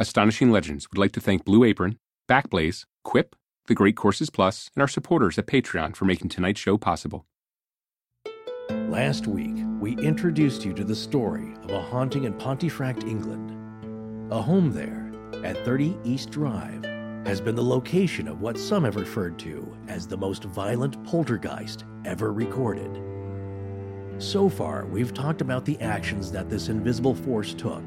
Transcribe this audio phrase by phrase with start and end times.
[0.00, 3.36] Astonishing Legends would like to thank Blue Apron, Backblaze, Quip,
[3.66, 7.26] The Great Courses Plus, and our supporters at Patreon for making tonight's show possible.
[8.70, 14.32] Last week, we introduced you to the story of a haunting in Pontefract, England.
[14.32, 15.12] A home there,
[15.44, 16.82] at 30 East Drive,
[17.26, 21.84] has been the location of what some have referred to as the most violent poltergeist
[22.06, 23.02] ever recorded.
[24.16, 27.82] So far, we've talked about the actions that this invisible force took,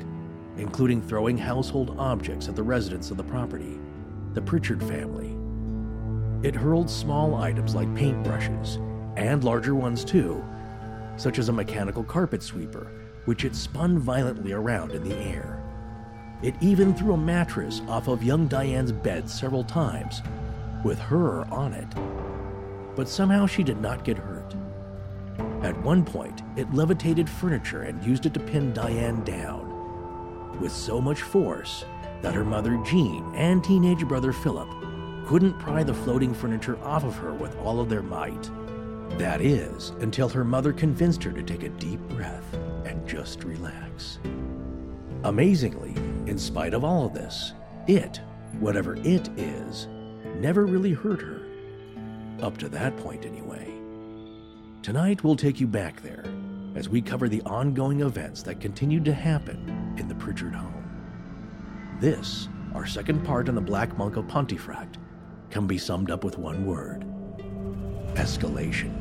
[0.58, 3.80] including throwing household objects at the residents of the property,
[4.34, 5.36] the Pritchard family.
[6.48, 8.78] It hurled small items like paintbrushes,
[9.18, 10.44] and larger ones too,
[11.16, 12.92] such as a mechanical carpet sweeper,
[13.26, 15.64] which it spun violently around in the air.
[16.42, 20.22] It even threw a mattress off of young Diane's bed several times,
[20.84, 21.88] with her on it.
[22.96, 24.54] But somehow she did not get hurt.
[25.64, 29.63] At one point, it levitated furniture and used it to pin Diane down,
[30.60, 31.86] with so much force
[32.22, 34.70] that her mother Jean and teenage brother Philip
[35.26, 38.50] couldn't pry the floating furniture off of her with all of their might.
[39.18, 42.54] That is, until her mother convinced her to take a deep breath
[42.86, 44.20] and just relax.
[45.24, 45.94] Amazingly,
[46.30, 47.54] in spite of all of this,
[47.88, 48.20] it,
[48.60, 49.88] whatever it is,
[50.40, 51.42] never really hurt her.
[52.42, 53.72] Up to that point, anyway.
[54.82, 56.26] Tonight, we'll take you back there
[56.76, 60.74] as we cover the ongoing events that continued to happen in the Pritchard home.
[62.00, 64.98] This, our second part on the Black Monk of Pontefract,
[65.52, 67.06] can be summed up with one word
[68.16, 68.92] escalation.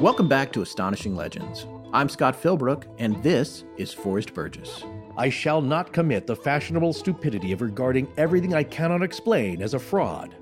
[0.00, 1.66] Welcome back to Astonishing Legends.
[1.94, 4.82] I'm Scott Philbrook, and this is Forrest Burgess.
[5.18, 9.78] I shall not commit the fashionable stupidity of regarding everything I cannot explain as a
[9.78, 10.34] fraud.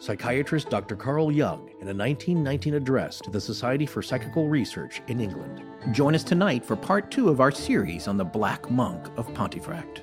[0.00, 0.96] Psychiatrist Dr.
[0.96, 5.62] Carl Jung in a 1919 address to the Society for Psychical Research in England.
[5.92, 10.02] Join us tonight for part two of our series on the Black Monk of Pontefract.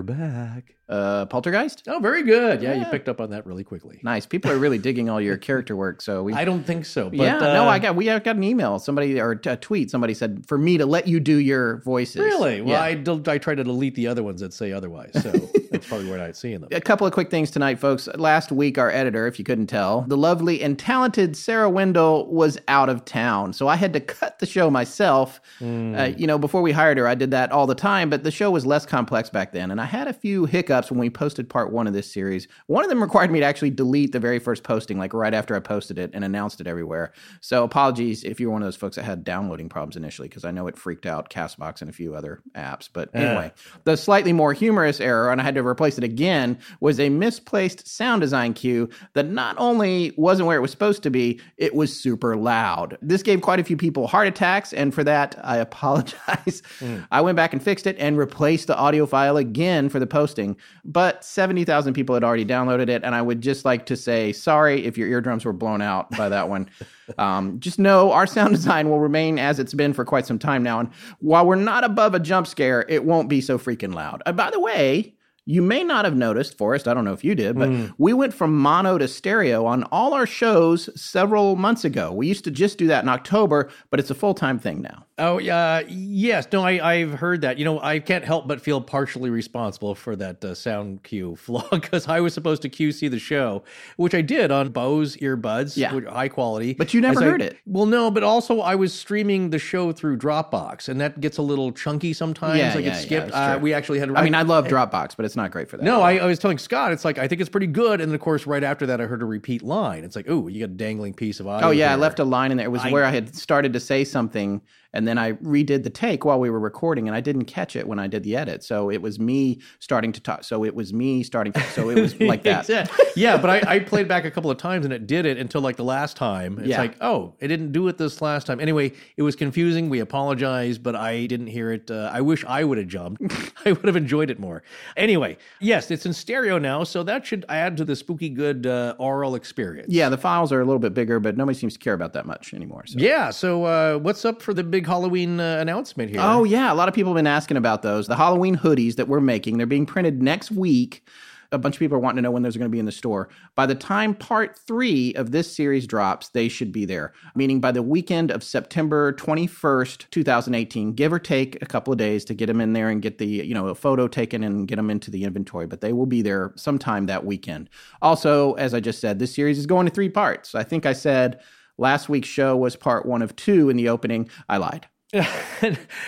[0.00, 0.74] We're back.
[0.88, 1.82] Uh, Poltergeist?
[1.86, 2.62] Oh, very good.
[2.62, 2.90] Yeah, you Yeah.
[2.90, 4.00] picked up on that really quickly.
[4.02, 4.24] Nice.
[4.24, 6.00] People are really digging all your character work.
[6.00, 6.32] So we.
[6.40, 7.10] I don't think so.
[7.10, 8.78] But, yeah, no, uh, I got we got an email.
[8.78, 9.90] Somebody or a tweet.
[9.90, 12.22] Somebody said for me to let you do your voices.
[12.22, 12.62] Really?
[12.62, 12.82] Well, Yeah.
[12.82, 15.10] I, del- I try to delete the other ones that say otherwise.
[15.22, 15.32] So
[15.80, 16.68] that's probably where not seeing them.
[16.72, 18.06] A couple of quick things tonight, folks.
[18.16, 22.58] Last week, our editor, if you couldn't tell, the lovely and talented Sarah Wendell was
[22.68, 23.54] out of town.
[23.54, 25.40] So I had to cut the show myself.
[25.58, 25.94] Hmm.
[25.94, 28.30] Uh, you know, before we hired her, I did that all the time, but the
[28.30, 29.70] show was less complex back then.
[29.70, 32.46] And I had a few hiccups when we posted part one of this series.
[32.66, 35.56] One of them required me to actually delete the very first posting, like right after
[35.56, 37.12] I posted it and announced it everywhere.
[37.40, 40.50] So apologies if you're one of those folks that had downloading problems initially, because I
[40.50, 42.88] know it freaked out Castbox and a few other apps.
[42.92, 43.52] But anyway,
[43.84, 47.86] the slightly more humorous error, and I had to replace it again, was a misplaced
[47.86, 51.98] sound design cue that not only wasn't where it was supposed to be, it was
[51.98, 52.98] super loud.
[53.00, 56.62] This gave quite a few people heart attacks, and for that, I apologize.
[57.10, 60.56] I went back and fixed it and replaced the audio file again for the posting,
[60.84, 64.84] but 70,000 people had already downloaded it, and I would just like to say sorry
[64.84, 66.68] if your eardrums were blown out by that one.
[67.18, 70.62] Um, just know our sound design will remain as it's been for quite some time
[70.62, 70.80] now.
[70.80, 74.22] And while we're not above a jump scare, it won't be so freaking loud.
[74.26, 75.14] Uh, by the way,
[75.46, 77.86] you may not have noticed, Forrest, I don't know if you did, but hmm.
[77.98, 82.12] we went from mono to stereo on all our shows several months ago.
[82.12, 85.06] We used to just do that in October, but it's a full time thing now.
[85.20, 85.82] Oh, yeah.
[85.86, 86.46] yes.
[86.52, 87.58] No, I, I've heard that.
[87.58, 91.68] You know, I can't help but feel partially responsible for that uh, sound cue flaw
[91.70, 93.62] because I was supposed to QC the show,
[93.96, 95.94] which I did on Bose earbuds, Yeah.
[95.94, 96.74] which- high quality.
[96.74, 97.58] But you never As I- heard it.
[97.66, 101.42] Well, no, but also I was streaming the show through Dropbox, and that gets a
[101.42, 102.58] little chunky sometimes.
[102.58, 103.26] Yeah, like yeah, it skipped.
[103.28, 104.10] it's uh, we actually had.
[104.16, 105.84] I mean, I love Dropbox, but it's not great for that.
[105.84, 108.20] No, I, I was telling Scott, it's like I think it's pretty good, and of
[108.20, 110.04] course, right after that, I heard a repeat line.
[110.04, 111.68] It's like, oh, you got a dangling piece of audio.
[111.68, 112.66] Oh yeah, I left a line in there.
[112.66, 114.60] It was I- where I had started to say something,
[114.92, 117.86] and then I redid the take while we were recording, and I didn't catch it
[117.86, 118.64] when I did the edit.
[118.64, 120.44] So it was me starting to talk.
[120.44, 121.52] So it was me starting.
[121.52, 122.68] To, so it was like that.
[123.16, 125.60] yeah, but I, I, played back a couple of times and it did it until
[125.60, 126.58] like the last time.
[126.58, 126.78] It's Yeah.
[126.78, 128.60] like, oh, it didn't do it this last time.
[128.60, 129.88] Anyway, it was confusing.
[129.88, 131.90] We apologize, but I didn't hear it.
[131.90, 133.22] Uh, I wish I would have jumped.
[133.64, 134.62] I would have enjoyed it more.
[134.96, 138.94] Anyway, yes, it's in stereo now, so that should add to the spooky good uh,
[138.98, 139.92] oral experience.
[139.92, 142.26] Yeah, the files are a little bit bigger, but nobody seems to care about that
[142.26, 142.84] much anymore.
[142.86, 142.98] So.
[142.98, 143.30] Yeah.
[143.30, 146.20] So, uh, what's up for the big Halloween uh, announcement here?
[146.22, 148.06] Oh yeah, a lot of people have been asking about those.
[148.06, 151.04] The Halloween hoodies that we're making, they're being printed next week.
[151.52, 152.86] A bunch of people are wanting to know when those are going to be in
[152.86, 153.28] the store.
[153.56, 157.12] By the time part three of this series drops, they should be there.
[157.34, 162.24] Meaning by the weekend of September 21st, 2018, give or take a couple of days
[162.26, 164.76] to get them in there and get the, you know, a photo taken and get
[164.76, 165.66] them into the inventory.
[165.66, 167.68] But they will be there sometime that weekend.
[168.00, 170.54] Also, as I just said, this series is going to three parts.
[170.54, 171.40] I think I said
[171.80, 174.30] last week's show was part one of two in the opening.
[174.48, 174.86] I lied.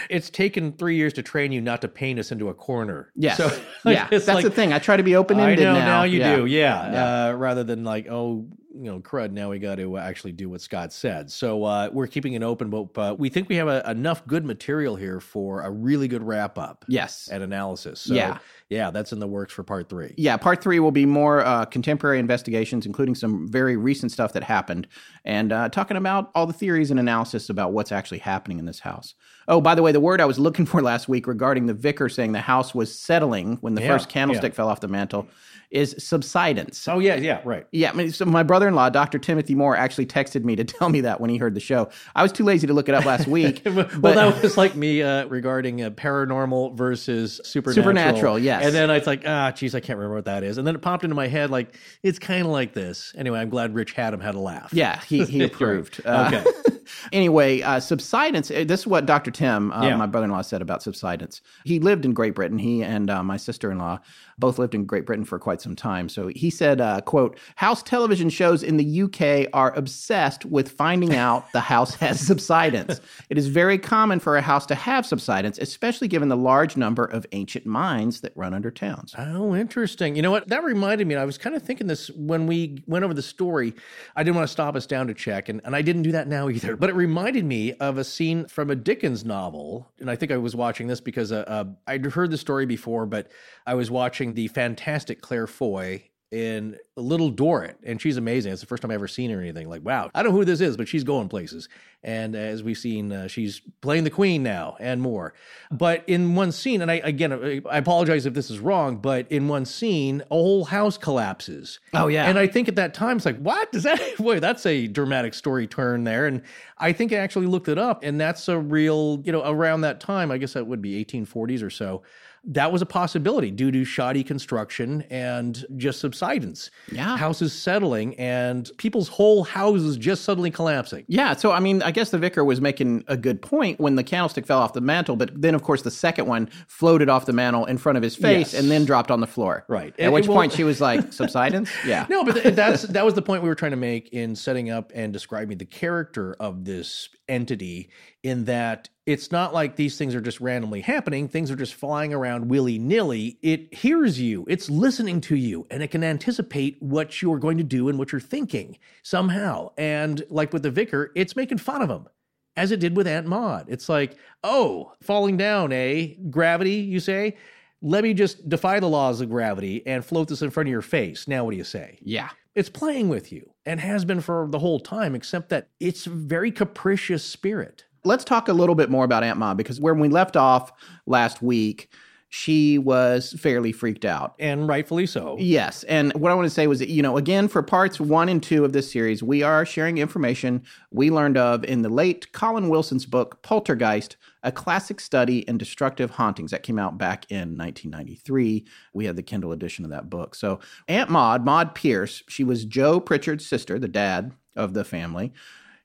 [0.08, 3.10] it's taken three years to train you not to paint us into a corner.
[3.16, 3.36] Yes.
[3.36, 3.50] So,
[3.84, 4.06] yeah.
[4.08, 4.72] That's like- the thing.
[4.72, 5.74] I try to be open ended now.
[5.74, 6.36] now you Yeah.
[6.36, 6.92] do, yeah.
[6.92, 7.26] Yeah.
[7.30, 9.32] Uh, rather than like, oh, you know, crud.
[9.32, 11.30] Now we got to actually do what Scott said.
[11.30, 14.44] So uh, we're keeping it open, but uh, we think we have a, enough good
[14.44, 17.28] material here for a really good wrap up Yes.
[17.30, 18.00] and analysis.
[18.00, 18.38] So, Yeah.
[18.68, 20.14] yeah, that's in the works for part three.
[20.16, 24.44] Yeah, part three will be more uh, contemporary investigations, including some very recent stuff that
[24.44, 24.86] happened,
[25.24, 28.80] and uh, talking about all the theories and analysis about what's actually happening in this
[28.80, 29.14] house.
[29.48, 32.08] Oh, by the way, the word I was looking for last week regarding the vicar
[32.08, 35.26] saying the house was settling when the Yeah, first candlestick fell off the mantle
[35.72, 36.86] is subsidence.
[36.86, 37.66] Oh yeah, yeah, right.
[37.72, 39.18] Yeah, I mean, so my brother-in-law, Dr.
[39.18, 41.88] Timothy Moore, actually texted me to tell me that when he heard the show.
[42.14, 43.62] I was too lazy to look it up last week.
[43.66, 47.84] well, but- that was like me uh, regarding uh, paranormal versus supernatural.
[47.84, 48.64] Supernatural, yes.
[48.66, 50.58] And then I was like, ah, geez, I can't remember what that is.
[50.58, 53.12] And then it popped into my head like, it's kind of like this.
[53.16, 54.72] Anyway, I'm glad Rich Haddam had a laugh.
[54.72, 56.00] Yeah, he, he approved.
[56.04, 56.71] Uh, Okay.
[57.12, 58.50] Anyway, uh, subsidence.
[58.50, 59.30] uh, This is what Dr.
[59.30, 59.96] Tim, uh, Yeah.
[59.96, 61.40] my brother in law, said about subsidence.
[61.64, 62.58] He lived in Great Britain.
[62.58, 64.00] He and uh, my sister in law
[64.38, 66.08] both lived in Great Britain for quite some time.
[66.08, 71.14] So he said, uh, quote, house television shows in the UK are obsessed with finding
[71.14, 73.00] out the house has subsidence.
[73.30, 77.04] It is very common for a house to have subsidence, especially given the large number
[77.04, 79.14] of ancient mines that run under towns.
[79.16, 80.16] Oh, interesting.
[80.16, 80.48] You know what?
[80.48, 81.14] That reminded me.
[81.14, 83.74] I was kind of thinking this when we went over the story.
[84.16, 86.26] I didn't want to stop us down to check, and, and I didn't do that
[86.26, 86.71] now either.
[86.76, 89.90] But it reminded me of a scene from a Dickens novel.
[89.98, 93.06] And I think I was watching this because uh, uh, I'd heard the story before,
[93.06, 93.30] but
[93.66, 98.52] I was watching the fantastic Claire Foy in Little Dorrit, and she's amazing.
[98.52, 99.68] It's the first time I ever seen her or anything.
[99.68, 101.68] Like, wow, I don't know who this is, but she's going places.
[102.02, 105.34] And as we've seen, uh, she's playing the queen now and more.
[105.70, 109.46] But in one scene, and I again, I apologize if this is wrong, but in
[109.46, 111.78] one scene, a whole house collapses.
[111.92, 112.24] Oh, yeah.
[112.24, 114.00] And I think at that time, it's like, what does that?
[114.18, 116.26] Wait, that's a dramatic story turn there.
[116.26, 116.42] And
[116.78, 120.00] I think I actually looked it up, and that's a real, you know, around that
[120.00, 120.30] time.
[120.30, 122.02] I guess that would be 1840s or so
[122.44, 126.70] that was a possibility due to shoddy construction and just subsidence.
[126.90, 127.16] Yeah.
[127.16, 131.04] Houses settling and people's whole houses just suddenly collapsing.
[131.06, 134.02] Yeah, so I mean, I guess the vicar was making a good point when the
[134.02, 137.32] candlestick fell off the mantle, but then, of course, the second one floated off the
[137.32, 138.60] mantle in front of his face Yes.
[138.60, 139.64] and then dropped on the floor.
[139.68, 139.94] Right.
[139.98, 142.06] At And- which well- point she was like, "Subsidence." Yeah.
[142.10, 144.68] No, but th- that's that was the point we were trying to make in setting
[144.70, 147.88] up and describing the character of this entity
[148.22, 151.28] in that it's not like these things are just randomly happening.
[151.28, 153.38] Things are just flying around willy nilly.
[153.42, 157.64] It hears you, it's listening to you, and it can anticipate what you're going to
[157.64, 159.70] do and what you're thinking somehow.
[159.76, 162.08] And like with the vicar, it's making fun of him.
[162.54, 163.64] As it did with Aunt Maud.
[163.68, 166.08] It's like, oh, falling down, eh?
[166.28, 167.38] Gravity, you say?
[167.80, 170.82] Let me just defy the laws of gravity and float this in front of your
[170.82, 171.26] face.
[171.26, 171.98] Now, what do you say?
[172.02, 172.28] Yeah.
[172.54, 176.10] It's playing with you and has been for the whole time, except that it's a
[176.10, 177.86] very capricious spirit.
[178.04, 180.72] Let's talk a little bit more about Aunt Ma because when we left off
[181.06, 181.88] last week,
[182.34, 184.34] she was fairly freaked out.
[184.38, 185.36] And rightfully so.
[185.38, 185.84] Yes.
[185.84, 188.42] And what I want to say was that, you know, again, for parts one and
[188.42, 192.70] two of this series, we are sharing information we learned of in the late Colin
[192.70, 198.64] Wilson's book, Poltergeist, a classic study in destructive hauntings that came out back in 1993.
[198.94, 200.34] We had the Kindle edition of that book.
[200.34, 205.34] So, Aunt Maud, Maud Pierce, she was Joe Pritchard's sister, the dad of the family.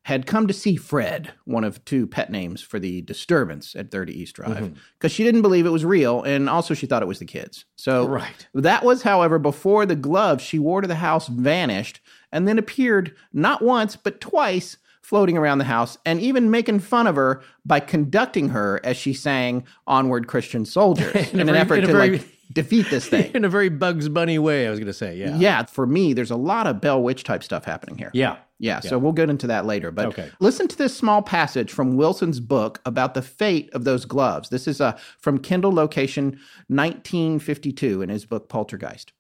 [0.08, 4.14] Had come to see Fred, one of two pet names for the disturbance at 30
[4.22, 4.74] East Drive, mm-hmm.
[4.98, 7.66] because she didn't believe it was real, and also she thought it was the kids.
[7.76, 8.48] So Right.
[8.54, 12.00] that was, however, before the gloves she wore to the house vanished
[12.32, 17.06] and then appeared not once, but twice floating around the house and even making fun
[17.06, 21.58] of her by conducting her as she sang Onward Christian Soldiers in, a an very-
[21.58, 23.30] effort in to very- like defeat this thing.
[23.36, 25.18] In a very Bugs Bunny way, I was going to say.
[25.18, 25.36] Yeah.
[25.38, 28.10] yeah, for me, there's a lot of Bell Witch type stuff happening here.
[28.14, 28.38] Yeah.
[28.60, 29.92] Yeah, so we'll get into that later.
[29.92, 30.30] But Okay.
[30.40, 34.50] listen to this small passage from Wilson's book about the fate of those gloves.
[34.50, 39.14] This is uh, from Kindle location 1952 in his book Poltergeist.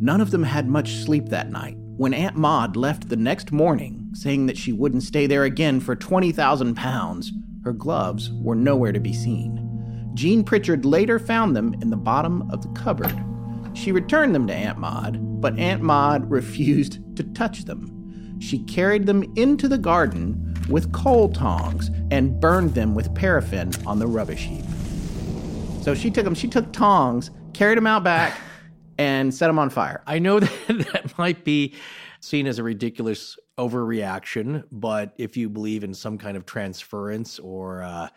[0.00, 1.76] None of them had much sleep that night.
[1.96, 5.94] When Aunt Maud left the next morning, saying that she wouldn't stay there again for
[5.94, 7.32] 20,000 pounds,
[7.64, 9.60] her gloves were nowhere to be seen.
[10.14, 13.14] Jean Pritchard later found them in the bottom of the cupboard.
[13.74, 17.90] She returned them to Aunt Maud, but Aunt Maud refused to touch them.
[18.38, 23.98] She carried them into the garden with coal tongs and burned them with paraffin on
[23.98, 24.64] the rubbish heap.
[25.82, 28.38] So she took them, she took tongs, carried them out back,
[28.98, 30.02] and set them on fire.
[30.06, 31.74] I know that that might be
[32.20, 37.82] seen as a ridiculous overreaction, but if you believe in some kind of transference or
[37.82, 38.08] uh,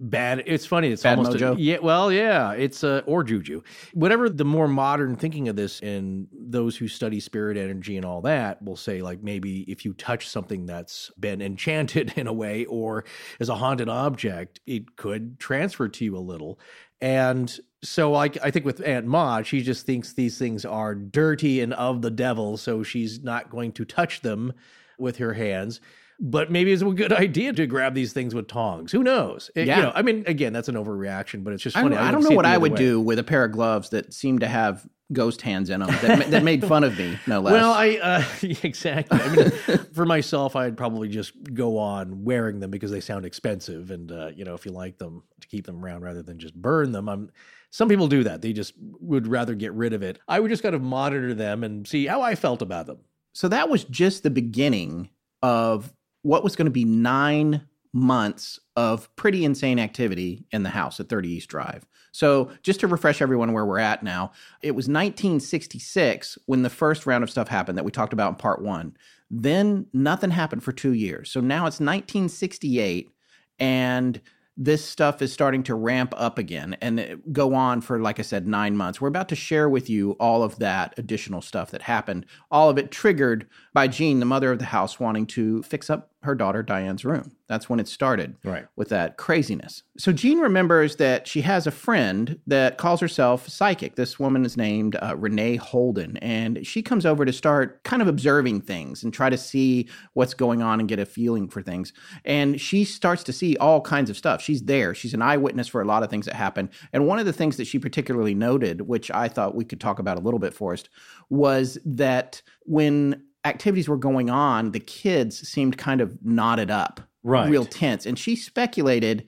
[0.00, 0.88] bad, it's funny.
[0.88, 1.56] It's Bad almost a- mojo?
[1.58, 1.78] yeah.
[1.82, 3.62] Well, yeah, it's uh, or juju.
[3.92, 8.20] Whatever the more modern thinking of this, and those who study spirit energy and all
[8.22, 12.64] that will say, like maybe if you touch something that's been enchanted in a way
[12.66, 13.04] or
[13.40, 16.58] is a haunted object, it could transfer to you a little.
[17.00, 21.60] And so I, I think with Aunt Maud, she just thinks these things are dirty
[21.60, 24.52] and of the devil, so she's not going to touch them
[24.98, 25.80] with her hands.
[26.20, 28.92] But maybe it's a good idea to grab these things with tongs.
[28.92, 29.50] Who knows?
[29.54, 29.76] It- Yeah.
[29.76, 31.96] You know, I mean, again, that's an overreaction, but it's just I funny.
[31.96, 32.78] don't, I don't know what I would way.
[32.78, 36.30] do with a pair of gloves that seem to have ghost hands in them that,
[36.30, 37.52] that made fun of me, no less.
[37.52, 38.24] Well, I uh,
[38.62, 39.18] exactly.
[39.20, 39.50] I mean,
[39.92, 44.28] for myself, I'd probably just go on wearing them because they sound expensive, and uh,
[44.34, 47.08] you know, if you like them, to keep them around rather than just burn them.
[47.08, 47.30] I'm.
[47.70, 50.20] Some people do that; they just would rather get rid of it.
[50.26, 52.98] I would just kind of monitor them and see how I felt about them.
[53.34, 55.10] so that was just the beginning
[55.42, 55.92] of
[56.24, 57.62] what was going to be nine
[57.92, 61.86] months of pretty insane activity in the house at 30 East Drive.
[62.12, 67.06] So, just to refresh everyone where we're at now, it was 1966 when the first
[67.06, 68.96] round of stuff happened that we talked about in part one.
[69.30, 71.30] Then nothing happened for two years.
[71.30, 73.10] So now it's 1968,
[73.58, 74.20] and
[74.56, 78.22] this stuff is starting to ramp up again and uh, go on for, like I
[78.22, 79.00] said, nine months.
[79.00, 82.78] We're about to share with you all of that additional stuff that happened, all of
[82.78, 86.62] it triggered by Jean, the mother of the house, wanting to fix up her daughter
[86.62, 87.32] Diane's room.
[87.48, 88.66] That's when it started Right.
[88.76, 89.82] with that craziness.
[89.98, 93.96] So Jean remembers that she has a friend that calls herself psychic.
[93.96, 98.08] This woman is named uh, Renee Holden, and she comes over to start kind of
[98.08, 101.92] observing things and try to see what's going on and get a feeling for things.
[102.24, 104.40] And she starts to see all kinds of stuff.
[104.40, 104.94] She's there.
[104.94, 106.70] She's an eyewitness for a lot of things that happen.
[106.92, 109.98] And one of the things that she particularly noted, which I thought we could talk
[109.98, 110.88] about a little bit, Forrest,
[111.28, 117.48] was that when activities were going on, the kids seemed kind of knotted up Right.
[117.50, 118.04] real tense.
[118.06, 119.26] And she speculated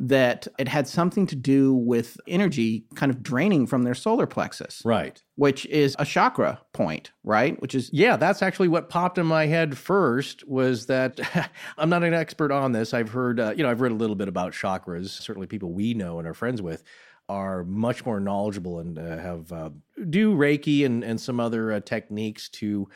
[0.00, 4.80] that it had something to do with energy kind of draining from their solar plexus,
[4.84, 5.20] Right.
[5.34, 7.60] which is a chakra point, right?
[7.60, 11.18] Which is Yeah, that's actually what popped in my head first was that
[11.78, 12.94] I'm not an expert on this.
[12.94, 15.08] I've heard, uh, you know, I've read a little bit about chakras.
[15.08, 16.84] Certainly, people we know and are friends with
[17.28, 19.70] are much more knowledgeable and uh, have uh,
[20.10, 22.88] do Reiki and and some other uh, techniques to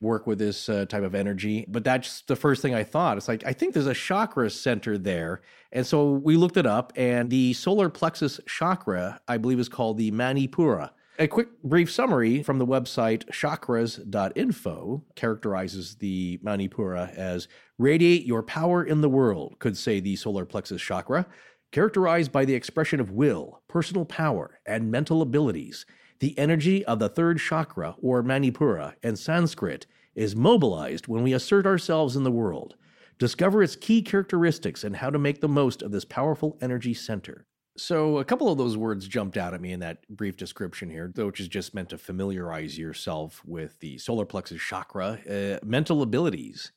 [0.00, 1.64] work with this uh, type of energy.
[1.68, 3.16] But that's the first thing I thought.
[3.16, 5.42] It's like I think there's a chakra center there,
[5.72, 9.98] and so we looked it up, and the solar plexus chakra, I believe, is called
[9.98, 10.90] the Manipura.
[11.18, 18.82] A quick brief summary from the website chakras.info characterizes the Manipura as radiate your power
[18.82, 21.26] in the world, could say the solar plexus chakra,
[21.72, 25.84] characterized by the expression of will, personal power, and mental abilities.
[26.20, 31.66] The energy of the third chakra, or Manipura, in Sanskrit, is mobilized when we assert
[31.66, 32.76] ourselves in the world.
[33.18, 37.46] Discover its key characteristics and how to make the most of this powerful energy center.
[37.78, 41.10] So, a couple of those words jumped out at me in that brief description here,
[41.16, 46.72] which is just meant to familiarize yourself with the solar plexus chakra, uh, mental abilities,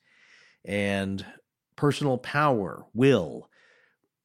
[0.64, 1.26] and
[1.76, 3.50] personal power, will.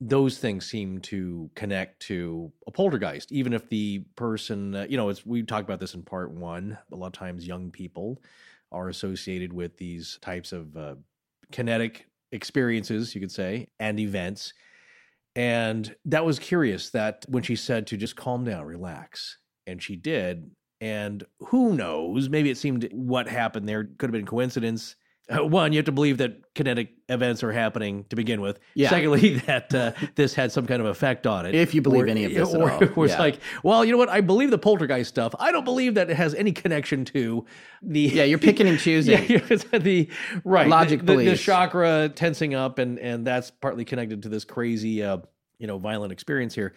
[0.01, 5.10] Those things seem to connect to a poltergeist, even if the person, uh, you know,
[5.10, 6.77] it's, we talked about this in part one.
[6.91, 8.22] A lot of times, young people
[8.72, 10.96] are associated with these types of uh,
[11.51, 14.53] kinetic experiences, you could say, and events.
[15.36, 19.38] And that was curious that when she said to just calm down, relax,
[19.68, 20.50] and she did.
[20.82, 22.29] And who knows?
[22.29, 24.96] Maybe it seemed what happened there could have been coincidence.
[25.29, 28.59] Uh, one, you have to believe that kinetic events are happening to begin with.
[28.74, 28.89] Yeah.
[28.89, 31.53] Secondly, that uh, this had some kind of effect on it.
[31.55, 32.83] If you believe Or- any of this at or, all.
[32.95, 33.19] or it's Yeah.
[33.19, 34.09] like, well, you know what?
[34.09, 35.36] I believe the poltergeist stuff.
[35.39, 37.45] I don't believe that it has any connection to
[37.81, 38.00] the.
[38.01, 39.24] yeah, you're picking and choosing.
[39.29, 39.38] Yeah,
[39.77, 40.09] the
[40.43, 44.45] right Logic the, the, the chakra tensing up, and and that's partly connected to this
[44.45, 45.17] crazy uh,
[45.59, 46.73] you know, violent experience here.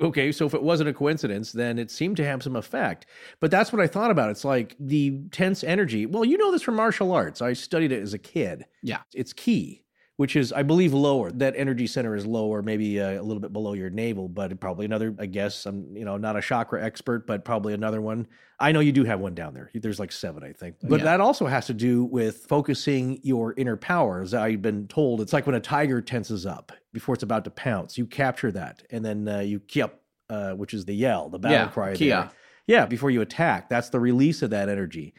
[0.00, 3.06] Okay, so if it wasn't a coincidence, then it seemed to have some effect.
[3.40, 4.30] But that's what I thought about.
[4.30, 6.06] It's like the tense energy.
[6.06, 7.40] Well, you know this from martial arts.
[7.40, 8.64] I studied it as a kid.
[8.82, 9.02] Yeah.
[9.14, 9.81] It's ki
[10.16, 11.30] which is, I believe, lower.
[11.30, 14.84] That energy center is lower, maybe uh, a little bit below your navel, but probably
[14.84, 15.14] another.
[15.18, 18.26] I guess I'm, you know, not a chakra expert, but probably another one.
[18.60, 19.70] I know you do have one down there.
[19.74, 20.76] There's like seven, I think.
[20.82, 21.04] But yeah.
[21.04, 24.20] that also has to do with focusing your inner power.
[24.22, 27.50] As I've been told, it's like when a tiger tenses up before it's about to
[27.50, 27.96] pounce.
[27.96, 29.90] You capture that, and then uh, you keep,
[30.30, 31.94] uh, which is the yell, the battle yeah, cry.
[31.94, 32.30] Kiai.
[32.66, 33.68] Yeah, before you attack.
[33.68, 35.14] That's the release of that energy.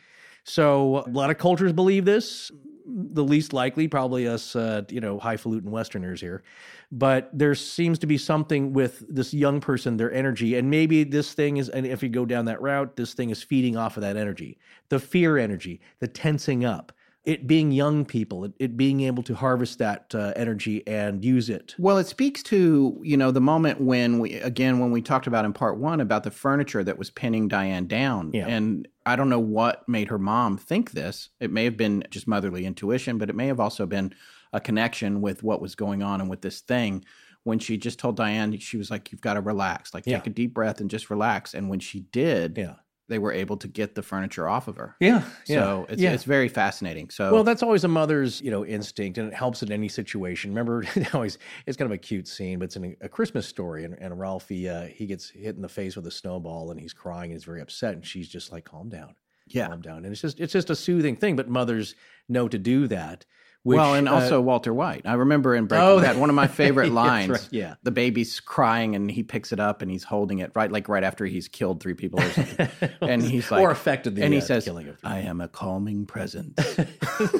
[0.46, 2.52] So a lot of cultures believe this
[2.86, 6.44] the least likely, probably us, uh, you know, highfalutin Westerners here.
[6.92, 11.34] But there seems to be something with this young person, their energy, and maybe this
[11.34, 14.02] thing is, and if you go down that route, this thing is feeding off of
[14.02, 14.58] that energy,
[14.90, 16.92] the fear energy, the tensing up
[17.26, 21.50] it being young people, it, it being able to harvest that uh, energy and use
[21.50, 21.74] it.
[21.78, 25.46] Well, it speaks to you know the moment when we again when we talked about
[25.46, 28.48] in part one about the furniture that was pinning Diane down, yeah.
[28.48, 31.30] and I don't know what made her mom think this.
[31.40, 34.14] It may have been just motherly intuition, but it may have also been
[34.52, 37.06] a connection with what was going on and with this thing.
[37.44, 40.18] When she just told Diane, she was like, "You've got to relax, like yeah.
[40.18, 42.76] take a deep breath and just relax." And when she did, yeah
[43.10, 44.96] they were able to get the furniture off of her.
[45.00, 45.24] Yeah.
[45.46, 46.14] So it's yeah.
[46.14, 47.10] it's very fascinating.
[47.10, 50.52] So Well, that's always a mother's, you know, instinct and it helps in any situation.
[50.52, 53.84] Remember always it's kind of a cute scene, but it's in a, a Christmas story
[53.84, 56.94] and, and Ralphie uh, he gets hit in the face with a snowball and he's
[56.94, 59.16] crying and he's very upset and she's just like, calm down.
[59.48, 59.68] Yeah.
[59.68, 59.98] Calm down.
[60.06, 61.96] And it's just it's just a soothing thing, but mothers
[62.30, 63.26] know to do that.
[63.64, 65.04] Which, well, and uh, also Walter White.
[65.06, 67.30] I remember in Breaking Oh, Bad, one of my favorite lines.
[67.30, 67.76] right, yeah.
[67.82, 71.04] the baby's crying and he picks it up and he's holding it right, like right
[71.04, 72.68] after he's killed three people or something.
[73.02, 74.70] and he's like, or affected the and he uh, says,
[75.04, 76.88] "I am a calming presence." and,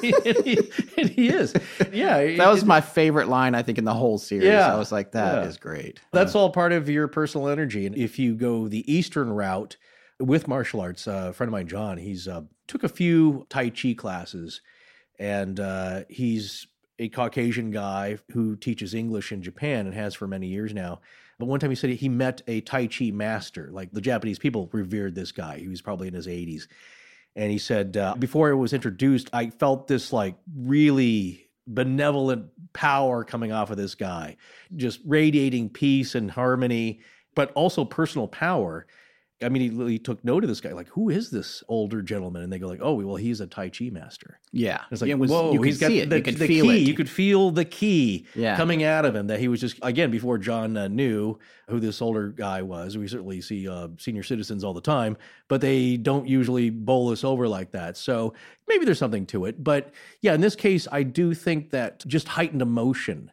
[0.02, 0.58] he,
[0.96, 1.54] and he is.
[1.92, 2.36] Yeah.
[2.36, 4.46] that was my favorite line I think in the whole series.
[4.46, 5.60] Yeah, I was like, "That is yeah.
[5.60, 7.84] great." That's all part of your personal energy.
[7.86, 9.76] And if you go the Eastern route
[10.18, 13.70] with martial arts, uh, a friend of mine, John, he's uh, took a few Tai
[13.70, 14.62] Chi classes,
[15.18, 16.66] and uh, he's
[16.98, 21.00] a Caucasian guy who teaches English in Japan and has for many years now.
[21.38, 23.68] But one time he said he met a Tai Chi master.
[23.72, 25.58] Like the Japanese people revered this guy.
[25.58, 26.68] He was probably in his 80s.
[27.36, 33.24] And he said, uh, before it was introduced, I felt this like really benevolent power
[33.24, 34.36] coming off of this guy,
[34.76, 37.00] just radiating peace and harmony,
[37.34, 38.86] but also personal power.
[39.44, 40.72] I mean, he took note of this guy.
[40.72, 42.42] Like, who is this older gentleman?
[42.42, 45.18] And they go like, "Oh, well, he's a Tai Chi master." Yeah, It's like, it
[45.18, 46.60] was, whoa, he's got the, the ki.
[46.82, 46.88] it.
[46.88, 48.56] You could feel the ki Yeah.
[48.56, 49.26] coming out of him.
[49.26, 52.96] That he was just again before John uh, knew who this older guy was.
[52.96, 55.16] We certainly see uh, senior citizens all the time,
[55.48, 57.96] but they don't usually bowl us over like that.
[57.96, 58.34] So
[58.68, 59.62] maybe there's something to it.
[59.62, 63.30] But yeah, in this case, I do think that just heightened emotion.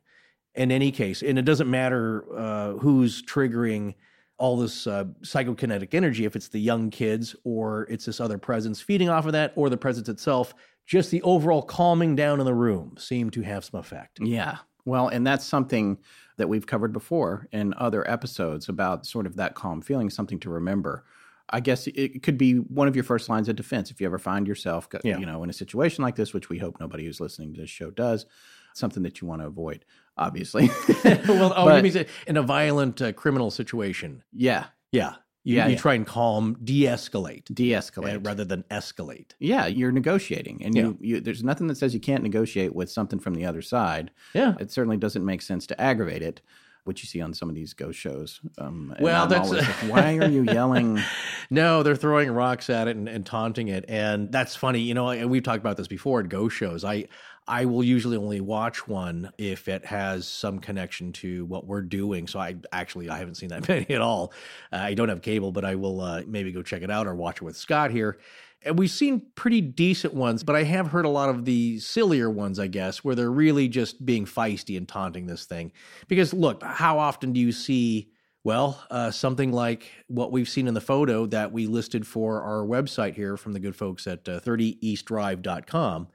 [0.54, 3.96] In any case, and it doesn't matter uh, who's triggering
[4.42, 8.82] all this uh, psychokinetic energy, if it's the young kids or it's this other presence
[8.82, 10.54] feeding off of that or the presence itself,
[10.86, 14.20] just the overall calming down in the room seemed to have some effect.
[14.20, 14.58] Yeah.
[14.84, 16.00] Well, and that's something
[16.38, 20.50] that we've covered before in other episodes about sort of that calm feeling, something to
[20.50, 21.06] remember.
[21.54, 24.18] I guess it could be one of your first lines of defense if you ever
[24.18, 25.18] find yourself, Yeah.
[25.20, 27.70] you know, in a situation like this, which we hope nobody who's listening to this
[27.70, 28.26] show does.
[28.74, 29.84] Something that you want to avoid,
[30.18, 30.70] obviously.
[31.04, 34.24] well, oh, But- you mean in a violent uh, criminal situation?
[34.34, 35.78] yeah, Yeah, you, Yeah, you yeah.
[35.80, 39.32] try and calm, de-escalate, de-escalate uh, rather than escalate.
[39.40, 40.82] Yeah, you're negotiating, and Yeah.
[40.84, 44.12] you, you there's nothing that says you can't negotiate with something from the other side.
[44.34, 46.42] Yeah, It certainly doesn't make sense to aggravate it,
[46.84, 48.40] which you see on some of these ghost shows.
[48.58, 51.00] Um, Well, I'm that's- always like, why are you yelling?
[51.54, 54.80] No, they're throwing rocks at it and, and taunting it, and that's funny.
[54.80, 56.86] You know, we've talked about this before at ghost shows.
[56.86, 57.08] I
[57.48, 62.28] I will usually only watch one if it has some connection to what we're doing.
[62.28, 64.34] So I actually I haven't seen that many at all.
[64.72, 67.16] Uh, I don't have cable, but I will uh, maybe go check it out or
[67.16, 68.20] watch it with Scott here.
[68.64, 72.30] And we've seen pretty decent ones, but I have heard a lot of the sillier
[72.30, 75.72] ones, I guess, where they're really just being feisty and taunting this thing.
[76.08, 78.12] Because look, how often do you see?
[78.44, 82.66] Well, uh, something like what we've seen in the photo that we listed for our
[82.66, 86.08] website here from the good folks at uh, 30eastdrive.com.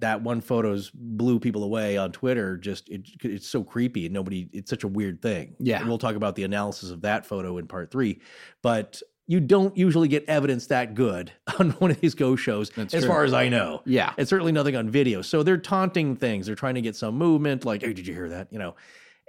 [0.00, 2.56] That one photo's blew people away on Twitter.
[2.56, 4.48] Just it, it's so creepy and nobody.
[4.52, 5.56] It's such a weird thing.
[5.58, 5.80] Yeah.
[5.80, 8.20] And we'll talk about the analysis of that photo in part three.
[8.62, 12.92] But you don't usually get evidence that good on one of these ghost shows, That's
[12.94, 13.12] as true.
[13.12, 13.80] far as I know.
[13.86, 14.12] Yeah.
[14.18, 15.22] And certainly nothing on video.
[15.22, 16.46] So they're taunting things.
[16.46, 18.48] They're trying to get some movement, like, hey, did you hear that?
[18.50, 18.74] You know,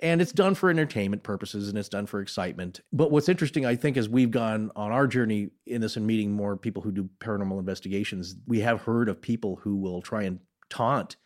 [0.02, 2.82] and it's done for entertainment purposes and it's done for excitement.
[2.92, 6.32] But what's interesting, I think, as we've gone on our journey in this and meeting
[6.32, 10.40] more people who do paranormal investigations, we have heard of people who will try and
[10.72, 11.18] taunt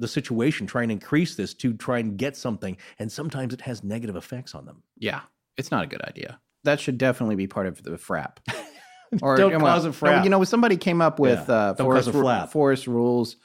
[0.00, 2.76] the situation, try and increase this to try and get something.
[2.98, 4.82] And sometimes it has negative effects on them.
[4.98, 5.20] Yeah,
[5.56, 6.40] it's not a good idea.
[6.64, 8.38] That should definitely be part of the frap.
[9.22, 10.22] Or Don't well, cause a frap.
[10.24, 12.50] You know, somebody came up with Yeah, uh, Forrest, cause a ru- flap.
[12.50, 13.36] Forrest rules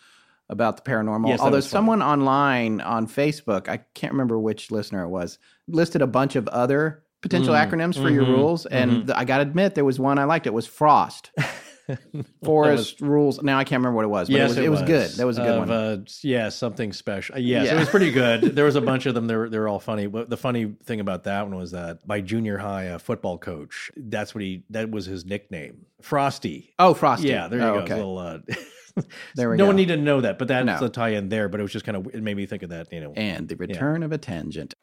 [0.49, 1.29] about the paranormal.
[1.29, 1.71] Yes, Although was funny.
[1.71, 6.49] someone online on Facebook, I can't remember which listener it was, listed a bunch of
[6.49, 9.05] other potential Mm, acronyms for your mhm, rules, and mhm.
[9.07, 10.47] the, I got to admit there was one I liked.
[10.47, 11.31] It was Frost.
[12.43, 13.41] Forrest rules.
[13.41, 15.11] Now I can't remember what it was, but yes, it, was, it was good.
[15.17, 15.71] That was a good Of, one.
[15.71, 17.37] Uh, yeah, something special.
[17.37, 17.75] Yes, Yeah.
[17.75, 18.41] it was pretty good.
[18.55, 19.27] There was a bunch of them.
[19.27, 20.07] They're they were all funny.
[20.07, 23.91] But the funny thing about that one was that my junior high uh, football coach,
[23.97, 26.73] that's what he, that was his nickname, Frosty.
[26.79, 27.27] oh, Frosty.
[27.29, 27.79] Yeah, there you Oh, go.
[27.81, 27.95] Okay.
[27.95, 28.37] Little, uh,
[29.35, 29.67] There we no go.
[29.69, 30.79] one needed to know that, but that's No.
[30.79, 31.49] the tie in there.
[31.49, 33.11] But it was just kind of, it made me think of that, you know.
[33.15, 34.75] and the return of a tangent.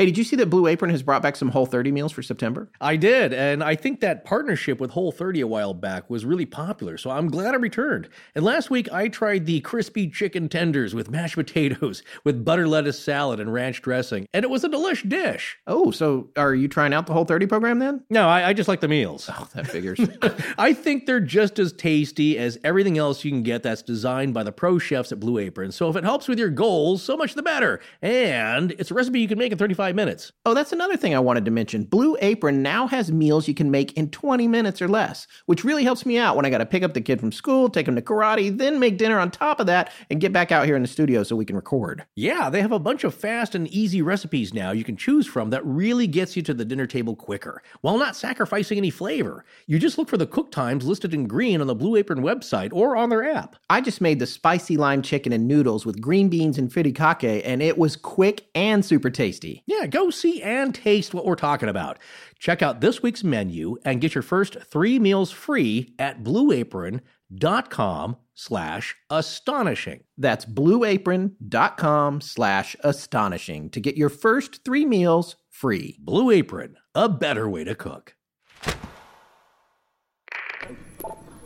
[0.00, 2.22] Hey, did you see that Blue Apron has brought back some Whole 30 meals for
[2.22, 2.70] September?
[2.80, 6.46] I did, and I think that partnership with Whole 30 a while back was really
[6.46, 8.08] popular, so I'm glad I returned.
[8.34, 12.98] And last week I tried the crispy chicken tenders with mashed potatoes, with butter lettuce
[12.98, 15.58] salad and ranch dressing, and it was a delish dish.
[15.66, 18.02] Oh, so are you trying out the Whole 30 program then?
[18.08, 19.28] No, I, I just like the meals.
[19.30, 20.00] Oh, that figures.
[20.56, 24.44] I think they're just as tasty as everything else you can get that's designed by
[24.44, 25.72] the pro chefs at Blue Apron.
[25.72, 27.80] So if it helps with your goals, so much the better.
[28.00, 30.32] And it's a recipe you can make in 35 minutes.
[30.46, 31.84] oh, that's another thing I wanted to mention.
[31.84, 35.84] Blue Apron now has meals you can make in 20 minutes or less, which really
[35.84, 37.96] helps me out when I got to pick up the kid from school, take him
[37.96, 40.82] to karate, then make dinner on top of that, and get back out here in
[40.82, 42.04] the studio so we can record.
[42.16, 45.50] Yeah, they have a bunch of fast and easy recipes now you can choose from
[45.50, 49.44] that really gets you to the dinner table quicker while not sacrificing any flavor.
[49.66, 52.72] You just look for the cook times listed in green on the Blue Apron website
[52.72, 53.56] or on their app.
[53.68, 57.62] I just made the spicy lime chicken and noodles with green beans and furikake, and
[57.62, 59.62] it was quick and super tasty.
[59.66, 61.98] Yeah, go see and taste what we're talking about.
[62.38, 68.96] Check out this week's menu and get your first three meals free at blueapron.com slash
[69.10, 70.04] astonishing.
[70.16, 75.96] That's blueapron.com slash astonishing to get your first three meals free.
[76.00, 78.14] Blue Apron, a better way to cook.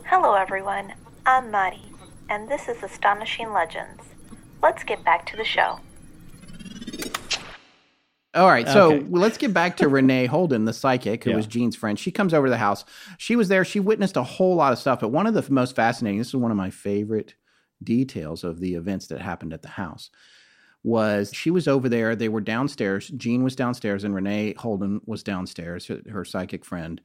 [0.05, 0.93] Hello, everyone.
[1.25, 1.81] I'm Mari,
[2.29, 4.03] and this is Astonishing Legends.
[4.61, 5.79] Let's get back to the show.
[8.35, 9.05] All right, so Okay.
[9.09, 11.37] let's get back to Renee Holden, the psychic, who Yeah.
[11.37, 11.97] was Jean's friend.
[11.97, 12.83] She comes over to the house.
[13.17, 13.63] She was there.
[13.63, 16.35] She witnessed a whole lot of stuff, but one of the most fascinating, this is
[16.35, 17.35] one of my favorite
[17.81, 20.09] details of the events that happened at the house,
[20.83, 22.15] was she was over there.
[22.15, 23.07] They were downstairs.
[23.09, 26.99] Jean was downstairs, and Renee Holden was downstairs, her, her psychic friend.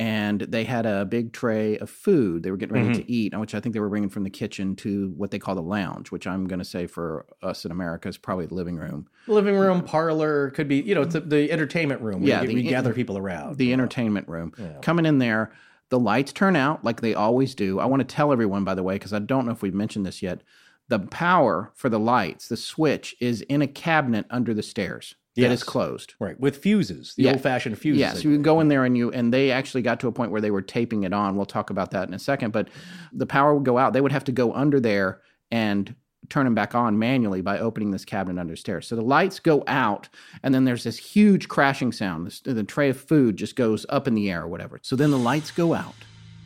[0.00, 3.12] And they had a big tray of food they were getting ready to mm-hmm.
[3.12, 5.60] eat, which I think they were bringing from the kitchen to what they call the
[5.60, 9.08] lounge, which I'm going to say for us in America is probably the living room.
[9.26, 12.22] Living room, parlor, could be, you know, it's the, the entertainment room.
[12.22, 13.58] where Yeah, you- the we gather people around.
[13.58, 13.82] the you know.
[13.82, 14.54] entertainment room.
[14.80, 15.52] Coming in there,
[15.90, 17.78] the lights turn out like they always do.
[17.78, 20.06] I want to tell everyone, by the way, because I don't know if we've mentioned
[20.06, 20.40] this yet.
[20.88, 25.44] The power for the lights, the switch, is in a cabinet under the stairs that
[25.44, 25.62] is Yes.
[25.62, 26.14] closed.
[26.18, 27.32] Right, with fuses, the Yeah.
[27.32, 28.00] old fashioned fuses.
[28.00, 30.12] Yeah, so you can go in there and you and they actually got to a
[30.12, 31.36] point where they were taping it on.
[31.36, 32.52] We'll talk about that in a second.
[32.52, 32.68] But
[33.12, 33.92] the power would go out.
[33.92, 35.94] They would have to go under there and
[36.28, 38.86] turn them back on manually by opening this cabinet under stairs.
[38.86, 40.08] So the lights go out,
[40.44, 42.26] and then there's this huge crashing sound.
[42.26, 44.78] This, the tray of food just goes up in the air or whatever.
[44.82, 45.94] So then the lights go out.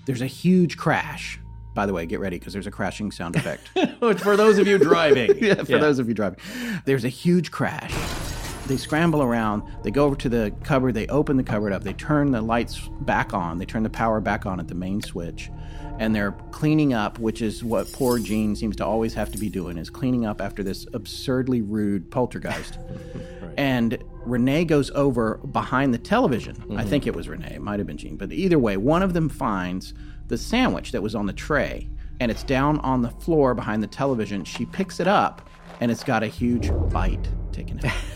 [0.06, 1.38] There's a huge crash.
[1.74, 3.68] By the way, get ready because there's a crashing sound effect.
[4.20, 5.36] For those of you driving.
[5.40, 6.38] yeah, for those of you driving.
[6.84, 7.92] There's a huge crash.
[8.66, 9.62] They scramble around.
[9.82, 10.94] They go over to the cupboard.
[10.94, 11.84] They open the cupboard up.
[11.84, 13.58] They turn the lights back on.
[13.58, 15.50] They turn the power back on at the main switch.
[15.98, 19.48] And they're cleaning up, which is what poor Jean seems to always have to be
[19.48, 22.78] doing, is cleaning up after this absurdly rude poltergeist.
[23.56, 26.56] And Renee goes over behind the television.
[26.56, 26.88] I mm-hmm.
[26.88, 27.54] think it was Renee.
[27.54, 28.16] It might have been Jean.
[28.16, 29.94] But either way, one of them finds
[30.26, 31.88] the sandwich that was on the tray
[32.20, 34.44] and it's down on the floor behind the television.
[34.44, 35.48] She picks it up
[35.80, 37.92] and it's got a huge bite taken out.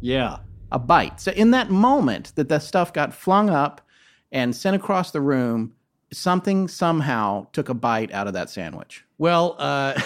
[0.00, 0.38] Yeah.
[0.70, 1.20] a bite.
[1.20, 3.80] So in that moment that the stuff got flung up
[4.30, 5.74] and sent across the room,
[6.12, 9.04] something somehow took a bite out of that sandwich.
[9.18, 10.00] Well, uh,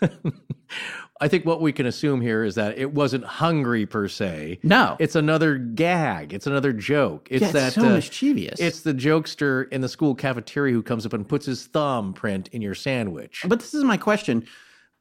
[1.20, 4.58] I think what we can assume here is that it wasn't hungry per se.
[4.62, 4.96] No.
[4.98, 6.34] It's another gag.
[6.34, 7.28] It's another joke.
[7.30, 8.60] It's Yeah, it's that so uh, mischievous.
[8.60, 12.60] It's the jokester in the school cafeteria who comes up and puts his thumbprint in
[12.60, 13.44] your sandwich.
[13.46, 14.46] But this is my question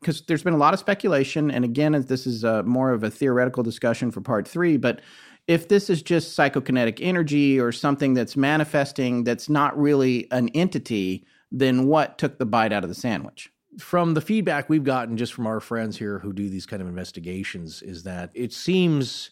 [0.05, 3.09] because there's been a lot of speculation, and again, this is uh more of a
[3.09, 4.77] theoretical discussion for part three.
[4.77, 5.01] But
[5.47, 11.25] if this is just psychokinetic energy or something that's manifesting that's not really an entity,
[11.51, 13.49] then what took the bite out of the sandwich?
[13.79, 16.87] from the feedback we've gotten just from our friends here who do these kind of
[16.87, 19.31] investigations is that it seems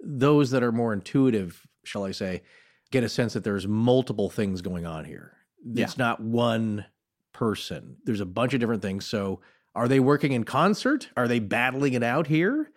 [0.00, 2.42] those that are more intuitive, shall I say,
[2.90, 5.36] get a sense that there's multiple things going on here.
[5.74, 6.86] It's not one
[7.32, 7.96] person.
[8.04, 9.06] There's a bunch of different things.
[9.06, 9.40] So,
[9.78, 11.08] are they working in concert?
[11.16, 12.72] Are they battling it out here?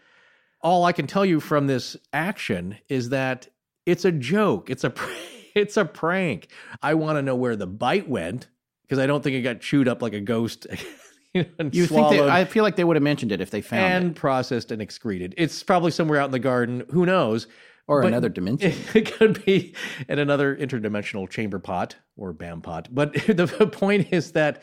[0.62, 3.48] All I can tell you from this action is that
[3.88, 4.70] it's a joke.
[4.70, 4.94] It's a
[5.56, 6.50] it's a prank.
[6.80, 8.48] I want to know where the bite went
[8.84, 10.68] because I don't think it got chewed up like a ghost.
[11.34, 11.44] you
[11.88, 14.08] think they, I feel like they would have mentioned it if they found and it.
[14.08, 15.34] And processed and excreted.
[15.38, 16.84] It's probably somewhere out in the garden.
[16.92, 17.48] Who knows?
[17.88, 18.74] Or But another dimension.
[18.94, 19.74] It could be
[20.08, 22.90] in another interdimensional chamber pot or BAM pot.
[22.92, 24.62] But the point is that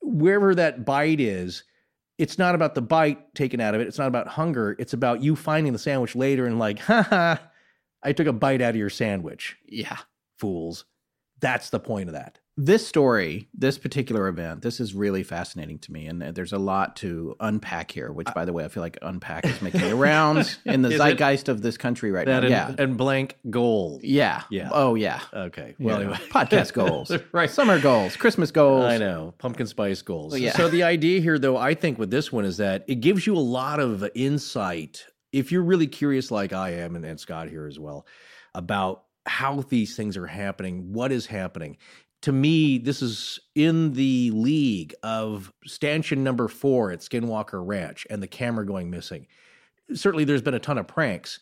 [0.00, 1.64] wherever that bite is,
[2.18, 3.86] it's not about the bite taken out of it.
[3.86, 4.74] It's not about hunger.
[4.78, 7.40] It's about you finding the sandwich later and like, ha ha,
[8.02, 9.98] I took a bite out of your sandwich, Yeah.
[10.38, 10.84] fools.
[11.40, 12.37] That's the point of that.
[12.60, 16.06] This story, this particular event, this is really fascinating to me.
[16.06, 18.98] And uh, there's a lot to unpack here, which, by the way, I feel like
[19.00, 20.98] unpack is making the rounds in the Is it?
[20.98, 22.38] zeitgeist of this country right now.
[22.40, 22.74] and, yeah.
[22.76, 24.02] and blank gold.
[24.02, 24.42] Yeah.
[24.50, 24.70] Yeah.
[24.72, 25.20] Oh, yeah.
[25.32, 25.76] Okay.
[25.78, 26.18] Well, Well, anyway.
[26.32, 27.48] podcast goals, right.
[27.48, 28.86] Summer goals, Christmas goals.
[28.86, 29.34] I know.
[29.38, 30.32] Pumpkin spice goals.
[30.32, 30.56] Well, yeah.
[30.56, 33.36] So the idea here, though, I think with this one is that it gives you
[33.36, 35.04] a lot of insight.
[35.32, 38.04] If you're really curious, like I am, and, and Scott here as well,
[38.52, 41.76] about how these things are happening, what is happening.
[42.22, 48.22] To me, this is in the league of stanchion number four at Skinwalker Ranch and
[48.22, 49.26] the camera going missing.
[49.94, 51.38] Certainly, there's been a ton of pranks.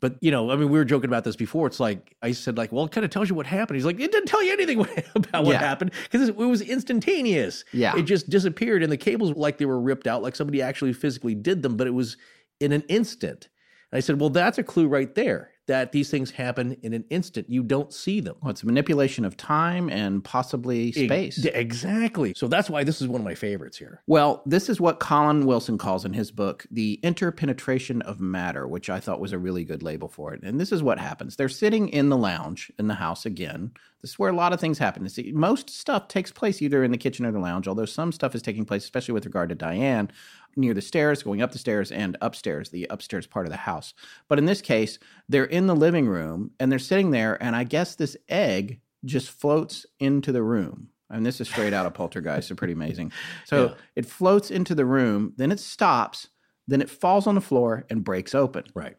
[0.00, 1.66] But you know, I mean, we were joking about this before.
[1.66, 3.76] It's like I said, like, well, it kind of tells you what happened.
[3.76, 4.80] He's like, it didn't tell you anything
[5.14, 5.58] about what Yeah.
[5.60, 7.64] happened because it was instantaneous.
[7.72, 7.96] Yeah.
[7.96, 11.34] it just disappeared, and the cables like they were ripped out, like somebody actually physically
[11.34, 12.16] did them, but it was
[12.60, 13.48] in an instant.
[13.92, 17.04] And I said, well, that's a clue right there that these things happen in an
[17.10, 17.48] instant.
[17.48, 18.36] You don't see them.
[18.42, 21.44] Well, it's manipulation of time and possibly space.
[21.44, 22.34] Ex- Exactly.
[22.36, 24.02] So that's why this is one of my favorites here.
[24.06, 28.90] Well, this is what Colin Wilson calls in his book the interpenetration of matter, which
[28.90, 30.42] I thought was a really good label for it.
[30.42, 31.36] And this is what happens.
[31.36, 33.72] They're sitting in the lounge in the house again.
[34.02, 35.08] This is where a lot of things happen.
[35.08, 38.34] See, most stuff takes place either in the kitchen or the lounge, although some stuff
[38.34, 40.10] is taking place, especially with regard to Diane,
[40.56, 43.94] near the stairs, going up the stairs, and upstairs, the upstairs part of the house.
[44.28, 47.64] But in this case, they're in the living room and they're sitting there, and I
[47.64, 50.88] guess this egg just floats into the room.
[51.10, 53.12] And this is straight out of Poltergeist, so pretty amazing.
[53.46, 53.74] So Yeah.
[53.96, 56.28] it floats into the room, then it stops,
[56.66, 58.64] then it falls on the floor and breaks open.
[58.74, 58.96] Right.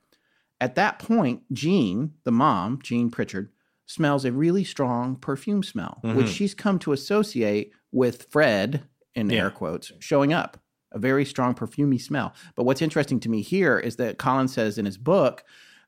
[0.62, 3.50] At that point, Jean, the mom, Jean Pritchard,
[3.88, 6.26] smells a really strong perfume smell, which mm-hmm.
[6.28, 8.84] she's come to associate with Fred,
[9.16, 9.44] in Yeah.
[9.44, 10.58] air quotes, showing up.
[10.96, 12.34] A very strong perfumey smell.
[12.56, 15.44] But what's interesting to me here is that Colin says in his book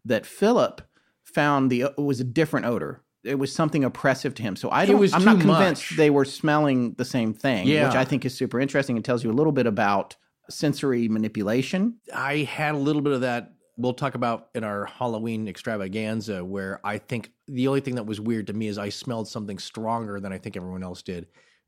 [0.06, 0.82] that Philip
[1.24, 3.02] found the it was a different odor.
[3.24, 4.56] It was something oppressive to him.
[4.56, 5.98] So I don't, I'm not convinced much.
[5.98, 7.88] they were smelling the same thing, Yeah.
[7.88, 8.96] which I think is super interesting.
[8.96, 10.16] It tells you a little bit about
[10.50, 11.96] sensory manipulation.
[12.14, 13.54] I had a little bit of that.
[13.78, 18.20] We'll talk about in our Halloween extravaganza, where I think the only thing that was
[18.20, 21.28] weird to me is I smelled something stronger than I think everyone else did.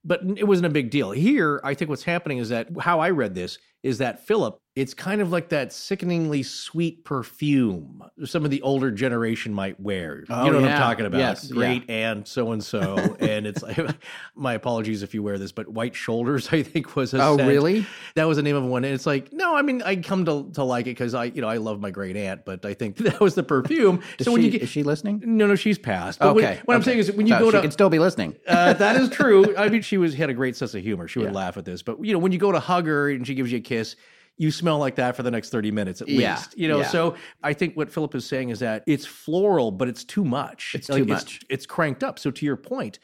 [0.09, 1.11] But it wasn't a big deal.
[1.11, 4.93] Here, I think what's happening is that how I read this is that Philip, it's
[4.93, 10.23] kind of like that sickeningly sweet perfume some of the older generation might wear.
[10.29, 10.71] Oh, you know what.
[10.71, 11.17] I'm talking about?
[11.19, 13.15] Yes, Great and so and so.
[13.19, 13.77] And it's like,
[14.35, 17.47] my apologies if you wear this, but White Shoulders, I think, was a Oh, scent.
[17.49, 17.85] really?
[18.15, 18.83] That was the name of one.
[18.85, 21.41] And it's like, no, I mean, I come to, to like it because I, you
[21.41, 24.01] know, I love my great aunt, but I think that was the perfume.
[24.19, 25.21] So she, when you get, is she listening?
[25.25, 26.19] no, no, she's passed.
[26.19, 26.59] But what- Okay.
[26.65, 28.35] what I'm saying is when you So go she to, could still be listening.
[28.47, 29.55] uh, that is true.
[29.57, 31.07] I mean, she was had a great sense of humor.
[31.07, 31.33] She would Yeah.
[31.33, 33.51] laugh at this, but you know, when you go to hug her and she gives
[33.51, 33.95] you a kiss,
[34.37, 36.35] you smell like that for the next thirty minutes at Yeah.
[36.35, 36.57] least.
[36.57, 36.87] You know, Yeah.
[36.87, 40.71] so I think what Philip is saying is that it's floral, but it's too much.
[40.75, 41.35] It's too much.
[41.37, 42.17] It's, it's cranked up.
[42.19, 42.99] So to your point,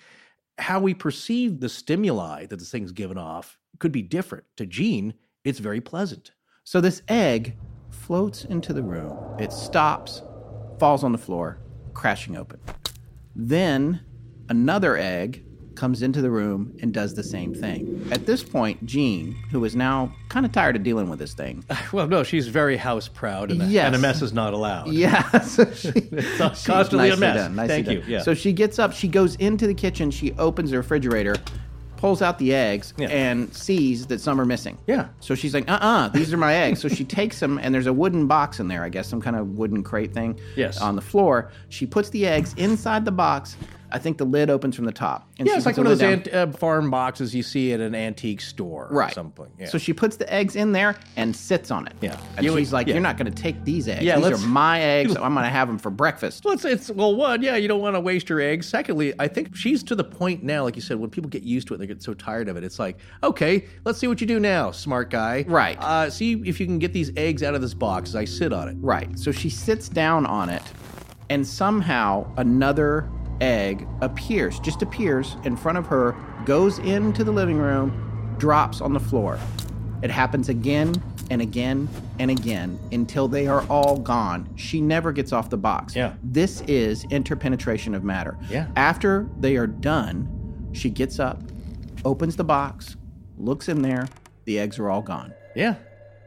[0.58, 4.45] how we perceive the stimuli that this thing's given off could be different.
[4.58, 6.32] To Jean, it's very pleasant.
[6.63, 7.58] So this egg
[7.89, 9.17] floats into the room.
[9.38, 10.21] It stops,
[10.80, 11.60] falls on the floor,
[11.93, 12.60] crashing open.
[13.36, 13.99] Then
[14.47, 15.45] another egg
[15.76, 18.08] comes into the room and does the same thing.
[18.12, 21.64] At this point, Jean, who is now kind of tired of dealing with this thing,
[21.92, 23.88] Well, no, she's very house proud, and, a, Yes.
[23.88, 24.88] and a mess is not allowed.
[24.94, 27.36] yeah, so she, It's constantly a mess.
[27.36, 27.96] done, Thank done.
[27.96, 28.04] you.
[28.08, 28.22] Yeah.
[28.22, 31.36] So she gets up, she goes into the kitchen, she opens the refrigerator,
[31.98, 33.08] pulls out the eggs, Yeah.
[33.08, 34.78] and sees that some are missing.
[34.88, 35.08] Yeah.
[35.22, 36.82] So she's like, uh uh these are my eggs.
[36.82, 39.36] So she takes them, and there's a wooden box in there, I guess, some kind
[39.36, 40.80] of wooden crate thing Yes.
[40.82, 41.52] on the floor.
[41.70, 43.56] She puts the eggs inside the box.
[43.96, 45.26] I think the lid opens from the top.
[45.40, 47.96] And Yeah, it's like one of those ant, uh, farm boxes you see at an
[47.96, 49.14] antique store or Right.
[49.14, 49.48] something.
[49.58, 49.68] Yeah.
[49.68, 51.94] So she puts the eggs in there and sits on it.
[52.02, 52.18] Yeah.
[52.36, 52.96] And You- she's like, yeah.
[52.96, 54.04] You're not going to take these eggs.
[54.04, 55.14] Yeah, these are my eggs.
[55.14, 56.44] So I'm going to have them for breakfast.
[56.44, 58.68] Well, it's, it's well, one, yeah, you don't want to waste your eggs.
[58.68, 61.70] Secondly, I think she's to the point now, like you said, when people get used
[61.70, 62.66] to it, they get so tired of it.
[62.66, 65.46] It's like, okay, let's see what you do now, smart guy.
[65.48, 65.78] Right.
[65.82, 68.52] Uh, see if you can get these eggs out of this box as I sit
[68.52, 68.76] on it.
[68.82, 69.18] Right.
[69.18, 70.64] So she sits down on it,
[71.30, 73.10] and somehow another
[73.41, 78.93] egg appears, just appears in front of her, goes into the living room, drops on
[78.93, 79.39] the floor.
[80.02, 84.48] It happens again and again and again until they are all gone.
[84.56, 85.95] She never gets off the box.
[85.95, 86.13] Yeah.
[86.24, 88.38] This is interpenetration of matter.
[88.50, 88.67] Yeah.
[88.76, 91.41] After they are done, she gets up,
[92.04, 92.95] opens the box,
[93.38, 94.08] looks in there,
[94.45, 95.34] the eggs are all gone.
[95.56, 95.76] Yeah.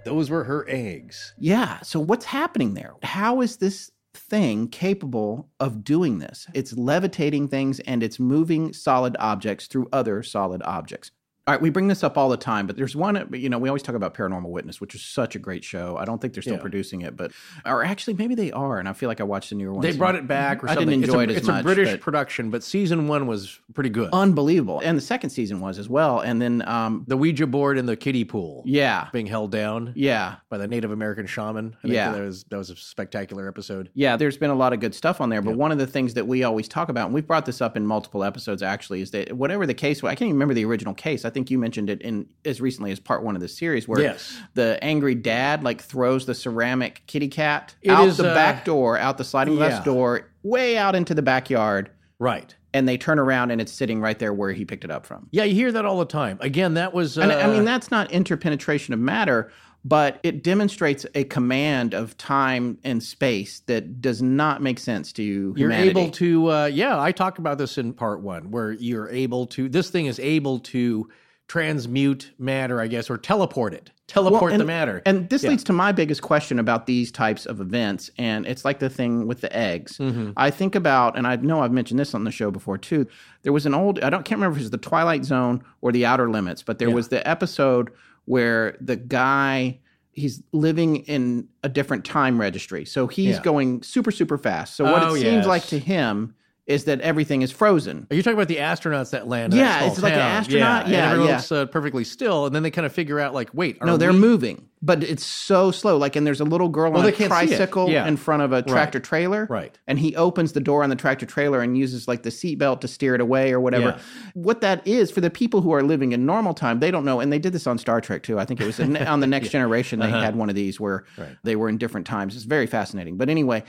[0.05, 1.35] Those were her eggs.
[1.39, 1.81] Yeah.
[1.83, 2.95] So what's happening there?
[3.03, 6.47] How is this thing capable of doing this?
[6.53, 11.11] It's levitating things and it's moving solid objects through other solid objects.
[11.49, 13.71] All right, we bring this up all the time, but there's one, you know, we
[13.71, 15.97] always talk about Paranormal Witness, which is such a great show.
[15.97, 16.61] I don't think they're still Yeah.
[16.61, 17.33] producing it, but,
[17.65, 18.79] or actually, maybe they are.
[18.79, 19.81] And I feel like I watched the newer one.
[19.81, 20.91] They brought it back or I something.
[21.01, 21.61] didn't enjoy it's a, it as it's much.
[21.61, 24.11] a British but production, but season one was pretty good.
[24.13, 24.83] unbelievable.
[24.85, 26.21] And the second season was as well.
[26.21, 30.35] And then, um, the Ouija board in the kiddie pool yeah, being held down yeah.
[30.51, 31.75] by the Native American shaman.
[31.79, 32.13] I think Yeah.
[32.13, 33.89] that was that was a spectacular episode.
[33.95, 36.13] Yeah, there's been a lot of good stuff on there, but one of the things
[36.13, 39.13] that we always talk about, and we've brought this up in multiple episodes actually, is
[39.13, 41.25] that whatever the case, I can't even remember the original case.
[41.25, 44.01] I think you mentioned it in as recently as part one of the series, where
[44.01, 44.39] Yes.
[44.55, 48.65] the angry dad like throws the ceramic kitty cat It out is, the uh, back
[48.65, 49.85] door, out the sliding glass yeah.
[49.85, 52.55] door, way out into the backyard, Right.
[52.75, 55.29] and they turn around and it's sitting right there where he picked it up from.
[55.31, 56.39] Yeah, you hear that all the time.
[56.41, 57.17] Again, that was.
[57.17, 59.51] Uh, And I mean, that's not interpenetration of matter,
[59.85, 65.23] but it demonstrates a command of time and space that does not make sense to
[65.23, 65.55] you.
[65.57, 66.51] You're able to.
[66.51, 69.69] Uh, yeah, I talked about this in part one, where you're able to.
[69.69, 71.09] This thing is able to
[71.49, 75.03] transmute matter, I guess, or teleport it, teleport Well, and- the matter.
[75.07, 75.51] And this Yeah.
[75.51, 78.11] leads to my biggest question about these types of events.
[78.19, 79.97] And it's like the thing with the eggs.
[79.99, 80.33] Mm-hmm.
[80.37, 83.07] I think about, and I know I've mentioned this on the show before too.
[83.43, 85.91] There was an old, I don't can't remember if it was the Twilight Zone or
[85.91, 86.95] the Outer Limits, but there Yeah.
[86.95, 87.91] was the episode
[88.27, 89.79] where the guy
[90.13, 92.85] he's living in a different time registry.
[92.85, 93.43] So he's Yeah.
[93.43, 94.75] going super, super fast.
[94.77, 95.47] So what Oh, it seems yes.
[95.47, 96.35] like to him
[96.69, 98.07] is that everything is frozen.
[98.11, 99.55] Are you talking about the astronauts that land?
[99.55, 101.37] Yeah, that it's like an astronaut- and yeah, everyone yeah.
[101.37, 103.97] looks uh, perfectly still, and then they kind of figure out, like, wait, are No,
[103.97, 105.97] they're we- moving, but it's so slow.
[105.97, 107.57] Like, and there's a little girl Well, on a they can't see it.
[107.57, 108.07] tricycle Yeah.
[108.07, 109.47] in front of a tractor trailer.
[109.49, 109.77] Right.
[109.87, 112.89] And he opens the door on the tractor trailer and uses like the seatbelt to
[112.89, 113.97] steer it away or whatever.
[113.97, 113.99] Yeah.
[114.35, 117.19] What that is for the people who are living in normal time, they don't know.
[117.19, 118.39] And they did this on Star Trek too.
[118.39, 120.01] I think it was on the Next Generation.
[120.01, 121.23] They had one of these where Uh-huh.
[121.23, 121.37] Right.
[121.45, 122.37] they were in different times.
[122.37, 123.17] It's very fascinating.
[123.17, 123.65] But anyway,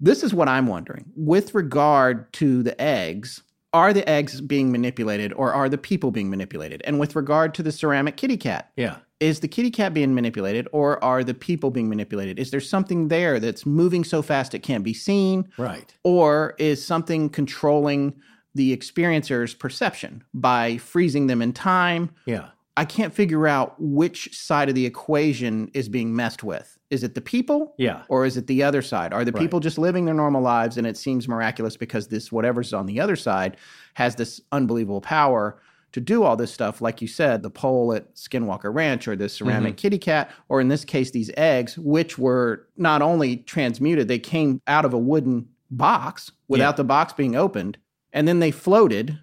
[0.00, 3.42] this is what I'm wondering with regard to the eggs.
[3.74, 6.80] Are the eggs being manipulated or are the people being manipulated?
[6.86, 8.96] And with regard to the ceramic kitty cat, Yeah.
[9.20, 12.38] is the kitty cat being manipulated or are the people being manipulated?
[12.38, 15.48] Is there something there that's moving so fast it can't be seen?
[15.58, 15.92] Right.
[16.02, 18.14] Or is something controlling
[18.54, 22.10] the experiencer's perception by freezing them in time?
[22.24, 22.46] Yeah.
[22.76, 26.77] I can't figure out which side of the equation is being messed with.
[26.90, 27.74] Is it the people?
[27.76, 28.02] Yeah.
[28.08, 29.12] Or is it the other side?
[29.12, 29.42] Are the Right.
[29.42, 32.98] people just living their normal lives and it seems miraculous because this whatever's on the
[33.00, 33.56] other side
[33.94, 35.58] has this unbelievable power
[35.92, 39.28] to do all this stuff, like you said, the pole at Skinwalker Ranch or the
[39.28, 39.76] ceramic mm-hmm.
[39.80, 44.60] kitty cat, or in this case, these eggs, which were not only transmuted, they came
[44.66, 46.76] out of a wooden box without Yeah.
[46.76, 47.78] the box being opened,
[48.12, 49.18] and then they floated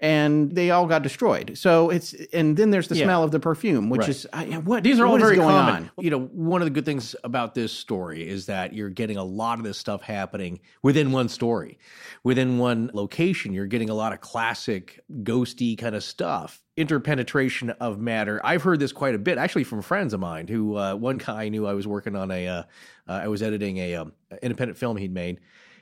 [0.00, 1.58] and they all got destroyed.
[1.58, 3.04] So it's and then there's the Yeah.
[3.04, 4.08] smell of the perfume, which Right.
[4.10, 5.90] is I, what These are all very going common.
[5.96, 6.04] on?
[6.04, 9.24] You know, one of the good things about this story is that you're getting a
[9.24, 11.78] lot of this stuff happening within one story,
[12.22, 13.52] within one location.
[13.52, 16.62] You're getting a lot of classic ghosty kind of stuff.
[16.76, 18.40] Interpenetration of matter.
[18.44, 20.46] I've heard this quite a bit, actually, from friends of mine.
[20.46, 22.62] Who uh, one guy knew I was working on a, uh,
[23.08, 25.40] uh, I was editing a um, independent film he'd made.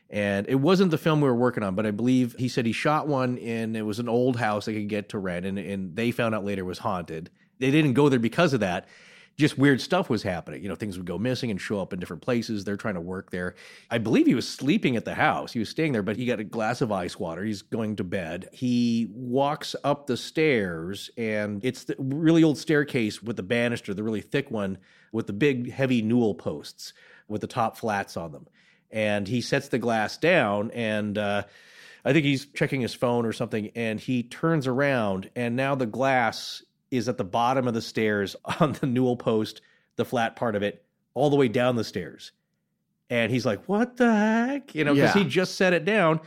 [0.08, 2.72] And it wasn't the film we were working on, but I believe he said he
[2.72, 5.96] shot one in it was an old house they could get to rent, and, and
[5.96, 7.30] they found out later was haunted.
[7.58, 8.86] They didn't go there because of that.
[9.36, 10.62] Just weird stuff was happening.
[10.62, 12.64] You know, things would go missing and show up in different places.
[12.64, 13.54] They're trying to work there.
[13.90, 15.52] I believe he was sleeping at the house.
[15.52, 17.44] He was staying there, but he got a glass of ice water.
[17.44, 18.48] He's going to bed.
[18.52, 24.04] He walks up the stairs, and it's the really old staircase with the banister, the
[24.04, 24.78] really thick one
[25.12, 26.94] with the big, heavy newel posts
[27.28, 28.46] with the top flats on them
[28.90, 31.42] and he sets the glass down and uh,
[32.04, 35.86] i think he's checking his phone or something and he turns around and now the
[35.86, 39.60] glass is at the bottom of the stairs on the newel post
[39.96, 42.32] the flat part of it all the way down the stairs.
[43.08, 44.74] And he's like what the heck?
[44.74, 45.22] You know because Yeah.
[45.22, 46.20] he just set it down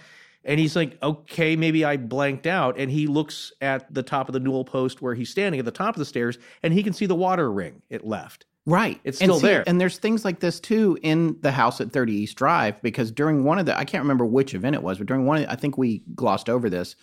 [0.44, 4.34] and he's like okay maybe i blanked out and he looks at the top of
[4.34, 6.94] the newel post where he's standing at the top of the stairs and he can
[6.94, 9.00] see the water ring it left Right.
[9.04, 9.64] It's And still there.
[9.68, 13.44] And there's things like this too in the house at 30 East Drive because during
[13.44, 15.52] one of the, I can't remember which event it was, but during one, of the-
[15.52, 16.96] I think we glossed over this.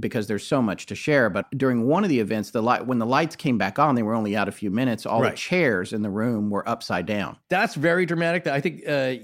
[0.00, 1.30] because there's so much to share.
[1.30, 4.02] But during one of the events, the light when the lights came back on, they
[4.02, 5.06] were only out a few minutes.
[5.06, 5.30] All Right.
[5.30, 7.36] the chairs in the room were upside down.
[7.48, 8.48] That's very dramatic.
[8.48, 9.14] I think, uh,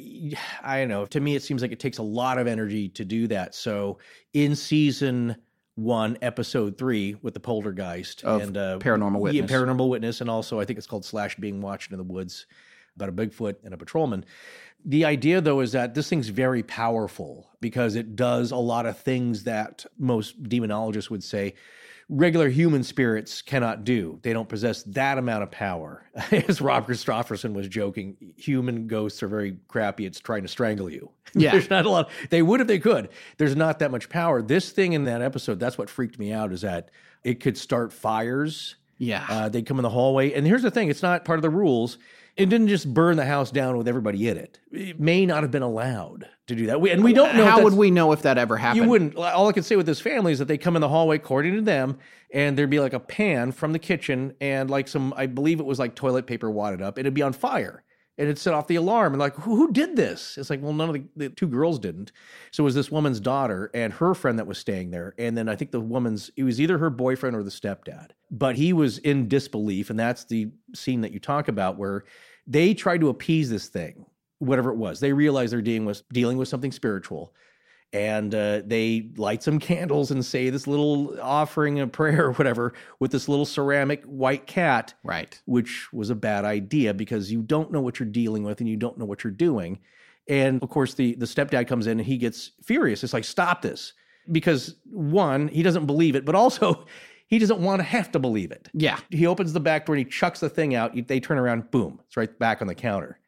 [0.63, 1.07] I don't know.
[1.07, 3.57] To me, it seems like it takes a lot of energy to do that.
[3.57, 3.99] So
[4.33, 5.35] in season
[5.81, 9.51] one, episode three, with the poltergeist Of and uh, Paranormal yeah, Witness.
[9.51, 12.47] paranormal witness, and also I think it's called Slash being watched in the woods
[12.97, 14.25] about a Bigfoot and a patrolman.
[14.85, 18.99] The idea, though, is that this thing's very powerful because it does a lot of
[18.99, 21.55] things that most demonologists would say
[22.11, 24.19] regular human spirits cannot do.
[24.23, 26.05] They don't possess that amount of power.
[26.33, 30.05] As Rob Christofferson was joking, human ghosts are very crappy.
[30.05, 31.11] It's trying to strangle you.
[31.33, 31.53] Yeah.
[31.53, 32.11] There's not a lot.
[32.31, 33.09] They would if they could.
[33.39, 34.43] There's not that much power.
[34.43, 36.91] This thing in that episode, that's what freaked me out is that
[37.23, 38.75] it could start fires.
[38.99, 39.25] Yeah.
[39.29, 40.33] Uh, they come in the hallway.
[40.33, 41.99] And here's the thing it's not part of the rules.
[42.37, 44.61] It didn't just burn the house down with everybody in it.
[44.73, 46.81] It may not have been allowed to do that.
[46.81, 47.45] We, and we don't know.
[47.45, 48.85] How would we know if that ever happened?
[48.85, 49.17] you wouldn't.
[49.17, 51.55] All I can say with this family is that they come in the hallway, according
[51.57, 51.99] to them,
[52.33, 55.67] and there'd be like a pan from the kitchen and like some, I believe it
[55.67, 56.99] was like toilet paper wadded up.
[56.99, 57.83] It'd be on fire.
[58.21, 59.15] And it'd set off the alarm.
[59.15, 60.37] And like, who, who did this?
[60.37, 62.13] It's like, well, none of the, the two girls didn't.
[62.53, 65.15] So it was this woman's daughter and her friend that was staying there.
[65.19, 68.11] And then I think the woman's, it was either her boyfriend or the stepdad.
[68.31, 69.89] But he was in disbelief.
[69.89, 72.05] And that's the scene that you talk about where
[72.47, 74.05] they tried to appease this thing,
[74.39, 75.01] whatever it was.
[75.01, 77.35] They realized they're dealing with, dealing with something spiritual
[77.93, 82.73] and uh, they light some candles and say this little offering, a prayer, or whatever,
[83.01, 85.41] with this little ceramic white cat, Right.
[85.47, 88.77] which was a bad idea because you don't know what you're dealing with and you
[88.77, 89.81] don't know what you're doing.
[90.29, 93.03] And of course, the the stepdad comes in and he gets furious.
[93.03, 93.93] It's like, stop this,
[94.31, 96.87] because one, he doesn't believe it, but also
[97.27, 98.69] he doesn't want to have to believe it.
[98.73, 98.99] Yeah.
[99.11, 100.93] He opens the back door and he chucks the thing out.
[101.09, 103.19] They turn around, boom, it's right back on the counter.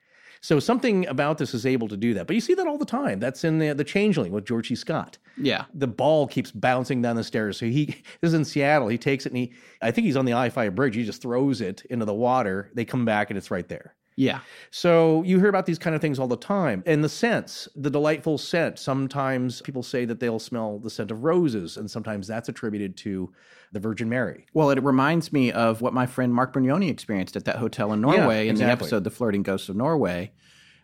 [0.42, 2.26] So something about this is able to do that.
[2.26, 3.20] But you see that all the time.
[3.20, 4.74] That's in the, the Changeling with George C.
[4.74, 5.16] Scott.
[5.36, 5.64] Yeah.
[5.72, 7.58] The ball keeps bouncing down the stairs.
[7.58, 7.86] So he
[8.20, 8.88] this is in Seattle.
[8.88, 10.96] He takes it and he I think he's on the I-5 bridge.
[10.96, 12.70] He just throws it into the water.
[12.74, 13.94] They come back and it's right there.
[14.22, 14.40] Yeah.
[14.70, 16.82] So you hear about these kind of things all the time.
[16.86, 18.78] And the scents, the delightful scent.
[18.78, 23.32] Sometimes people say that they'll smell the scent of roses, and sometimes that's attributed to
[23.72, 24.46] the Virgin Mary.
[24.54, 28.00] Well, it reminds me of what my friend Mark Brignoni experienced at that hotel in
[28.00, 30.32] Norway in the episode The Flirting Ghosts of Norway.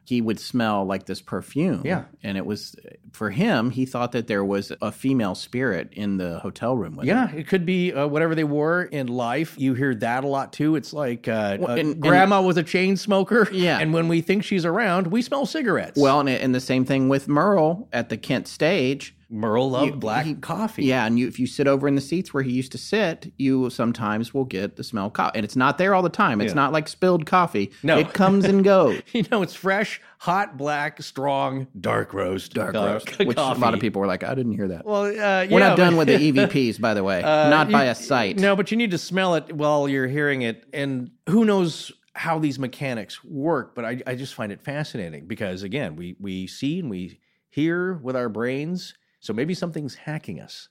[0.09, 1.83] He would smell like this perfume.
[1.85, 2.05] Yeah.
[2.23, 2.75] And it was,
[3.13, 7.07] for him, he thought that there was a female spirit in the hotel room with
[7.07, 7.15] him.
[7.15, 9.55] Yeah, it could be uh, whatever they were in life.
[9.59, 10.77] You hear that a lot too.
[10.77, 13.47] It's like uh, Well, uh, and- and- grandma was a chain smoker.
[13.53, 13.79] Yeah.
[13.81, 16.01] And when we think she's around, we smell cigarettes.
[16.01, 19.15] Well, and, and the same thing with Merle at the Kent stage.
[19.31, 20.85] Merle loved You- black he- coffee.
[20.87, 23.31] Yeah, and you, if you sit over in the seats where he used to sit,
[23.37, 25.33] you sometimes will get the smell of coffee.
[25.37, 26.41] And it's not there all the time.
[26.41, 26.55] It's Yeah.
[26.57, 27.71] not like spilled coffee.
[27.83, 27.99] No.
[27.99, 29.03] It comes and goes.
[29.13, 32.55] You know, it's fresh, hot, black, strong, dark roast.
[32.55, 33.19] Dark co- roast.
[33.27, 34.87] Which a lot of people were like, I didn't hear that.
[34.87, 37.23] Well, uh, We're yeah, not done with the EVPs, by the way.
[37.23, 38.39] Uh, not by you- a sight.
[38.39, 40.65] No, but you need to smell it while you're hearing it.
[40.73, 45.63] And who knows how these mechanics work, but I, I just find it fascinating because,
[45.63, 47.21] again, we, we see and we
[47.51, 48.95] hear with our brains.
[49.21, 50.69] So maybe something's hacking us.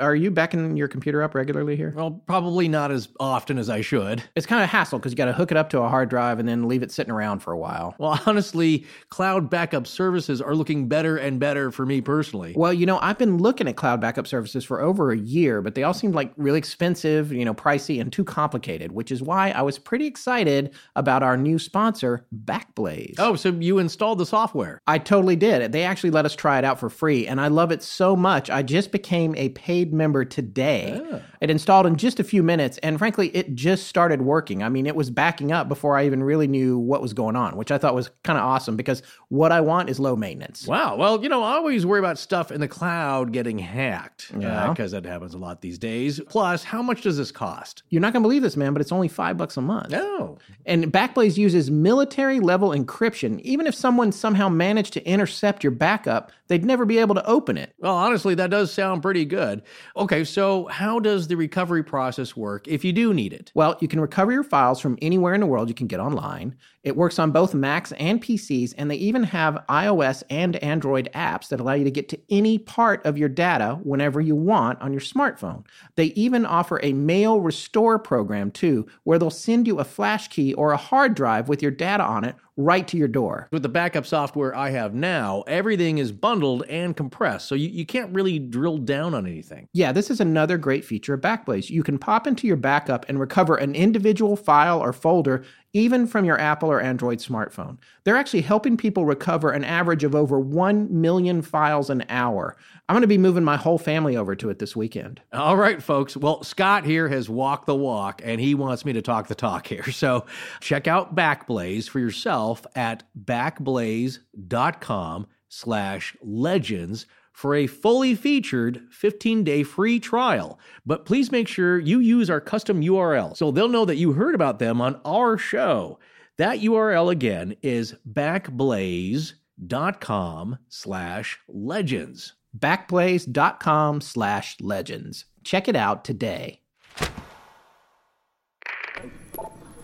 [0.00, 1.92] Are you backing your computer up regularly here?
[1.96, 4.22] Well, probably not as often as I should.
[4.36, 6.08] It's kind of a hassle because you got to hook it up to a hard
[6.08, 7.94] drive and then leave it sitting around for a while.
[7.98, 12.54] Well, honestly, cloud backup services are looking better and better for me personally.
[12.56, 15.74] Well, you know, I've been looking at cloud backup services for over a year, but
[15.74, 19.50] they all seemed like really expensive, you know, pricey and too complicated, which is why
[19.50, 23.16] I was pretty excited about our new sponsor, Backblaze.
[23.18, 24.80] Oh, so you installed the software?
[24.86, 25.72] I totally did.
[25.72, 28.48] They actually let us try it out for free, and I love it so much.
[28.48, 31.00] I just became a paid member today.
[31.40, 34.62] It installed in just a few minutes, and frankly, it just started working.
[34.62, 37.56] I mean, it was backing up before I even really knew what was going on,
[37.56, 40.66] which I thought was kind of awesome because what I want is low maintenance.
[40.66, 40.96] Wow.
[40.96, 44.68] Well, you know, I always worry about stuff in the cloud getting hacked uh, Yeah.
[44.70, 46.20] because that happens a lot these days.
[46.28, 47.82] Plus, how much does this cost?
[47.90, 49.90] You're not going to believe this, man, but it's only five bucks a month.
[49.90, 50.38] No.
[50.66, 53.40] And Backblaze uses military level encryption.
[53.40, 57.56] Even if someone somehow managed to intercept your backup, they'd never be able to open
[57.56, 57.74] it.
[57.78, 59.62] Well, honestly, that does sound pretty good.
[59.96, 63.52] Okay, so how does the recovery process work if you do need it?
[63.54, 66.56] Well, you can recover your files from anywhere in the world you can get online.
[66.82, 71.48] It works on both Macs and PCs, and they even have iOS and Android apps
[71.48, 74.92] that allow you to get to any part of your data whenever you want on
[74.92, 75.64] your smartphone.
[75.96, 80.54] They even offer a mail restore program too, where they'll send you a flash key
[80.54, 83.48] or a hard drive with your data on it right to your door.
[83.52, 87.86] With the backup software I have now, everything is bundled and compressed, so you, you
[87.86, 89.68] can't really drill down on anything.
[89.72, 91.70] Yeah, this is another great feature of Backblaze.
[91.70, 96.24] You can pop into your backup and recover an individual file or folder even from
[96.24, 97.78] your Apple or Android smartphone.
[98.04, 102.56] They're actually helping people recover an average of over 1 million files an hour.
[102.88, 105.20] I'm going to be moving my whole family over to it this weekend.
[105.32, 106.16] All right, folks.
[106.16, 109.66] Well, Scott here has walked the walk and he wants me to talk the talk
[109.66, 109.84] here.
[109.98, 110.26] So
[110.60, 119.62] check out Backblaze for yourself at backblaze.com slash legends for a fully featured 15 day
[119.64, 120.58] free trial.
[120.86, 124.34] But please make sure you use our custom URL so they'll know that you heard
[124.36, 125.98] about them on our show.
[126.36, 132.34] That URL again is backblaze.com slash legends.
[132.56, 135.24] Backblaze.com slash legends.
[135.44, 136.60] Check it out today.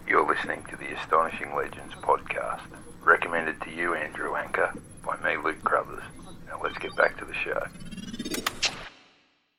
[0.07, 2.63] You're listening to the Astonishing Legends podcast,
[3.03, 4.73] recommended to you, Andrew Anker,
[5.05, 6.03] by me, Luke Crothers.
[6.47, 7.67] Now let's get back to the show.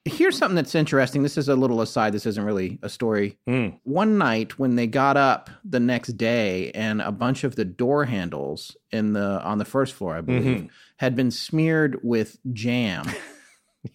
[0.08, 1.24] Here's something that's interesting.
[1.24, 2.14] This is a little aside.
[2.14, 3.38] This isn't really a story.
[3.84, 8.06] One night when they got up the next day and a bunch of the door
[8.06, 13.06] handles in the on the first floor, I believe, had been smeared with jam.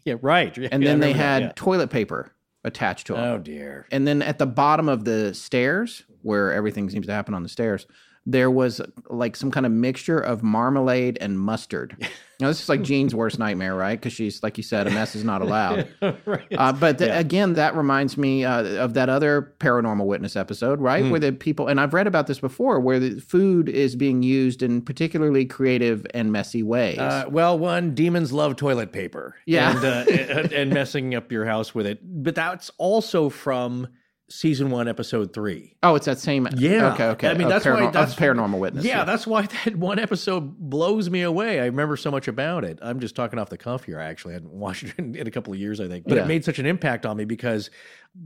[0.04, 0.56] Yeah, right.
[0.56, 2.32] And then they had toilet paper
[2.62, 3.24] attached to them.
[3.24, 3.88] Oh, dear.
[3.90, 7.48] And then at the bottom of the stairs, where everything seems to happen on the
[7.48, 7.88] stairs,
[8.26, 11.96] there was like some kind of mixture of marmalade and mustard.
[12.40, 14.00] Now, this is like Jean's worst nightmare, right?
[14.00, 15.88] Because she's, like you said, a mess is not allowed.
[16.24, 16.46] right.
[16.56, 21.04] Uh, but th- again, that reminds me uh, of that other paranormal witness episode, right?
[21.04, 21.10] Hmm.
[21.10, 24.62] Where the people, and I've read about this before, where the food is being used
[24.62, 26.98] in particularly creative and messy ways.
[26.98, 29.36] Uh, well, one, demons love toilet paper.
[29.44, 29.76] Yeah.
[29.76, 32.00] And, uh, and, and messing up your house with it.
[32.02, 33.88] But that's also from
[34.30, 35.74] season one, episode three.
[35.82, 36.46] oh, it's that same.
[36.56, 36.92] Yeah.
[36.94, 37.04] Okay.
[37.08, 37.28] Okay.
[37.28, 38.84] I mean, that's why that's- paranormal witness.
[38.84, 41.60] Yeah, that's why that one episode blows me away.
[41.60, 42.78] I remember so much about it.
[42.80, 43.98] I'm just talking off the cuff here.
[44.00, 46.04] I actually hadn't watched it in, in a couple of years, I think.
[46.06, 46.22] But Yeah.
[46.24, 47.70] it made such an impact on me because,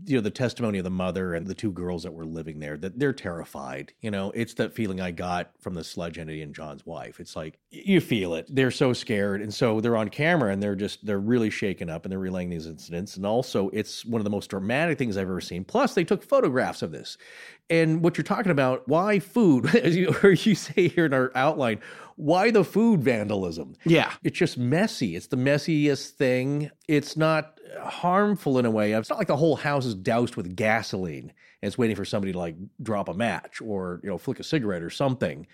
[0.07, 2.77] you know, the testimony of the mother and the two girls that were living there,
[2.79, 3.93] that they're terrified.
[4.01, 7.21] You know, it's that feeling I got from the sludge entity and John's wife.
[7.21, 8.47] It's like you feel it.
[8.49, 9.43] They're so scared.
[9.43, 12.49] And so they're on camera and they're just they're really shaken up and they're relaying
[12.49, 13.17] these incidents.
[13.17, 15.65] And also it's one of the most dramatic things I've ever seen.
[15.65, 17.19] Plus, they took photographs of this.
[17.71, 21.33] And what you're talking about, why food, as you, or you say here in our
[21.35, 21.81] outline,
[22.17, 23.75] why the food vandalism?
[23.85, 24.13] Yeah.
[24.23, 25.17] It's just messy.
[25.17, 26.71] It's the messiest thing.
[26.89, 28.93] It's not harmful in a way.
[28.93, 32.33] It's not like the whole house is doused with gasoline and it's waiting for somebody
[32.33, 35.47] to like drop a match or, you know, flick a cigarette or something.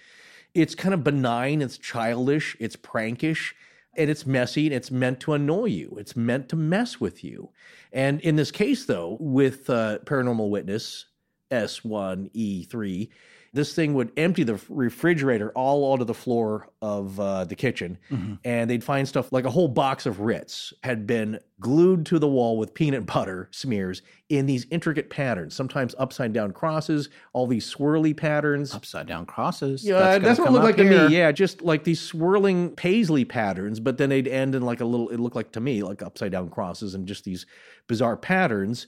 [0.54, 3.52] It's kind of benign, it's childish, it's prankish,
[3.96, 5.96] and it's messy and it's meant to annoy you.
[5.98, 7.50] It's meant to mess with you.
[7.92, 11.06] And in this case, though, with uh, Paranormal Witness
[11.50, 13.08] S1E3,
[13.52, 17.98] this thing would empty the refrigerator all onto the floor of uh, the kitchen,
[18.44, 22.28] and they'd find stuff like a whole box of Ritz had been glued to the
[22.28, 27.68] wall with peanut butter smears in these intricate patterns, sometimes upside down crosses, all these
[27.72, 28.72] swirly patterns.
[28.72, 29.84] Upside down crosses.
[29.84, 30.88] Yeah, gonna that's, what it looked like here.
[30.88, 31.16] to me.
[31.16, 35.08] Yeah, just like these swirling paisley patterns, but then they'd end in like a little.
[35.08, 37.46] It looked like to me like upside down crosses and just these
[37.88, 38.86] bizarre patterns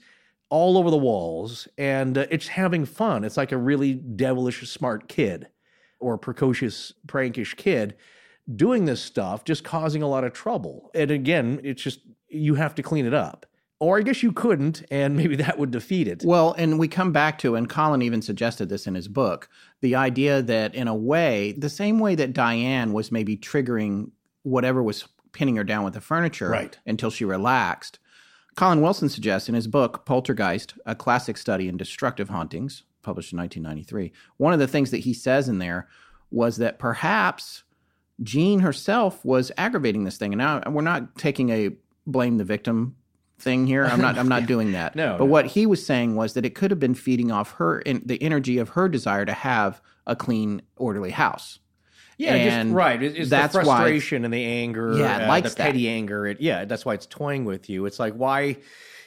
[0.53, 3.24] all over the walls, and uh, it's having fun.
[3.24, 5.48] It's like a really devilish smart kid
[5.98, 7.96] or precocious prankish kid
[8.55, 10.90] doing this stuff, just causing a lot of trouble.
[10.94, 13.46] And again, it's just you have to clean it up.
[13.80, 16.22] Or I guess you couldn't, and maybe that would defeat it.
[16.22, 19.48] Well, and we come back to, and Colin even suggested this in his book,
[19.80, 24.11] the idea that in a way, the same way that Diane was maybe triggering
[24.42, 26.78] whatever was pinning her down with the furniture Right.
[26.84, 27.98] until she relaxed,
[28.57, 33.38] Colin Wilson suggests in his book, Poltergeist, a classic study in destructive hauntings, published in
[33.38, 35.88] 1993, one of the things that he says in there
[36.30, 37.64] was that perhaps
[38.22, 40.32] Jean herself was aggravating this thing.
[40.32, 41.70] And now we're not taking a
[42.07, 42.96] blame the victim
[43.38, 43.84] thing here.
[43.84, 44.94] I'm not I'm not doing that.
[44.94, 45.30] No, But no.
[45.30, 48.22] what he was saying was that it could have been feeding off her in the
[48.22, 51.59] energy of her desire to have a clean, orderly house.
[52.22, 53.02] Yeah, And just right.
[53.02, 54.94] It- It's that's the why- frustration and the anger.
[54.96, 55.66] Yeah, it uh, likes the that.
[55.66, 56.26] petty anger.
[56.26, 57.86] It, yeah, that's why it's toying with you.
[57.86, 58.56] It's like why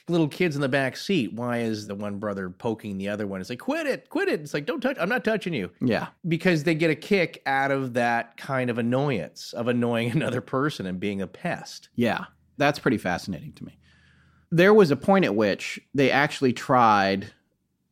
[0.07, 1.34] little kids in the back seat.
[1.34, 3.41] Why is the one brother poking the other one?
[3.41, 4.39] It's like quit it, quit it.
[4.41, 4.97] It's like don't touch.
[4.99, 6.07] I'm not touching you Yeah.
[6.28, 10.86] because they get a kick out of that kind of annoyance of annoying another person
[10.86, 11.89] and being a pest.
[11.95, 12.26] Yeah,
[12.57, 13.78] that's pretty fascinating to me.
[14.51, 17.34] There was a point at which they actually tried.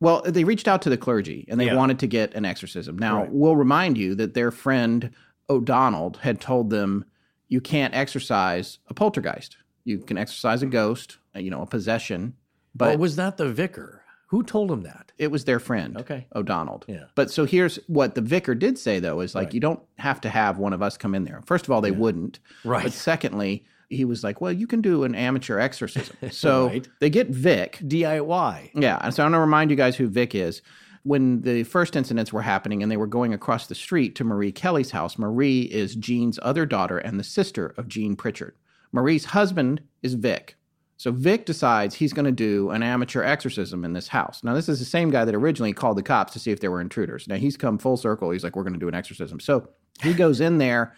[0.04, 1.74] Well, they reached out to the clergy and they Yeah.
[1.76, 2.98] wanted to get an exorcism.
[2.98, 3.32] Now, Right.
[3.32, 5.10] we'll remind you that their friend
[5.48, 7.04] O'Donnell had told them
[7.48, 9.56] you can't exorcise a poltergeist.
[9.84, 12.34] You can exorcise a ghost, uh, you know, a possession,
[12.74, 14.02] but But was that the vicar?
[14.28, 15.12] Who told him that?
[15.16, 16.26] it was their friend, Okay.
[16.34, 16.82] O'Donnell.
[16.88, 17.04] Yeah.
[17.14, 19.54] But so here's what the vicar did say though is like Right.
[19.54, 21.40] you don't have to have one of us come in there.
[21.46, 22.40] First of all, they wouldn't.
[22.64, 22.82] Right.
[22.84, 23.64] But secondly,
[23.94, 26.16] he was like, well, you can do an amateur exorcism.
[26.30, 26.88] So Right.
[27.00, 27.78] they get Vic.
[27.82, 28.70] DIY.
[28.74, 28.98] Yeah.
[29.02, 30.62] And so I want to remind you guys who Vic is.
[31.04, 34.52] when the first incidents were happening and they were going across the street to Marie
[34.52, 38.54] Kelly's house, Marie is Jean's other daughter and the sister of Jean Pritchard.
[38.90, 40.56] Marie's husband is Vic.
[40.96, 44.42] So Vic decides he's going to do an amateur exorcism in this house.
[44.42, 46.70] Now, this is the same guy that originally called the cops to see if there
[46.70, 47.28] were intruders.
[47.28, 48.30] Now, he's come full circle.
[48.30, 49.40] He's like, we're going to do an exorcism.
[49.40, 49.68] So
[50.02, 50.94] he goes in there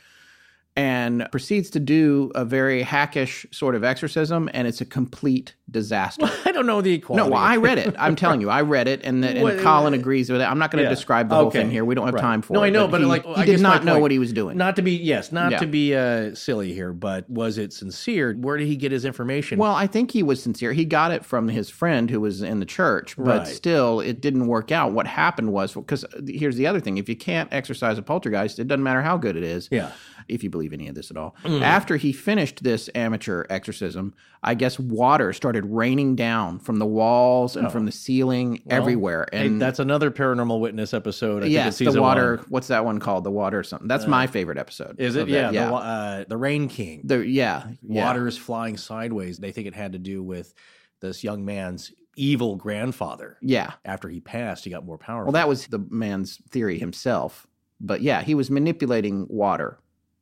[0.77, 6.27] and proceeds to do a very hackish sort of exorcism, and it's a complete disaster.
[6.45, 7.25] I don't know the equality.
[7.29, 7.95] No, well, I read it.
[7.99, 10.45] I'm telling you, I read it, and, and What- Colin agrees with it.
[10.45, 10.95] I'm not going to Yeah.
[10.95, 11.85] describe the whole thing here.
[11.85, 12.21] We don't have Right.
[12.21, 12.71] time for no, it.
[12.73, 14.33] No, I know, but, he, like he I did not know point- what he was
[14.33, 14.57] doing.
[14.59, 15.59] Not to be yes, not Yeah.
[15.59, 18.35] to be uh, silly here, but was it sincere?
[18.35, 19.59] Where did he get his information?
[19.59, 20.73] Well, I think he was sincere.
[20.75, 23.47] He got it from his friend who was in the church, but Right.
[23.49, 24.93] still, it didn't work out.
[24.93, 28.69] What happened was because here's the other thing: if you can't exorcise a poltergeist, it
[28.69, 29.69] doesn't matter how good it is.
[29.73, 29.91] Yeah.
[30.29, 31.37] If you believe any of this at all.
[31.45, 37.57] After he finished this amateur exorcism, I guess water started raining down from the walls
[37.57, 39.29] and from the ceiling everywhere.
[39.33, 41.39] Hey, And that's another paranormal witness episode.
[41.39, 42.37] I think yes, it's the water.
[42.37, 42.45] one.
[42.45, 43.25] Uh, What's that one called?
[43.25, 43.89] The water or something.
[43.89, 45.01] That's my favorite episode.
[45.01, 45.23] Is it?
[45.23, 45.51] of Yeah.
[45.51, 47.03] The, uh, the Rain King.
[47.05, 48.07] The, yeah, yeah.
[48.07, 49.39] Water is flying sideways.
[49.39, 50.55] They think it had to do with
[51.01, 53.37] this young man's evil grandfather.
[53.43, 53.73] Yeah.
[53.85, 55.27] After he passed, he got more powerful.
[55.27, 57.47] Well, that was the man's theory himself.
[57.81, 59.79] But yeah, he was manipulating water.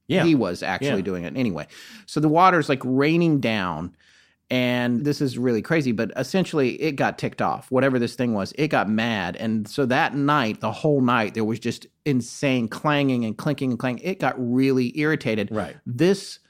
[0.06, 0.24] Yeah.
[0.24, 1.00] He was actually Yeah.
[1.02, 1.66] doing it anyway.
[2.06, 3.94] So the water's like raining down.
[4.50, 7.70] And this is really crazy, but essentially it got ticked off.
[7.70, 9.36] Whatever this thing was, it got mad.
[9.36, 13.78] And so that night, the whole night, there was just insane clanging and clinking and
[13.78, 14.04] clanging.
[14.04, 15.48] It got really irritated.
[15.50, 15.76] Right.
[15.86, 16.40] This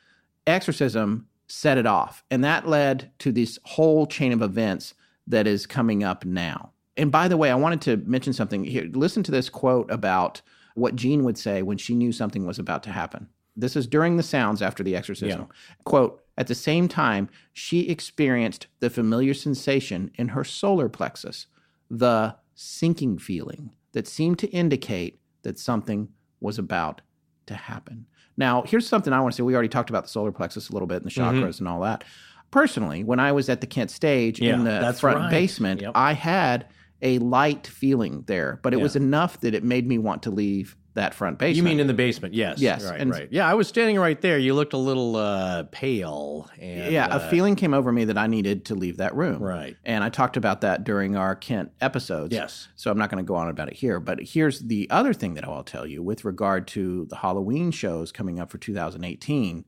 [0.47, 2.25] exorcism set it off.
[2.31, 4.95] And that led to this whole chain of events
[5.27, 6.73] that is coming up now.
[6.97, 8.89] And by the way, I wanted to mention something here.
[8.93, 10.43] Listen to this quote about
[10.75, 13.29] what Jean would say when she knew something was about to happen.
[13.57, 15.49] This is during the sounds after the exorcism.
[15.85, 21.47] Quote, at the same time, she experienced the familiar sensation in her solar plexus,
[21.89, 26.09] the sinking feeling that seemed to indicate that something
[26.41, 27.01] was about
[27.47, 28.07] to happen.
[28.37, 29.43] Now, here's something I want to say.
[29.43, 31.45] We already talked about the solar plexus a little bit and the mm-hmm.
[31.45, 32.03] chakras and all that.
[32.51, 35.31] Personally, when I was at the Kent stage Yeah, in the front right.
[35.31, 35.93] basement, Yep.
[35.95, 36.67] I had
[37.03, 40.77] a light feeling there, but it was enough that it made me want to leave
[40.95, 41.57] that front basement.
[41.57, 42.35] You mean in the basement?
[42.35, 42.61] Yes.
[42.61, 43.01] Yes, Right.
[43.01, 43.29] and- right.
[43.31, 44.39] Yeah, I was standing right there.
[44.39, 46.49] You looked a little uh, pale.
[46.61, 49.43] And, yeah, uh, a feeling came over me that I needed to leave that room.
[49.43, 49.77] Right.
[49.85, 52.33] And I talked about that during our Kent episodes.
[52.33, 52.69] Yes.
[52.77, 53.99] So I'm not going to go on about it here.
[53.99, 57.73] But here's the other thing that I will tell you with regard to the Halloween
[57.73, 59.65] shows coming up for 2018.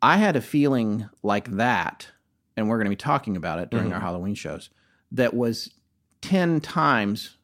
[0.00, 2.06] I had a feeling like that,
[2.56, 3.94] and we're going to be talking about it during Mm-hmm.
[3.94, 4.70] our Halloween shows,
[5.10, 5.72] that was
[6.20, 7.36] 10 times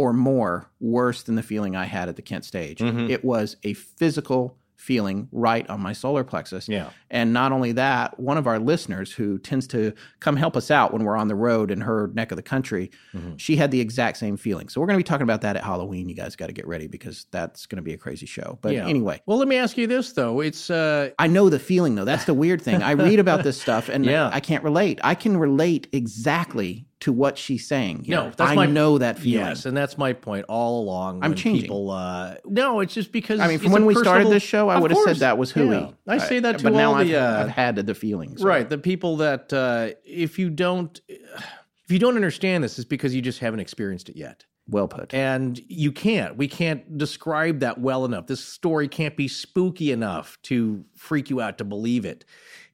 [0.00, 2.78] or more worse than the feeling I had at the Kent stage.
[2.78, 3.10] Mm-hmm.
[3.10, 6.66] It was a physical feeling right on my solar plexus.
[6.66, 6.88] Yeah.
[7.10, 10.90] And not only that, one of our listeners who tends to come help us out
[10.94, 13.36] when we're on the road in her neck of the country, Mm-hmm.
[13.36, 14.70] she had the exact same feeling.
[14.70, 16.08] So we're going to be talking about that at Halloween.
[16.08, 18.58] You guys got to get ready because that's going to be a crazy show.
[18.62, 18.86] But Yeah.
[18.88, 20.40] anyway, Well, let me ask you this though.
[20.40, 22.06] It's uh, I know the feeling though.
[22.06, 22.82] That's the weird thing.
[22.82, 24.30] I read about this stuff and Yeah.
[24.32, 24.98] I can't relate.
[25.04, 28.04] I can relate exactly to what she's saying.
[28.04, 28.16] here.
[28.16, 29.46] no, that's I my know that feeling.
[29.46, 31.24] Yes, and that's my point all along.
[31.24, 31.62] I'm changing.
[31.62, 34.78] People, uh, no, it's just because I mean, from when we started this show, I
[34.78, 35.78] would have said that was hooey.
[35.78, 35.90] Yeah.
[36.06, 38.42] I say that to but now all I've, uh, I've had the feelings.
[38.42, 43.14] right the people that uh, if you don't if you don't understand this, it's because
[43.14, 44.44] you just haven't experienced it yet.
[44.68, 45.12] Well put.
[45.12, 46.36] And you can't.
[46.36, 48.28] We can't describe that well enough.
[48.28, 52.24] This story can't be spooky enough to freak you out to believe it.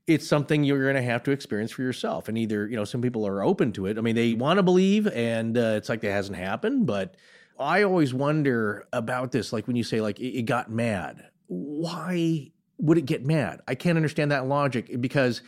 [0.06, 2.28] It's something you're going to have to experience for yourself.
[2.28, 3.98] And either, you know, some people are open to it.
[3.98, 6.86] I mean, they want to believe, and uh, it's like it hasn't happened.
[6.86, 7.16] But
[7.58, 9.52] I always wonder about this.
[9.52, 13.60] Like when you say, like, it, it got mad, why would it get mad?
[13.66, 15.42] I can't understand that logic because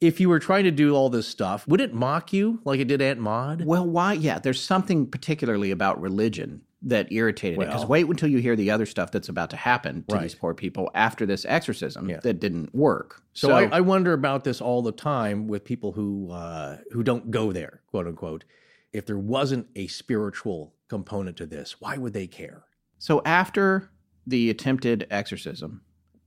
[0.00, 2.86] if you were trying to do all this stuff, would it mock you like it
[2.86, 3.64] did Aunt Maud?
[3.64, 4.14] Well, why?
[4.14, 7.66] Yeah, there's something particularly about religion that irritated it.
[7.66, 10.22] Because wait until you hear the other stuff that's about to happen to Right.
[10.22, 12.20] these poor people after this exorcism Yeah.
[12.20, 13.22] that didn't work.
[13.34, 17.30] So, I, I wonder about this all the time with people who uh, who don't
[17.30, 18.44] go there, quote unquote.
[18.92, 22.64] If there wasn't a spiritual component to this, why would they care?
[22.98, 23.90] so after
[24.26, 25.80] the attempted exorcism,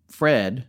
[0.08, 0.68] Fred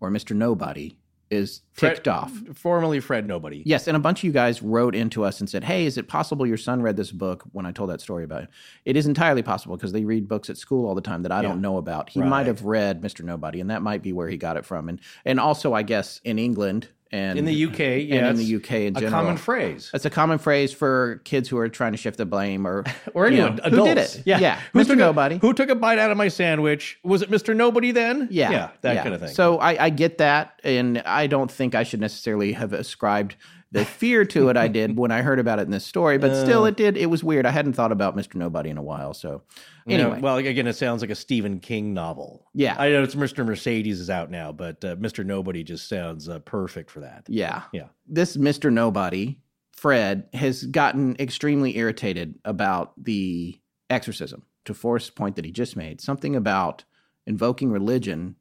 [0.00, 0.34] or Mr.
[0.36, 0.98] Nobody
[1.32, 2.30] is ticked Fred- off.
[2.54, 3.62] Formerly Fred Nobody.
[3.64, 6.06] Yes, and a bunch of you guys wrote into us and said, "Hey, is it
[6.06, 8.48] possible your son read this book?" When I told that story about it,
[8.84, 11.36] it is entirely possible because they read books at school all the time that I
[11.42, 11.48] Yeah.
[11.48, 12.10] don't know about.
[12.10, 12.28] He Right.
[12.28, 13.24] might have read Mr.
[13.24, 14.88] Nobody, and that might be where he got it from.
[14.88, 18.70] And and also, I guess in England and In the UK, yeah, in the UK
[18.72, 19.90] in a general, common phrase.
[19.92, 22.84] It's a common phrase for kids who are trying to shift the blame or
[23.14, 23.76] Or anyone, know, adults.
[23.76, 24.22] who did it.
[24.24, 24.86] Yeah, yeah, Who Mr.
[24.88, 25.38] took a- Nobody.
[25.38, 26.98] who took a bite out of my sandwich?
[27.02, 27.54] Was it Mr.
[27.54, 28.28] Nobody then?
[28.30, 29.02] Yeah, yeah, that yeah.
[29.02, 29.28] kind of thing.
[29.34, 33.36] So I, I get that, and I don't think I should necessarily have ascribed
[33.72, 36.38] The fear to it I did when I heard about it in this story, but
[36.44, 36.96] still it did.
[36.96, 37.46] It was weird.
[37.46, 38.34] I hadn't thought about Mr.
[38.36, 39.14] Nobody in a while.
[39.14, 39.42] So
[39.86, 42.46] You know, anyway, well, again, it sounds like a Stephen King novel.
[42.54, 42.76] Yeah.
[42.78, 43.44] I know it's Mr.
[43.44, 45.24] Mercedes is out now, but uh, Mr.
[45.24, 47.24] Nobody just sounds uh, perfect for that.
[47.28, 47.62] yeah.
[47.72, 47.86] Yeah.
[48.06, 48.70] This Mr.
[48.70, 49.38] Nobody,
[49.72, 53.58] Fred, has gotten extremely irritated about the
[53.88, 56.00] exorcism to Forrest's point that he just made.
[56.00, 56.84] Something about
[57.26, 58.36] invoking religion.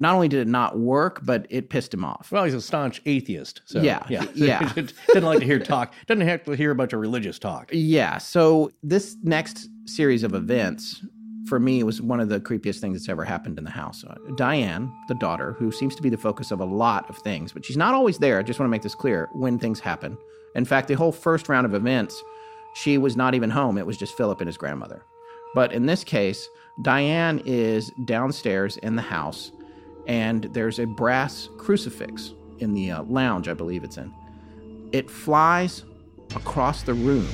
[0.00, 2.32] Not only did it not work, but it pissed him off.
[2.32, 3.62] Well, he's a staunch atheist.
[3.66, 4.26] So, Yeah, yeah.
[4.34, 4.72] yeah.
[5.08, 5.94] Doesn't like to hear talk.
[6.06, 7.70] Doesn't have to hear a bunch of religious talk.
[7.72, 8.18] Yeah.
[8.18, 11.00] So this next series of events,
[11.46, 14.02] for me, was one of the creepiest things that's ever happened in the house.
[14.04, 17.52] Uh, Diane, the daughter, who seems to be the focus of a lot of things,
[17.52, 18.38] but she's not always there.
[18.38, 20.18] I just want to make this clear when things happen.
[20.56, 22.20] In fact, the whole first round of events,
[22.74, 23.78] she was not even home.
[23.78, 25.04] It was just Philip and his grandmother.
[25.54, 26.48] But in this case,
[26.82, 29.52] Diane is downstairs in the house,
[30.06, 34.12] and there's a brass crucifix in the uh, lounge, I believe it's in.
[34.92, 35.84] It flies
[36.36, 37.28] across the room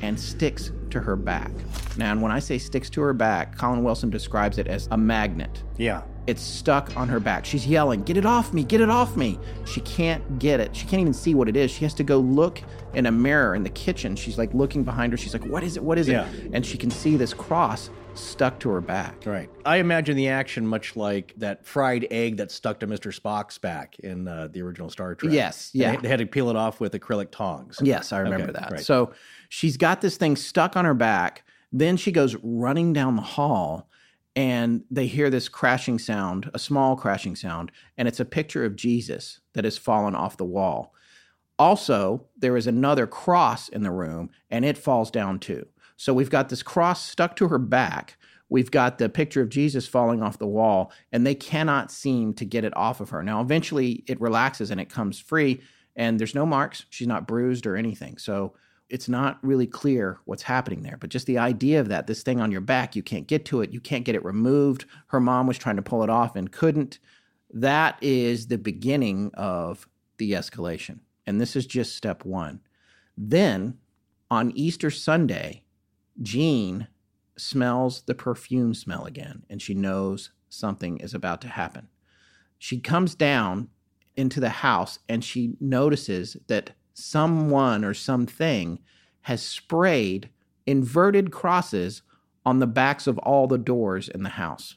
[0.00, 1.50] and sticks to her back.
[1.96, 4.96] Now, and when I say sticks to her back, Colin Wilson describes it as a
[4.96, 5.62] magnet.
[5.76, 6.02] Yeah.
[6.26, 7.44] It's stuck on her back.
[7.44, 9.38] She's yelling, Get it off me, get it off me.
[9.64, 10.74] She can't get it.
[10.74, 11.70] She can't even see what it is.
[11.70, 12.62] She has to go look
[12.94, 14.14] in a mirror in the kitchen.
[14.16, 15.16] She's like looking behind her.
[15.16, 15.82] She's like, What is it?
[15.82, 16.28] What is Yeah.
[16.30, 16.50] it?
[16.52, 19.24] And she can see this cross stuck to her back.
[19.24, 19.48] Right.
[19.64, 23.18] I imagine the action much like that fried egg that stuck to Mr.
[23.18, 25.32] Spock's back in uh, the original Star Trek.
[25.32, 25.96] Yes, yeah.
[25.96, 27.78] They, had to peel it off with acrylic tongs.
[27.82, 28.70] Yes, I remember Okay, that.
[28.72, 28.80] right.
[28.80, 29.12] So
[29.48, 31.44] she's got this thing stuck on her back.
[31.72, 33.88] Then she goes running down the hall
[34.34, 38.76] and they hear this crashing sound, a small crashing sound, and it's a picture of
[38.76, 40.94] Jesus that has fallen off the wall.
[41.58, 45.66] Also, there is another cross in the room and it falls down too.
[46.02, 48.16] So we've got this cross stuck to her back.
[48.48, 52.44] We've got the picture of Jesus falling off the wall, and they cannot seem to
[52.44, 53.22] get it off of her.
[53.22, 55.60] Now, eventually, it relaxes and it comes free,
[55.94, 56.86] and there's no marks.
[56.90, 58.18] She's not bruised or anything.
[58.18, 58.54] So
[58.88, 60.96] it's not really clear what's happening there.
[60.96, 63.60] But just the idea of that, this thing on your back, you can't get to
[63.60, 64.86] it, you can't get it removed.
[65.06, 66.98] Her mom was trying to pull it off and couldn't.
[67.52, 69.86] That is the beginning of
[70.18, 70.98] the escalation.
[71.28, 72.58] And this is just step one.
[73.16, 73.78] Then
[74.32, 75.61] on Easter Sunday,
[76.20, 76.88] Jean
[77.36, 81.88] smells the perfume smell again and she knows something is about to happen.
[82.58, 83.68] She comes down
[84.16, 88.78] into the house and she notices that someone or something
[89.22, 90.28] has sprayed
[90.66, 92.02] inverted crosses
[92.44, 94.76] on the backs of all the doors in the house.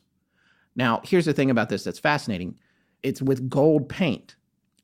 [0.76, 2.56] Now, here's the thing about this that's fascinating
[3.04, 4.36] it's with gold paint.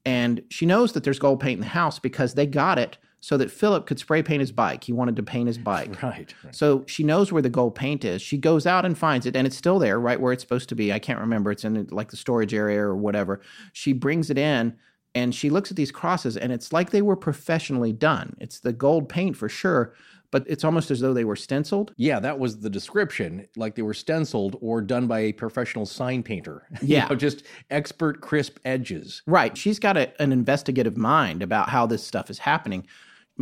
[0.06, 3.38] And she knows that there's gold paint in the house because they got it so
[3.38, 4.84] that Philip could spray paint his bike.
[4.84, 6.02] He wanted to paint his bike.
[6.04, 6.34] Right.
[6.44, 6.56] right.
[6.56, 8.22] So she knows where the gold paint is.
[8.22, 10.76] She goes out and finds it, and it's still there, right where it's supposed to
[10.76, 10.92] be.
[10.92, 11.52] I can't remember.
[11.52, 13.40] It's in like the storage area or whatever.
[13.74, 14.76] She brings it in
[15.14, 18.36] and she looks at these crosses, and it's like they were professionally done.
[18.40, 19.94] It's the gold paint for sure,
[20.32, 21.94] but it's almost as though they were stenciled.
[21.98, 23.46] Yeah, that was the description.
[23.58, 26.66] Like they were stenciled or done by a professional sign painter.
[26.82, 27.08] You Yeah.
[27.10, 29.22] know, just expert, crisp edges.
[29.28, 29.58] Right.
[29.58, 32.88] She's got a, an investigative mind about how this stuff is happening.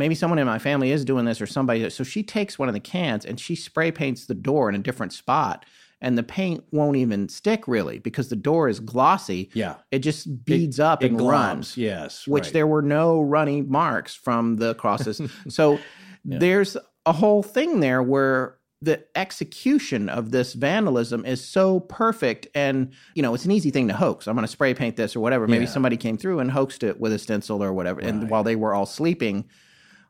[0.00, 1.88] Maybe someone in my family is doing this or somebody.
[1.90, 4.78] So she takes one of the cans and she spray paints the door in a
[4.78, 5.64] different spot.
[6.00, 9.50] And the paint won't even stick really because the door is glossy.
[9.52, 9.74] Yeah.
[9.90, 11.76] It just beads up It and globs, runs.
[11.76, 12.26] Yes.
[12.26, 12.52] Which right.
[12.54, 15.20] there were no runny marks from the crosses.
[15.48, 15.78] so
[16.24, 22.92] there's a whole thing there where the execution of this vandalism is so perfect and
[23.14, 25.20] you know it's an easy thing to hoax i'm going to spray paint this or
[25.20, 25.70] whatever maybe Yeah.
[25.70, 28.72] somebody came through and hoaxed it with a stencil or whatever and while they were
[28.72, 29.44] all sleeping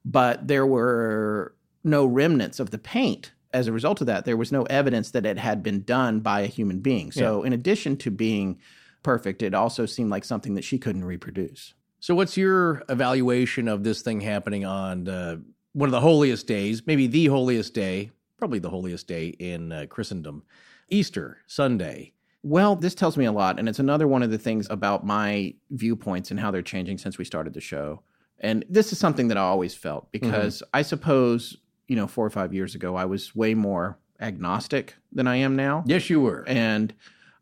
[0.04, 4.52] but there were no remnants of the paint as a result of that there was
[4.52, 8.10] no evidence that it had been done by a human being so in addition to
[8.10, 8.58] being
[9.02, 13.84] perfect it also seemed like something that she couldn't reproduce So, what's your evaluation of
[13.84, 15.36] this thing happening on uh,
[15.72, 19.86] one of the holiest days, maybe the holiest day, probably the holiest day in uh,
[19.88, 20.42] Christendom,
[20.88, 22.14] Easter Sunday?
[22.42, 23.58] Well, this tells me a lot.
[23.58, 27.18] And it's another one of the things about my viewpoints and how they're changing since
[27.18, 28.02] we started the show.
[28.40, 30.26] And this is something that I always felt mm-hmm.
[30.26, 31.56] because I suppose,
[31.88, 35.56] you know, four or five years ago, I was way more agnostic than I am
[35.56, 35.84] now.
[35.86, 36.44] Yes, you were.
[36.46, 36.94] And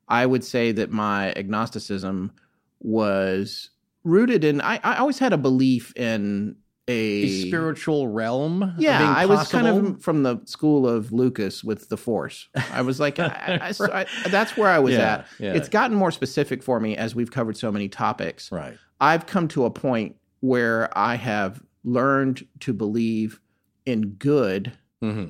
[0.08, 2.32] I would say that my agnosticism
[2.80, 3.70] was
[4.04, 8.74] rooted in, I, I always had a belief in a, a spiritual realm.
[8.78, 12.48] yeah, I was kind of from the school of Lucas with the Force.
[12.72, 15.26] I was like, I, I- I- I- that's where I was Yeah, at.
[15.38, 15.52] yeah.
[15.54, 18.50] It's gotten more specific for me as we've covered so many topics.
[18.50, 18.78] right.
[19.00, 23.40] I've come to a point where I have learned to believe
[23.86, 25.24] in good hmm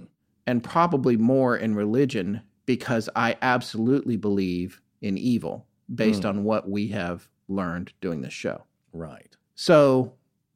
[0.47, 6.29] and probably more in religion because I absolutely believe in evil based Hmm.
[6.29, 8.63] on what we have learned doing this show.
[8.95, 9.37] Right.
[9.55, 10.15] So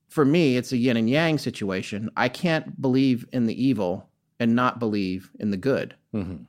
[0.09, 2.11] for me, it's a yin and yang situation.
[2.16, 4.09] I can't believe in the evil
[4.40, 5.94] and not believe in the good.
[6.14, 6.46] Mhm.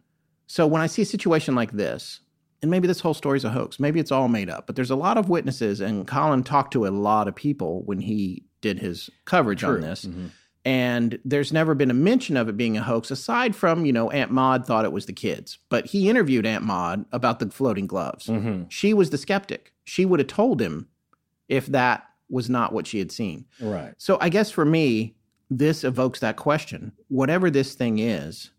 [0.48, 2.22] So when I see a situation like this,
[2.64, 4.96] and maybe this whole story's a hoax, maybe it's all made up, but there's a
[4.96, 9.10] lot of witnesses, and Colin talked to a lot of people when he did his
[9.26, 9.82] coverage on True.
[9.82, 10.06] this.
[10.06, 10.30] Mhm.
[10.66, 14.10] And there's never been a mention of it being a hoax aside from, you know,
[14.12, 15.60] Aunt Maud thought it was the kids.
[15.68, 18.28] But he interviewed Aunt Maud about the floating gloves.
[18.28, 18.68] Mhm.
[18.72, 19.74] She was the skeptic.
[19.84, 20.88] She would have told him
[21.50, 23.44] if that was not what she had seen.
[23.60, 23.94] Right.
[23.98, 25.16] So I guess for me,
[25.52, 26.94] this evokes that question.
[27.10, 28.52] Whatever this thing is,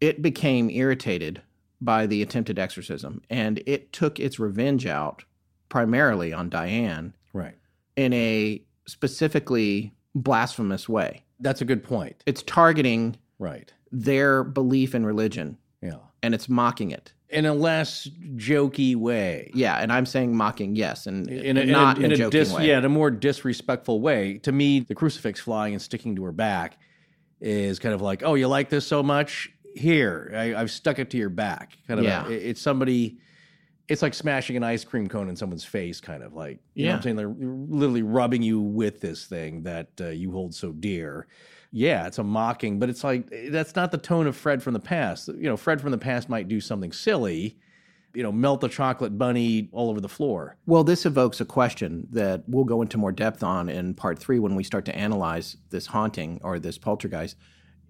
[0.00, 1.42] it became irritated
[1.84, 5.24] by the attempted exorcism and it took its revenge out
[5.68, 7.56] primarily on Diane Right.
[7.96, 11.24] in a specifically blasphemous way.
[11.40, 12.22] That's a good point.
[12.26, 13.72] It's targeting Right.
[13.90, 15.96] their belief in religion Yeah.
[16.22, 17.12] and it's mocking it.
[17.30, 18.06] In a less
[18.36, 19.50] jokey way.
[19.54, 22.28] Yeah, and I'm saying mocking, yes, and, in a, and in not a, in a,
[22.30, 22.68] dis, way.
[22.68, 24.36] yeah, in a more disrespectful way.
[24.42, 26.76] To me, the crucifix flying and sticking to her back
[27.40, 29.50] is kind of like, oh, you like this so much?
[29.74, 31.76] Here, I, I've stuck it to your back.
[31.88, 32.26] Kind of, Yeah.
[32.26, 33.18] a, it's somebody.
[33.88, 36.92] It's like smashing an ice cream cone in someone's face, kind of like, you know
[36.92, 37.16] what I'm saying?
[37.16, 41.26] They're literally rubbing you with this thing that uh, you hold so dear.
[41.72, 44.80] Yeah, it's a mocking, but it's like, that's not the tone of Fred from the
[44.80, 45.28] past.
[45.28, 47.58] You know, Fred from the past might do something silly,
[48.14, 50.56] you know, melt the chocolate bunny all over the floor.
[50.64, 54.38] Well, this evokes a question that we'll go into more depth on in part three
[54.38, 57.36] when we start to analyze this haunting or this poltergeist.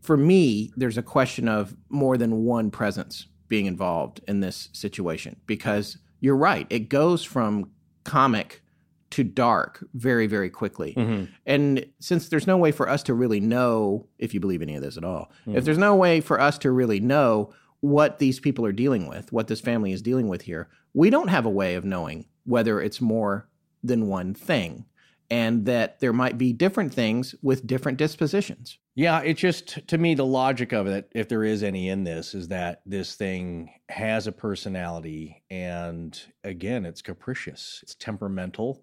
[0.02, 5.36] For me, there's a question of more than one presence being involved in this situation
[5.46, 6.66] because you're right.
[6.70, 7.70] It goes from
[8.04, 8.62] comic
[9.10, 10.94] to dark very, very quickly.
[10.96, 11.24] Mm-hmm.
[11.46, 14.82] And since there's no way for us to really know, if you believe any of
[14.82, 15.64] this at all, if mm-hmm.
[15.64, 19.48] there's no way for us to really know what these people are dealing with, what
[19.48, 23.00] this family is dealing with here, we don't have a way of knowing whether it's
[23.00, 23.48] more
[23.84, 24.86] than one thing
[25.32, 28.76] and that there might be different things with different dispositions.
[28.94, 32.34] Yeah, it's just to me the logic of it, if there is any in this,
[32.34, 38.82] is that this thing has a personality, and again, it's capricious, it's temperamental,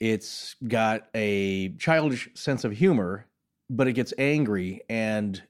[0.00, 3.26] it's got a childish sense of humor,
[3.68, 5.42] but it gets angry, and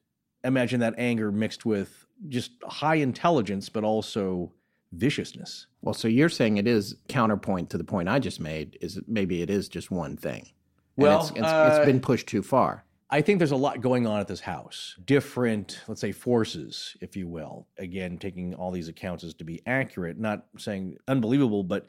[0.43, 4.51] imagine that anger mixed with just high intelligence, but also
[4.91, 5.67] viciousness.
[5.81, 9.41] Well, so you're saying it is counterpoint to the point I just made is maybe
[9.41, 10.49] it is just one thing.
[10.95, 12.85] Well, it's, it's, uh, it's been pushed too far.
[13.09, 14.95] I think there's a lot going on at this house.
[15.03, 17.67] Different, let's say, forces, if you will.
[17.77, 21.87] Again, taking all these accounts as to be accurate, not saying unbelievable, but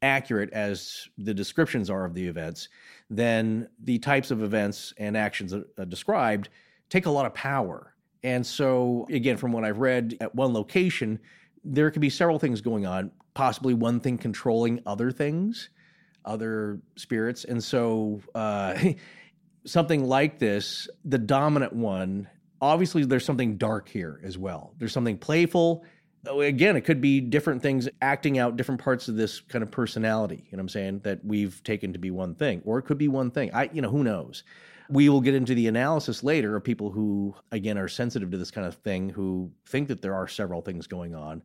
[0.00, 2.68] accurate as the descriptions are of the events,
[3.10, 6.48] then the types of events and actions uh, described
[6.88, 7.94] take a lot of power.
[8.22, 11.18] And so, again, from what I've read at one location,
[11.66, 15.68] there could be several things going on, possibly one thing controlling other things,
[16.24, 17.44] other spirits.
[17.44, 18.78] And so, uh,
[19.66, 22.28] something like this, the dominant one,
[22.60, 24.72] obviously there's something dark here as well.
[24.78, 25.84] There's something playful.
[26.26, 29.70] Oh, Again, it could be different things acting out different parts of this kind of
[29.70, 32.62] personality, you know what I'm saying, that we've taken to be one thing.
[32.64, 33.52] Or it could be one thing.
[33.52, 34.44] I, you know, who knows?
[34.88, 38.50] We will get into the analysis later of people who, again, are sensitive to this
[38.50, 41.42] kind of thing, who think that there are several things going on.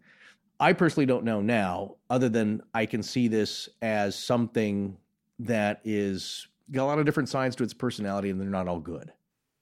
[0.60, 4.98] I personally don't know now, other than I can see this as something
[5.39, 8.80] that is got a lot of different sides to its personality, and they're not all
[8.80, 9.12] good.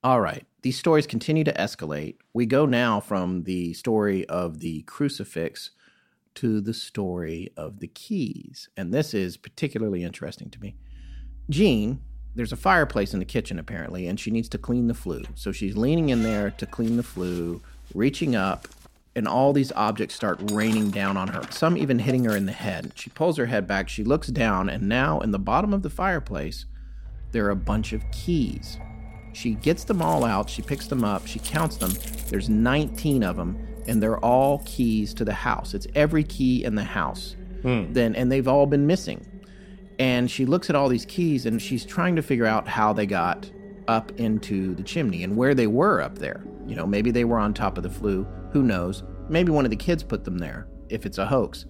[0.04, 0.46] All right.
[0.62, 2.18] These stories continue to escalate.
[2.34, 5.72] We go now from the story of the crucifix
[6.36, 8.70] to the story of the keys.
[8.78, 10.76] And this is particularly interesting to me.
[11.50, 12.02] Jean,
[12.36, 15.24] there's a fireplace in the kitchen apparently, and she needs to clean the flue.
[15.36, 17.62] So she's leaning in there to clean the flue,
[17.94, 18.68] reaching up,
[19.16, 22.52] and all these objects start raining down on her, some even hitting her in the
[22.52, 22.94] head.
[22.96, 25.90] She pulls her head back, she looks down, and now in the bottom of the
[25.90, 26.66] fireplace,
[27.32, 28.78] there are a bunch of keys.
[29.34, 31.92] She gets them all out, she picks them up, she counts them.
[32.30, 33.58] There's 19 of them,
[33.88, 35.74] and they're all keys to the house.
[35.74, 37.36] It's every key in the house.
[37.62, 37.92] Hmm.
[37.92, 39.26] Then and they've all been missing.
[40.00, 43.06] And she looks at all these keys and she's trying to figure out how they
[43.06, 43.52] got
[43.88, 46.44] up into the chimney and where they were up there.
[46.66, 49.04] You know, maybe they were on top of the flue, who knows?
[49.28, 51.66] Maybe one of the kids put them there if it's a hoax.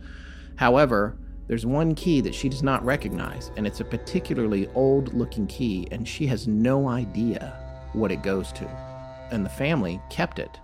[0.58, 1.18] However,
[1.48, 5.88] there's one key that she does not recognize, and it's a particularly old looking key,
[5.90, 7.58] and she has no idea
[7.94, 8.66] what it goes to.
[9.32, 10.60] And the family kept it.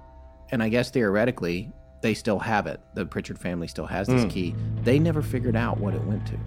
[0.51, 2.79] And I guess theoretically, they still have it.
[2.93, 4.29] The Pritchard family still has this hmm.
[4.29, 4.55] key.
[4.83, 6.37] They never figured out what it went to.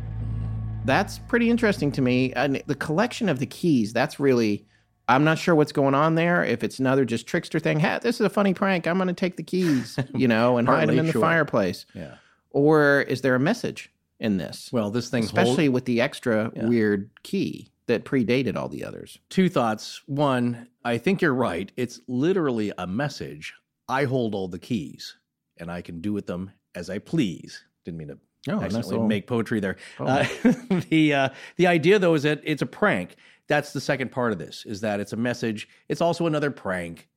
[0.88, 2.32] That's pretty interesting to me.
[2.32, 4.64] And the collection of the keys, that's really.
[5.10, 6.44] I'm not sure what's going on there.
[6.44, 8.86] If it's another just trickster thing, hey, this is a funny prank.
[8.86, 11.86] I'm going to take the keys, you know, and hide them in the fireplace.
[11.94, 12.16] Yeah.
[12.50, 14.68] Or is there a message in this?
[14.70, 16.66] Well, this thing especially hold- with the extra Yeah.
[16.66, 17.70] weird key.
[17.86, 19.18] that predated all the others.
[19.30, 20.02] Two thoughts.
[20.04, 21.72] One, I think you're right.
[21.78, 23.54] It's literally a message.
[23.88, 25.16] I hold all the keys
[25.56, 27.64] and I can do with them as I please.
[27.86, 28.18] Didn't mean to
[28.48, 29.76] Oh, nice accidentally little- make poetry there.
[29.98, 30.06] Oh.
[30.06, 30.26] Uh,
[30.90, 33.16] the uh, the idea though is that it's a prank.
[33.48, 35.68] That's the second part of this is that it's a message.
[35.88, 37.08] It's also another prank.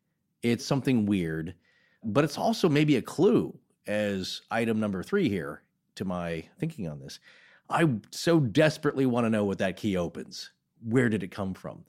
[0.42, 1.56] It's something weird,
[2.04, 5.62] but it's also maybe a clue as item number three here
[5.96, 7.20] to my thinking on this.
[7.70, 10.52] I so desperately want to know what that key opens.
[10.84, 11.84] Where did it come from?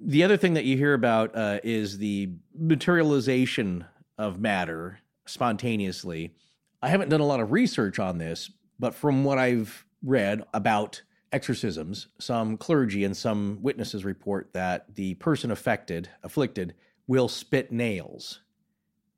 [0.00, 3.84] The other thing that you hear about uh, is the materialization
[4.16, 6.34] of matter spontaneously.
[6.82, 11.02] I haven't done a lot of research on this, but from what I've read about
[11.32, 16.74] exorcisms, some clergy and some witnesses report that the person affected, afflicted,
[17.06, 18.40] will spit nails.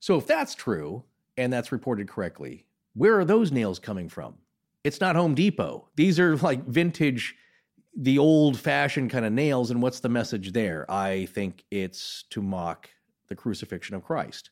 [0.00, 1.04] So if that's true,
[1.36, 4.34] and that's reported correctly, where are those nails coming from?
[4.84, 5.88] It's not Home Depot.
[5.96, 7.34] These are like vintage,
[7.96, 9.70] the old fashioned kind of nails.
[9.70, 10.90] And what's the message there?
[10.90, 12.90] I think it's to mock
[13.28, 14.50] the crucifixion of Christ.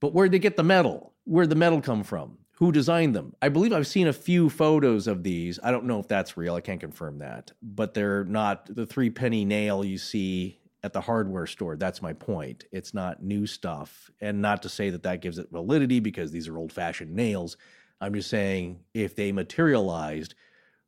[0.00, 1.14] But where'd they get the metal?
[1.24, 2.38] Where'd the metal come from?
[2.62, 3.34] Who designed them?
[3.42, 5.58] I believe I've seen a few photos of these.
[5.64, 6.54] I don't know if that's real.
[6.54, 7.50] I can't confirm that.
[7.60, 11.74] But they're not the three penny nail you see at the hardware store.
[11.74, 12.66] That's my point.
[12.70, 14.12] It's not new stuff.
[14.20, 17.56] And not to say that that gives it validity because these are old fashioned nails.
[18.00, 20.36] I'm just saying if they materialized,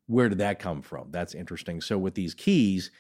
[0.06, 1.08] where did that come from?
[1.10, 1.80] That's interesting.
[1.80, 2.92] So with these keys,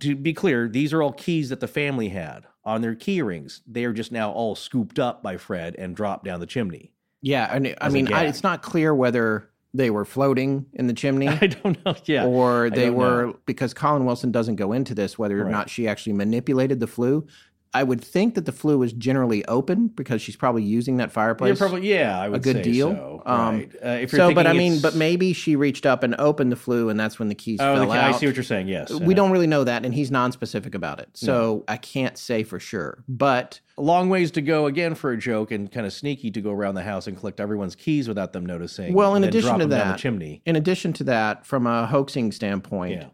[0.00, 3.62] to be clear, these are all keys that the family had on their key rings.
[3.66, 6.91] They are just now all scooped up by Fred and dropped down the chimney.
[7.22, 11.28] Yeah, and I mean, I, it's not clear whether they were floating in the chimney
[11.40, 11.94] I don't know.
[12.04, 12.26] Yeah.
[12.26, 13.38] or they were know.
[13.46, 15.50] because Colin Wilson doesn't go into this whether or Right.
[15.52, 17.26] not she actually manipulated the flue.
[17.74, 21.48] I would think that the flue was generally open because she's probably using that fireplace.
[21.58, 22.20] You're probably yeah.
[22.20, 22.90] I would good say deal.
[22.90, 23.22] So.
[23.24, 23.70] Um, right.
[23.82, 26.56] Uh, if you're so, but I mean, but maybe she reached up and opened the
[26.56, 28.14] flue, and that's when the keys Oh, fell okay, out.
[28.14, 28.68] I see what you're saying.
[28.68, 32.18] Yes, we Uh, don't really know that, and he's non-specific about it, so I can't
[32.18, 33.02] say for sure.
[33.08, 36.42] But a long ways to go again for a joke, and kind of sneaky to
[36.42, 38.92] go around the house and collect everyone's keys without them noticing.
[38.92, 40.42] Well, in addition to that- the chimney.
[40.44, 43.06] in addition to that, from a hoaxing standpoint, Yeah.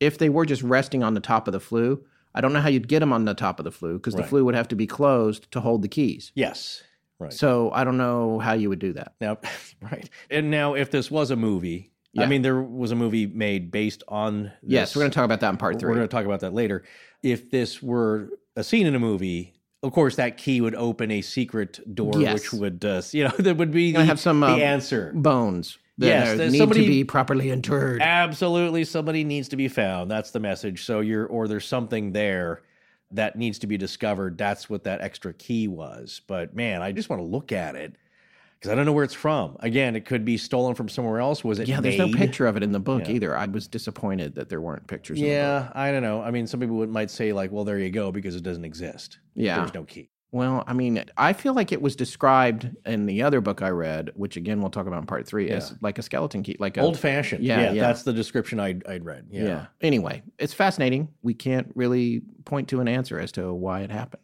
[0.00, 2.02] if they were just resting on the top of the flue,
[2.36, 4.20] I don't know how you'd get them on the top of the flue because the
[4.20, 4.28] Right.
[4.28, 6.30] flue would have to be closed to hold the keys.
[6.34, 6.82] Yes,
[7.18, 7.32] right.
[7.32, 9.14] So I don't know how you would do that.
[9.20, 9.38] Now,
[9.82, 10.08] right.
[10.30, 14.02] And now, if this was a movie, I mean, there was a movie made based
[14.08, 14.44] on.
[14.44, 14.52] This.
[14.62, 15.88] Yes, we're going to talk about that in part three.
[15.88, 16.84] We're going to talk about that later.
[17.22, 21.20] If this were a scene in a movie, of course, that key would open a
[21.20, 22.34] secret door, Yes.
[22.34, 25.12] which would, uh, you know, that would be the, have some, the um, answer.
[25.14, 28.02] Bones that Yes, are- need somebody- to be properly interred.
[28.02, 30.10] Absolutely, somebody needs to be found.
[30.10, 30.84] That's the message.
[30.84, 32.62] So you're, or there's something there
[33.12, 34.36] that needs to be discovered.
[34.36, 36.20] That's what that extra key was.
[36.26, 37.94] But man, I just want to look at it
[38.58, 39.56] because I don't know where it's from.
[39.60, 41.44] Again, it could be stolen from somewhere else.
[41.44, 41.68] Was it?
[41.68, 43.14] yeah, there's no picture of it in the book Yeah.
[43.14, 43.36] either.
[43.36, 45.18] I was disappointed that there weren't pictures.
[45.18, 45.34] in the book.
[45.34, 46.20] Yeah, I don't know.
[46.20, 48.64] I mean, some people would, might say like, "Well, there you go," because it doesn't
[48.64, 49.18] exist.
[49.34, 49.58] Yeah.
[49.60, 50.10] there's no key.
[50.36, 54.10] Well, I mean, I feel like it was described in the other book I read,
[54.14, 56.82] which again we'll talk about in part three, as like a skeleton key, like a
[56.82, 57.42] Old fashioned.
[57.42, 57.80] Yeah, Yeah, yeah.
[57.80, 59.28] that's the description I'd, I'd read.
[59.30, 59.44] Yeah.
[59.44, 59.66] Yeah.
[59.80, 61.08] Anyway, it's fascinating.
[61.22, 64.22] We can't really point to an answer as to why it happened.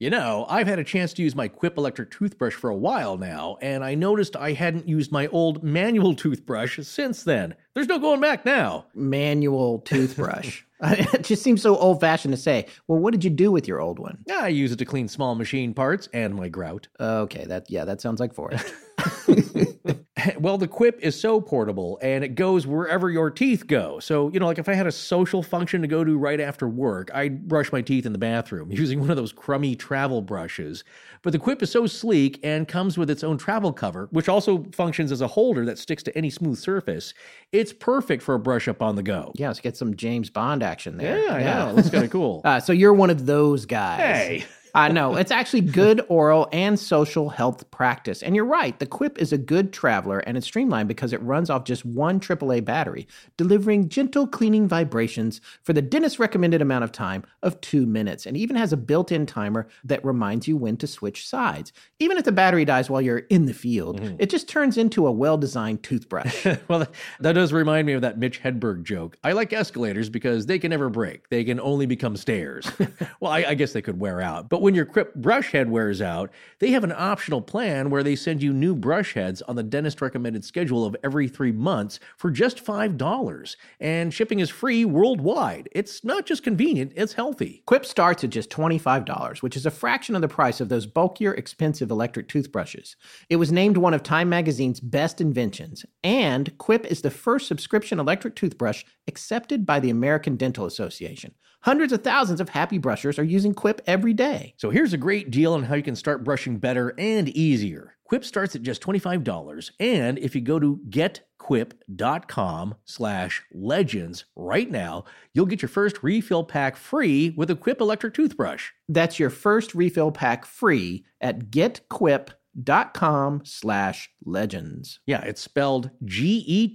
[0.00, 3.18] You know, I've had a chance to use my Quip electric toothbrush for a while
[3.18, 7.56] now, and I noticed I hadn't used my old manual toothbrush since then.
[7.74, 8.86] There's no going back now.
[8.94, 10.62] Manual toothbrush.
[10.82, 12.66] it just seems so old fashioned to say.
[12.86, 14.18] Well, what did you do with your old one?
[14.32, 16.86] I use it to clean small machine parts and my grout.
[17.00, 18.72] Okay, that yeah, that sounds like Forrest.
[20.38, 23.98] well, the Quip is so portable and it goes wherever your teeth go.
[24.00, 26.68] So, you know, like if I had a social function to go to right after
[26.68, 30.84] work, I'd brush my teeth in the bathroom using one of those crummy travel brushes.
[31.22, 34.64] But the Quip is so sleek and comes with its own travel cover, which also
[34.72, 37.14] functions as a holder that sticks to any smooth surface.
[37.52, 39.32] It's perfect for a brush up on the go.
[39.34, 41.24] yeah, let's get some James Bond action there.
[41.24, 41.74] Yeah, I know.
[41.74, 42.42] That's kind of cool.
[42.44, 43.98] Uh, so you're one of those guys.
[44.00, 44.46] Hey.
[44.78, 45.16] I know.
[45.16, 48.22] It's actually good oral and social health practice.
[48.22, 48.78] And you're right.
[48.78, 52.20] The Quip is a good traveler and it's streamlined because it runs off just one
[52.20, 57.86] AAA battery, delivering gentle cleaning vibrations for the dentist recommended amount of time of two
[57.86, 58.24] minutes.
[58.24, 61.72] And even has a built in timer that reminds you when to switch sides.
[61.98, 64.16] Even if the battery dies while you're in the field, mm-hmm.
[64.20, 66.46] it just turns into a well designed toothbrush.
[66.68, 69.16] well, that- that does remind me of that Mitch Hedberg joke.
[69.24, 71.28] I like escalators because they can never break.
[71.30, 72.70] They can only become stairs.
[73.20, 74.48] well, I, I guess they could wear out.
[74.48, 78.14] But when your Quip brush head wears out, they have an optional plan where they
[78.14, 82.30] send you new brush heads on the dentist recommended schedule of every three months for
[82.30, 83.56] just $5.
[83.80, 85.70] And shipping is free worldwide.
[85.72, 87.62] It's not just convenient, it's healthy.
[87.64, 91.32] Quip starts at just $25, which is a fraction of the price of those bulkier,
[91.32, 92.94] expensive electric toothbrushes.
[93.30, 97.98] It was named one of Time Magazine's best inventions, and Quip is the first subscription
[97.98, 101.34] electric toothbrush accepted by the American Dental Association.
[101.62, 104.47] Hundreds of thousands of happy brushers are using Quip every day.
[104.56, 107.96] So here's a great deal on how you can start brushing better and easier.
[108.04, 115.04] Quip starts at just $25, and if you go to getquip.com slash legends right now,
[115.34, 118.70] you'll get your first refill pack free with a Quip electric toothbrush.
[118.88, 125.00] That's your first refill pack free at getquip.com slash legends.
[125.06, 126.74] Yeah, it's spelled G-E-T-Q-U-I-P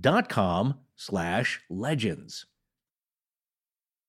[0.00, 2.46] dot com slash legends.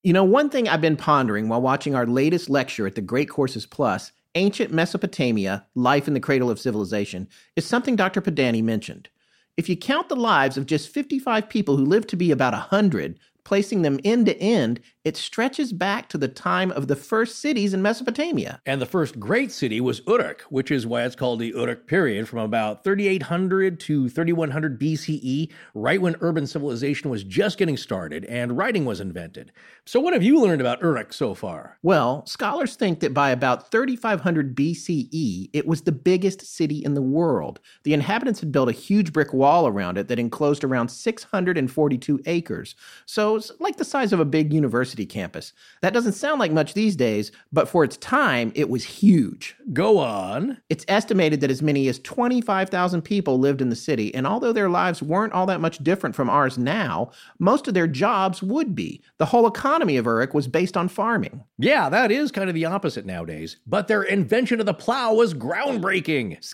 [0.04, 3.30] You know, one thing I've been pondering while watching our latest lecture at the Great
[3.30, 7.26] Courses Plus, Ancient Mesopotamia, Life in the Cradle of Civilization,
[7.56, 8.20] is something Dr.
[8.20, 9.08] Podany mentioned.
[9.56, 13.18] If you count the lives of just 55 people who lived to be about 100,
[13.44, 17.74] placing them end to end, it stretches back to the time of the first cities
[17.74, 18.60] in Mesopotamia.
[18.64, 22.26] And the first great city was Uruk, which is why it's called the Uruk period,
[22.26, 28.56] from about 3800 to 3100 BCE, right when urban civilization was just getting started and
[28.56, 29.52] writing was invented.
[29.84, 31.78] So, what have you learned about Uruk so far?
[31.82, 37.02] Well, scholars think that by about 3500 BCE, it was the biggest city in the
[37.02, 37.60] world.
[37.82, 42.74] The inhabitants had built a huge brick wall around it that enclosed around 642 acres.
[43.04, 45.52] So, it's like the size of a big university campus.
[45.82, 49.56] That doesn't sound like much these days, but for its time, it was huge.
[49.72, 50.58] Go on.
[50.68, 54.68] It's estimated that as many as 25,000 people lived in the city, and although their
[54.68, 59.02] lives weren't all that much different from ours now, most of their jobs would be.
[59.18, 61.42] The whole economy of Uruk was based on farming.
[61.58, 63.56] Yeah, that is kind of the opposite nowadays.
[63.66, 66.44] But their invention of the plow was groundbreaking.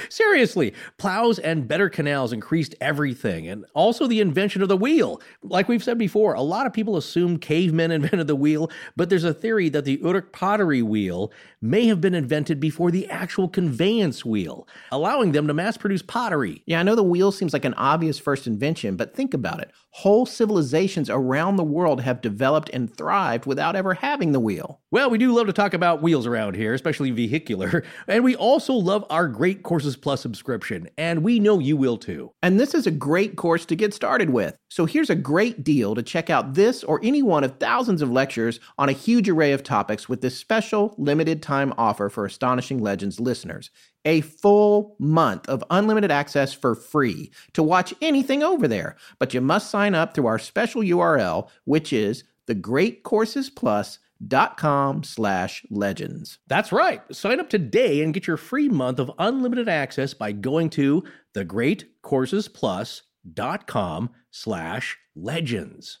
[0.10, 5.20] Seriously, plows and better canals increased everything, and also the invention of the wheel.
[5.42, 9.24] Like we've said before, a lot of people assume cavemen invented the wheel, but there's
[9.24, 11.32] a theory that the Uruk pottery wheel
[11.62, 16.62] may have been invented before the actual conveyance wheel, allowing them to mass produce pottery.
[16.66, 19.70] Yeah, I know the wheel seems like an obvious first invention, but think about it.
[19.90, 24.80] Whole civilizations around the world have developed and thrived without ever having the wheel.
[24.90, 28.72] Well, we do love to talk about wheels around here, especially vehicular, and we also
[28.72, 32.32] love our Great Courses Plus subscription, and we know you will too.
[32.42, 34.56] And this is a great course to get started with.
[34.68, 38.10] So here's a great deal to check out this or any one of thousands of
[38.10, 42.78] lectures on a huge array of topics with this special limited time offer for Astonishing
[42.78, 43.70] Legends listeners.
[44.04, 48.96] A full month of unlimited access for free to watch anything over there.
[49.18, 56.38] But you must sign up through our special URL, which is thegreatcoursesplus.com slash legends.
[56.46, 57.02] That's right.
[57.14, 64.10] Sign up today and get your free month of unlimited access by going to thegreatcoursesplus.com
[64.30, 65.98] slash legends.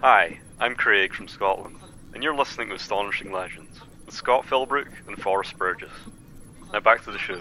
[0.00, 1.76] Hi, I'm Craig from Scotland,
[2.14, 5.92] and you're listening to Astonishing Legends with Scott Philbrook and Forrest Burgess.
[6.72, 7.40] Now back to the show.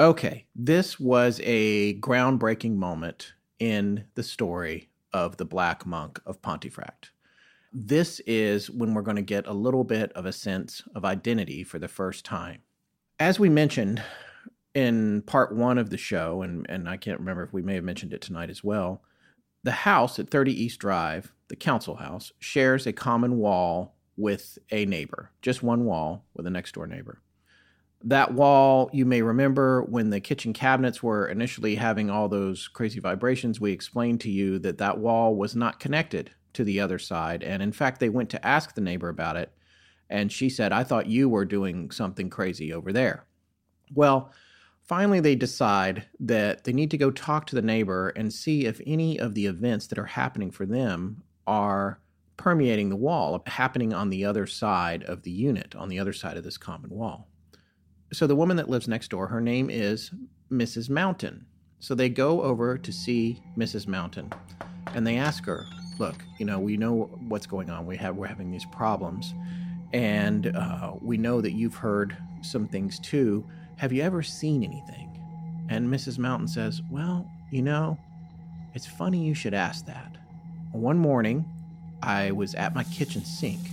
[0.00, 7.10] Okay, this was a groundbreaking moment in the story of the Black Monk of Pontefract.
[7.72, 11.64] This is when we're going to get a little bit of a sense of identity
[11.64, 12.62] for the first time.
[13.18, 14.02] As we mentioned
[14.74, 17.84] in part one of the show, and, and I can't remember if we may have
[17.84, 19.02] mentioned it tonight as well,
[19.62, 24.84] the house at 30 East Drive, the council house, shares a common wall with a
[24.86, 27.20] neighbor, just one wall with a next door neighbor.
[28.04, 33.00] That wall, you may remember when the kitchen cabinets were initially having all those crazy
[33.00, 37.42] vibrations, we explained to you that that wall was not connected to the other side.
[37.42, 39.52] And in fact, they went to ask the neighbor about it.
[40.10, 43.24] And she said, I thought you were doing something crazy over there.
[43.94, 44.32] Well,
[44.88, 48.80] finally, they decide that they need to go talk to the neighbor and see if
[48.86, 52.00] any of the events that are happening for them are
[52.36, 56.36] permeating the wall, happening on the other side of the unit, on the other side
[56.36, 57.28] of this common wall
[58.12, 60.10] so the woman that lives next door, her name is
[60.50, 60.88] Mrs.
[60.88, 61.46] Mountain.
[61.80, 63.86] So they go over to see Mrs.
[63.86, 64.32] Mountain,
[64.94, 65.64] and they ask her,
[65.98, 67.86] "Look, you know, we know what's going on.
[67.86, 69.32] We have we're having these problems,
[69.92, 73.46] and uh, we know that you've heard some things too.
[73.78, 75.10] Have you ever seen anything?"
[75.68, 76.18] And Mrs.
[76.18, 77.98] Mountain says, "Well, you know,
[78.74, 80.16] it's funny you should ask that.
[80.72, 81.44] One morning,
[82.02, 83.70] I was at my kitchen sink,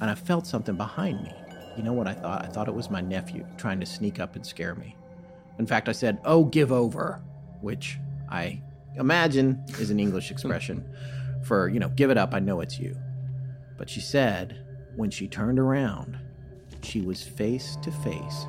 [0.00, 1.32] and I felt something behind me."
[1.76, 2.44] You know what I thought?
[2.44, 4.96] I thought it was my nephew trying to sneak up and scare me.
[5.58, 7.20] In fact, I said, Oh, give over,
[7.60, 7.98] which
[8.30, 8.62] I
[8.96, 10.84] imagine is an English expression
[11.44, 12.96] for, you know, give it up, I know it's you.
[13.76, 14.58] But she said
[14.96, 16.18] when she turned around,
[16.82, 18.46] she was face to face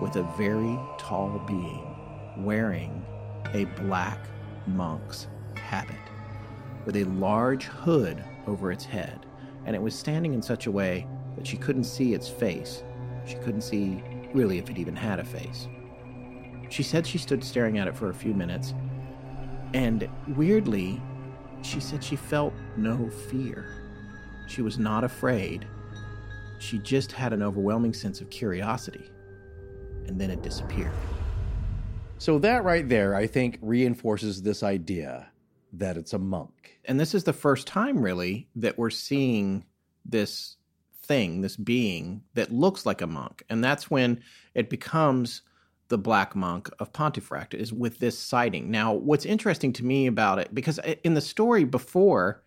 [0.00, 1.94] with a very tall being
[2.44, 3.04] wearing
[3.54, 4.18] a black
[4.66, 5.26] monk's
[5.56, 5.96] habit
[6.88, 9.26] with a large hood over its head,
[9.66, 11.06] and it was standing in such a way
[11.36, 12.82] that she couldn't see its face.
[13.26, 14.02] She couldn't see
[14.32, 15.68] really if it even had a face.
[16.70, 18.72] She said she stood staring at it for a few minutes,
[19.74, 21.02] and weirdly,
[21.60, 23.74] she said she felt no fear.
[24.46, 25.66] She was not afraid.
[26.58, 29.10] She just had an overwhelming sense of curiosity.
[30.08, 30.90] And then it disappeared.
[32.18, 35.28] So that right there, I think, reinforces this idea
[35.74, 36.80] that it's a monk.
[36.86, 39.64] And this is the first time, really, that we're seeing
[40.04, 40.56] this
[41.02, 43.44] thing, this being that looks like a monk.
[43.48, 44.20] And that's when
[44.54, 45.42] it becomes
[45.88, 48.70] the Black Monk of Pontefract, is with this sighting.
[48.70, 52.42] Now, what's interesting to me about it, because in the story before,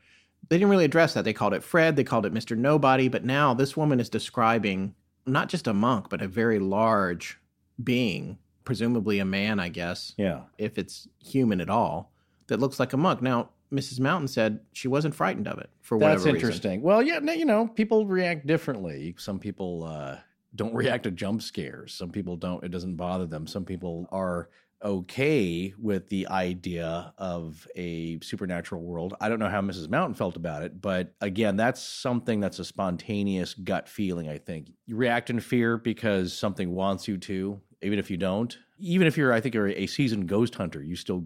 [0.49, 1.25] they didn't really address that.
[1.25, 2.57] They called it Fred, they called it Mr.
[2.57, 7.39] Nobody, but now this woman is describing not just a monk, but a very large
[7.83, 10.13] being, presumably a man, I guess.
[10.17, 10.41] Yeah.
[10.57, 12.11] If it's human at all,
[12.47, 13.21] that looks like a monk.
[13.21, 13.99] Now, Mrs.
[13.99, 16.35] Mountain said she wasn't frightened of it for whatever That's reason.
[16.35, 16.81] interesting.
[16.81, 19.15] Well, yeah, you know, people react differently.
[19.17, 20.17] Some people uh,
[20.55, 21.93] don't react to jump scares.
[21.93, 22.63] Some people don't.
[22.63, 23.47] It doesn't bother them.
[23.47, 24.49] Some people are
[24.83, 29.13] okay with the idea of a supernatural world.
[29.21, 29.89] I don't know how Mrs.
[29.89, 34.71] Mountain felt about it, but again, that's something that's a spontaneous gut feeling, I think.
[34.87, 38.57] You react in fear because something wants you to, even if you don't.
[38.79, 41.25] Even if you're, I think, you're a seasoned ghost hunter, you still,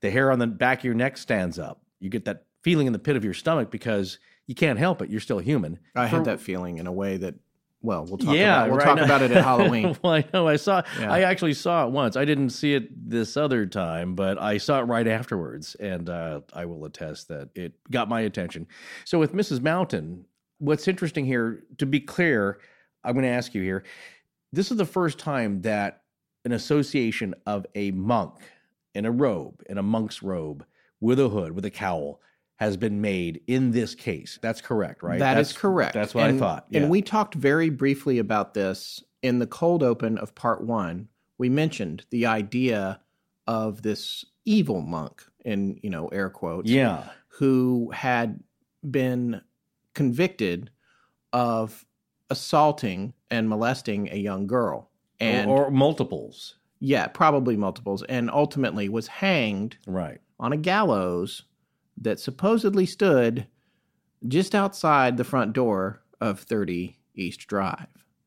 [0.00, 1.82] the hair on the back of your neck stands up.
[2.00, 5.10] You get that feeling in the pit of your stomach because you can't help it.
[5.10, 5.78] You're still human.
[5.94, 7.34] I For- had that feeling in a way that,
[7.82, 9.96] well, we'll talk yeah, about we'll right talk now- about it at Halloween.
[10.02, 10.48] well, I know.
[10.48, 10.82] I saw.
[10.98, 11.12] Yeah.
[11.12, 12.16] I actually saw it once.
[12.16, 16.40] I didn't see it this other time, but I saw it right afterwards, and uh,
[16.52, 18.66] I will attest that it got my attention.
[19.04, 19.60] So with Mrs.
[19.62, 20.24] Mountain,
[20.58, 22.58] what's interesting here, to be clear,
[23.04, 23.84] I'm going to ask you here.
[24.52, 26.02] This is the first time that
[26.44, 28.34] an association of a monk
[28.94, 30.64] in a robe, in a monk's robe,
[31.00, 32.20] with a hood, with a cowl,
[32.56, 34.38] has been made in this case.
[34.42, 35.18] That's correct, right?
[35.18, 35.94] That is That's correct.
[35.94, 36.66] That's what and, I thought.
[36.70, 36.80] Yeah.
[36.80, 41.08] And we talked very briefly about this in the cold open of part one.
[41.38, 43.00] We mentioned the idea
[43.46, 47.04] of this evil monk, in you know air quotes, yeah.
[47.28, 48.42] who had
[48.88, 49.40] been
[49.94, 50.70] convicted
[51.32, 51.86] of
[52.30, 54.90] assaulting and molesting a young girl,
[55.20, 56.56] and or, or multiples.
[56.80, 60.20] yeah, probably multiples, and ultimately was hanged Right.
[60.38, 61.44] on a gallows
[62.00, 63.46] that supposedly stood
[64.26, 67.86] just outside the front door of 30 East Drive.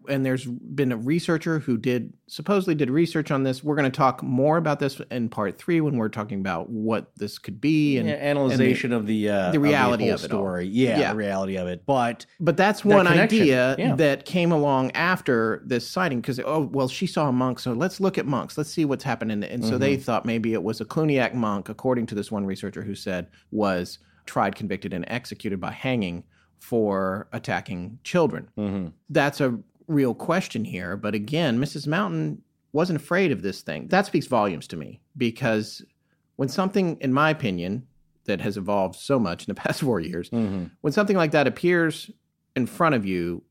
[0.10, 3.64] And there's been a researcher who did supposedly did research on this.
[3.64, 7.12] We're going to talk more about this in part three when we're talking about what
[7.18, 10.40] this could be and yeah, analyzation of the uh, the reality whole of it all.
[10.40, 10.66] story.
[10.68, 11.10] Yeah, Yeah.
[11.12, 11.84] the reality of it.
[11.86, 13.96] But But that's That one connection, idea yeah.
[13.96, 18.00] that came along after this sighting because, oh, well, she saw a monk, so let's
[18.00, 18.58] look at monks.
[18.58, 19.44] Let's see what's happening.
[19.44, 20.02] And so they Mm-hmm.
[20.04, 24.00] thought maybe it was a Cluniac monk, according to this one researcher who said was
[24.26, 26.24] tried, convicted, and executed by hanging
[26.60, 28.48] for attacking children.
[28.58, 28.88] mm-hmm.
[29.10, 29.60] That's a
[29.92, 30.96] real question here.
[30.98, 31.88] But again, Mrs.
[31.88, 32.42] Mountain
[32.74, 33.88] wasn't afraid of this thing.
[33.90, 35.84] That speaks volumes to me because
[36.38, 37.86] when something, in my opinion,
[38.26, 40.66] that has evolved so much in the past four years, Mm-hmm.
[40.82, 42.10] when something like that appears
[42.56, 43.44] in front of you,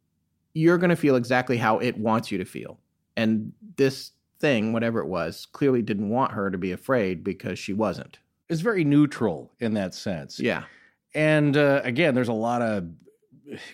[0.54, 2.78] you're going to feel exactly how it wants you to feel.
[3.16, 7.72] And this thing, whatever it was, clearly didn't want her to be afraid because she
[7.72, 8.18] wasn't.
[8.48, 10.40] it's very neutral in that sense.
[10.40, 10.64] Yeah.
[11.14, 12.88] And uh, again, there's a lot of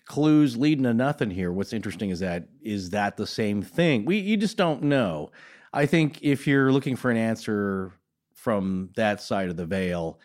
[0.04, 1.52] clues leading to nothing here.
[1.52, 4.04] What's interesting is that is that the same thing?
[4.04, 5.30] We you just don't know.
[5.72, 7.92] I think if you're looking for an answer
[8.34, 10.20] from that side of the veil,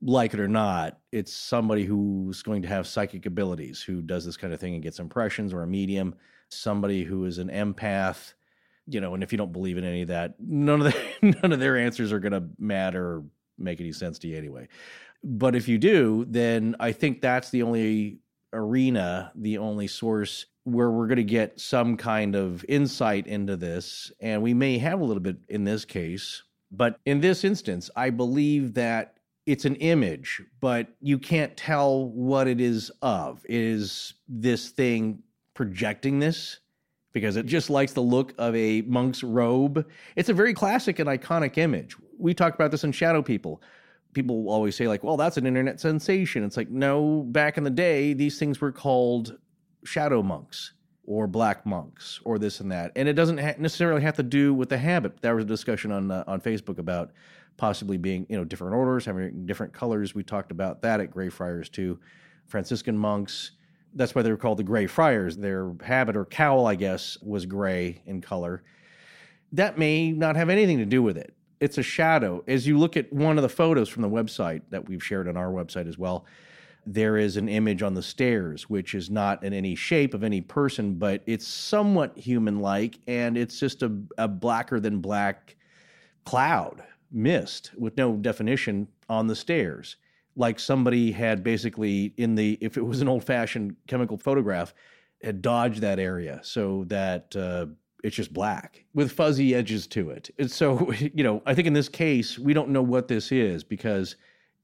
[0.00, 4.36] like it or not, it's somebody who's going to have psychic abilities, who does this
[4.36, 6.14] kind of thing and gets impressions, or a medium,
[6.48, 8.34] somebody who is an empath.
[8.88, 11.52] You know, and if you don't believe in any of that, none of the, none
[11.52, 13.24] of their answers are going to matter or
[13.58, 14.68] make any sense to you anyway.
[15.24, 18.18] But if you do, then I think that's the only
[18.52, 24.12] arena, the only source where we're going to get some kind of insight into this.
[24.20, 26.42] And we may have a little bit in this case.
[26.70, 29.14] But in this instance, I believe that
[29.44, 33.44] it's an image, but you can't tell what it is of.
[33.48, 35.22] Is this thing
[35.54, 36.60] projecting this?
[37.12, 39.86] Because it just likes the look of a monk's robe.
[40.16, 41.96] It's a very classic and iconic image.
[42.18, 43.60] We talked about this in Shadow People
[44.12, 47.70] people always say like well that's an internet sensation it's like no back in the
[47.70, 49.38] day these things were called
[49.84, 50.74] shadow monks
[51.04, 54.54] or black monks or this and that and it doesn't ha- necessarily have to do
[54.54, 57.10] with the habit there was a discussion on uh, on facebook about
[57.56, 60.14] possibly being, you know, different orders, having different colors.
[60.14, 61.98] We talked about that at Greyfriars too.
[62.46, 63.52] Franciscan monks.
[63.94, 65.36] That's why they were called the Grey Friars.
[65.36, 68.62] Their habit or cowl, I guess, was gray in color.
[69.52, 71.34] That may not have anything to do with it.
[71.62, 72.42] It's a shadow.
[72.48, 75.36] As you look at one of the photos from the website that we've shared on
[75.36, 76.26] our website as well,
[76.84, 80.40] there is an image on the stairs, which is not in any shape of any
[80.40, 85.54] person, but it's somewhat human like, and it's just a, a blacker than black
[86.24, 86.82] cloud,
[87.12, 89.94] mist with no definition on the stairs.
[90.34, 94.74] Like somebody had basically, in the, if it was an old fashioned chemical photograph,
[95.22, 97.66] had dodged that area so that uh,
[98.02, 100.30] it's just black with fuzzy edges to it.
[100.38, 103.64] And so, you know, I think in this case, we don't know what this is
[103.64, 104.16] because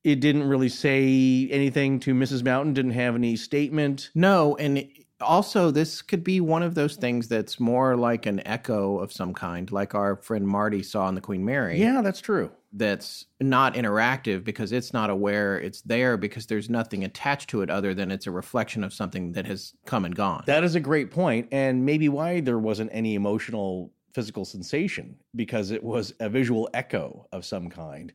[0.05, 2.44] it didn't really say anything to Mrs.
[2.44, 4.10] Mountain, didn't have any statement.
[4.15, 4.86] No, and
[5.20, 9.35] also this could be one of those things that's more like an echo of some
[9.35, 11.81] kind, like our friend Marty saw in the Queen Mary.
[11.81, 12.51] Yeah, that's true.
[12.73, 17.70] That's not interactive because it's not aware it's there because there's nothing attached to it
[17.70, 20.45] other than it's a reflection of something that has come and gone.
[20.47, 25.70] That is a great point, and maybe why there wasn't any emotional physical sensation because
[25.70, 28.12] it was a visual echo of some kind.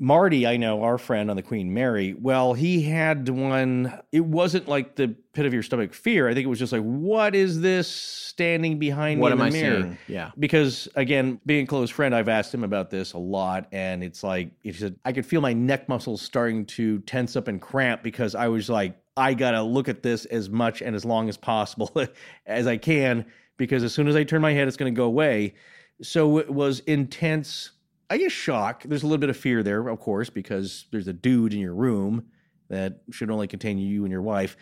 [0.00, 2.14] Marty, I know our friend on the Queen Mary.
[2.14, 3.98] Well, he had one.
[4.12, 6.28] It wasn't like the pit of your stomach fear.
[6.28, 9.38] I think it was just like, what is this standing behind what me in am
[9.38, 9.82] the I mirror?
[9.82, 9.98] seeing?
[10.06, 10.30] Yeah.
[10.38, 14.22] Because again, being a close friend, I've asked him about this a lot, and it's
[14.22, 18.04] like he said I could feel my neck muscles starting to tense up and cramp
[18.04, 21.36] because I was like, I gotta look at this as much and as long as
[21.36, 21.90] possible
[22.46, 23.26] as I can
[23.58, 25.54] because as soon as I turn my head, it's going to go away.
[26.00, 27.72] So it was intense
[28.10, 28.84] I guess shock.
[28.84, 31.74] There's a little bit of fear there, of course, because there's a dude in your
[31.74, 32.26] room
[32.68, 34.56] that should only contain you and your wife,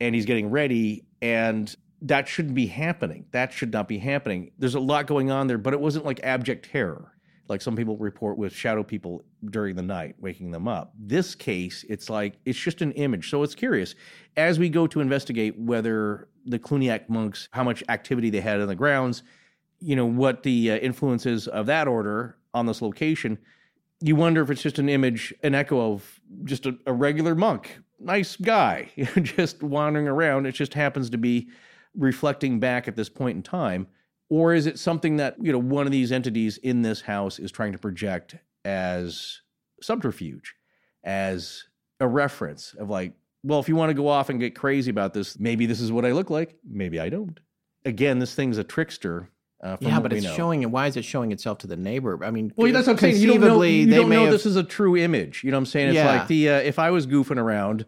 [0.00, 3.26] and he's getting ready, and that shouldn't be happening.
[3.32, 4.52] That should not be happening.
[4.58, 7.12] There's a lot going on there, but it wasn't like abject terror,
[7.48, 10.92] like some people report with shadow people during the night, waking them up.
[10.98, 13.30] This case, it's like it's just an image.
[13.30, 13.94] So it's curious.
[14.36, 18.68] As we go to investigate whether the Cluniac monks, how much activity they had on
[18.68, 19.22] the grounds,
[19.80, 23.38] you know, what the uh, influences of that order on this location,
[24.00, 27.78] you wonder if it's just an image, an echo of just a, a regular monk,
[28.00, 28.90] nice guy,
[29.22, 30.46] just wandering around.
[30.46, 31.48] It just happens to be
[31.94, 33.86] reflecting back at this point in time.
[34.28, 37.52] Or is it something that, you know, one of these entities in this house is
[37.52, 39.40] trying to project as
[39.80, 40.54] subterfuge,
[41.04, 41.64] as
[42.00, 43.12] a reference of like,
[43.44, 45.92] well, if you want to go off and get crazy about this, maybe this is
[45.92, 46.56] what I look like.
[46.68, 47.38] Maybe I don't.
[47.84, 49.30] Again, this thing's a trickster
[49.62, 50.34] uh, yeah, but it's know.
[50.34, 50.70] showing it.
[50.70, 52.22] Why is it showing itself to the neighbor?
[52.22, 53.16] I mean, well, that's what I'm saying.
[53.16, 54.30] You don't know, you don't know have...
[54.30, 55.42] this is a true image.
[55.42, 55.88] You know what I'm saying?
[55.88, 56.18] It's yeah.
[56.18, 57.86] like the uh, if I was goofing around,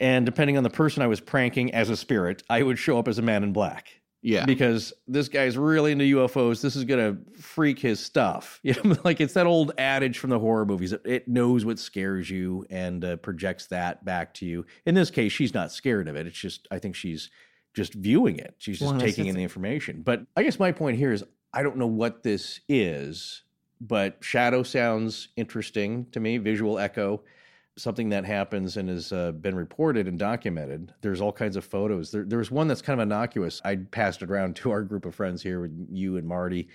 [0.00, 3.08] and depending on the person I was pranking as a spirit, I would show up
[3.08, 3.88] as a man in black.
[4.22, 6.62] Yeah, because this guy's really into UFOs.
[6.62, 8.60] This is gonna freak his stuff.
[8.64, 10.94] You know, like it's that old adage from the horror movies.
[11.04, 14.64] It knows what scares you and uh, projects that back to you.
[14.86, 16.26] In this case, she's not scared of it.
[16.26, 17.30] It's just I think she's
[17.76, 18.54] just viewing it.
[18.56, 20.00] She's just well, taking in the information.
[20.02, 21.22] But I guess my point here is
[21.52, 23.42] I don't know what this is,
[23.80, 27.22] but shadow sounds interesting to me, visual echo,
[27.76, 30.94] something that happens and has uh, been reported and documented.
[31.02, 32.10] There's all kinds of photos.
[32.10, 33.60] There, there's one that's kind of innocuous.
[33.62, 36.68] I passed it around to our group of friends here with you and Marty,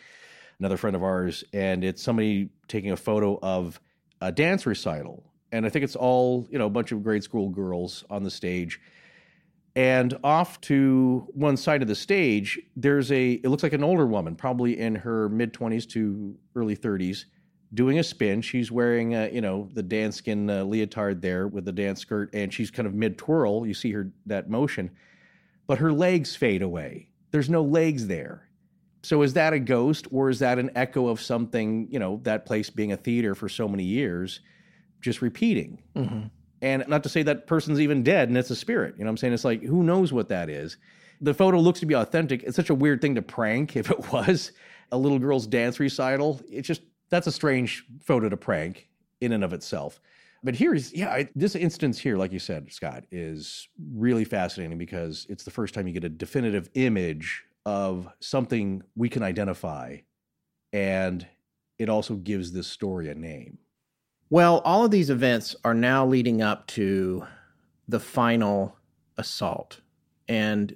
[0.59, 3.81] another friend of ours, and it's somebody taking a photo of
[4.21, 5.23] a dance recital.
[5.51, 8.31] And I think it's all, you know, a bunch of grade school girls on the
[8.31, 8.79] stage
[9.75, 14.05] and off to one side of the stage, there's a, it looks like an older
[14.05, 17.25] woman, probably in her mid 20s to early 30s,
[17.73, 18.41] doing a spin.
[18.41, 22.53] She's wearing, a, you know, the danskin uh, leotard there with the dance skirt, and
[22.53, 23.65] she's kind of mid twirl.
[23.65, 24.91] You see her, that motion,
[25.67, 27.07] but her legs fade away.
[27.31, 28.49] There's no legs there.
[29.03, 32.45] So is that a ghost or is that an echo of something, you know, that
[32.45, 34.41] place being a theater for so many years,
[34.99, 35.81] just repeating?
[35.95, 36.27] Mm-hmm.
[36.61, 38.95] And not to say that person's even dead and it's a spirit.
[38.97, 39.33] You know what I'm saying?
[39.33, 40.77] It's like, who knows what that is?
[41.19, 42.43] The photo looks to be authentic.
[42.43, 44.51] It's such a weird thing to prank if it was
[44.91, 46.41] a little girl's dance recital.
[46.49, 48.87] It's just, that's a strange photo to prank
[49.21, 49.99] in and of itself.
[50.43, 55.27] But here's, yeah, I, this instance here, like you said, Scott, is really fascinating because
[55.29, 59.97] it's the first time you get a definitive image of something we can identify.
[60.73, 61.27] And
[61.77, 63.59] it also gives this story a name.
[64.31, 67.27] Well, all of these events are now leading up to
[67.89, 68.77] the final
[69.17, 69.81] assault.
[70.25, 70.73] And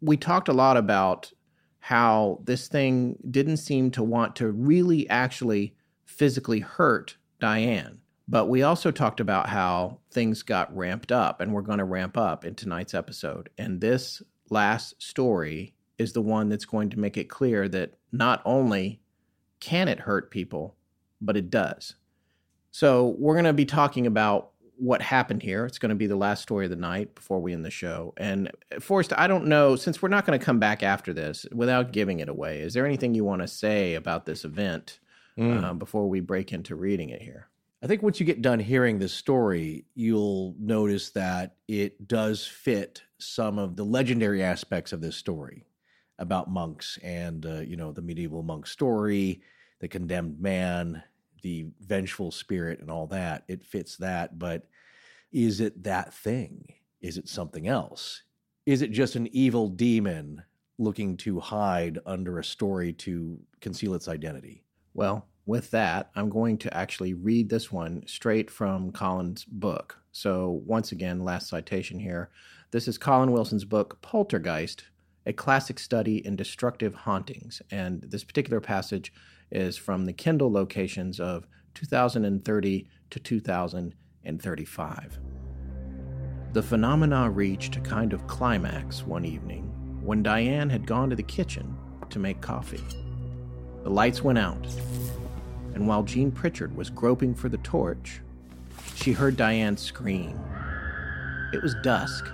[0.00, 1.32] we talked a lot about
[1.78, 8.00] how this thing didn't seem to want to really actually physically hurt Diane.
[8.26, 12.16] But we also talked about how things got ramped up and we're going to ramp
[12.16, 13.50] up in tonight's episode.
[13.56, 14.20] And this
[14.50, 19.00] last story is the one that's going to make it clear that not only
[19.60, 20.74] can it hurt people,
[21.20, 21.94] but it does.
[22.76, 25.64] So we're going to be talking about what happened here.
[25.64, 28.12] It's going to be the last story of the night before we end the show.
[28.18, 28.50] And
[28.80, 32.20] Forrest, I don't know, since we're not going to come back after this without giving
[32.20, 35.00] it away, is there anything you want to say about this event
[35.38, 35.64] Mm.
[35.64, 37.48] uh, before we break into reading it here?
[37.82, 43.02] I think once you get done hearing this story, you'll notice that it does fit
[43.18, 45.64] some of the legendary aspects of this story
[46.18, 49.40] about monks and, uh, you know, the medieval monk story,
[49.80, 51.02] the condemned man,
[51.46, 53.44] the vengeful spirit, and all that.
[53.46, 54.36] It fits that.
[54.36, 54.66] But
[55.30, 56.74] is it that thing?
[57.00, 58.22] Is it something else?
[58.66, 60.42] Is it just an evil demon
[60.76, 64.64] looking to hide under a story to conceal its identity?
[64.92, 69.96] Well, with that, I'm going to actually read this one straight from Colin's book.
[70.10, 72.30] So, once again, last citation here.
[72.72, 74.82] This is Colin Wilson's book, Poltergeist,
[75.26, 77.62] a classic study in destructive hauntings.
[77.70, 79.12] And this particular passage
[79.50, 85.18] is from the Kindle locations of 2030 to 2035.
[86.52, 89.64] The phenomena reached a kind of climax one evening
[90.02, 91.76] when Diane had gone to the kitchen
[92.10, 92.82] to make coffee.
[93.82, 94.66] The lights went out,
[95.74, 98.20] and while Jean Pritchard was groping for the torch,
[98.94, 100.40] she heard Diane scream.
[101.52, 102.26] It was dusk,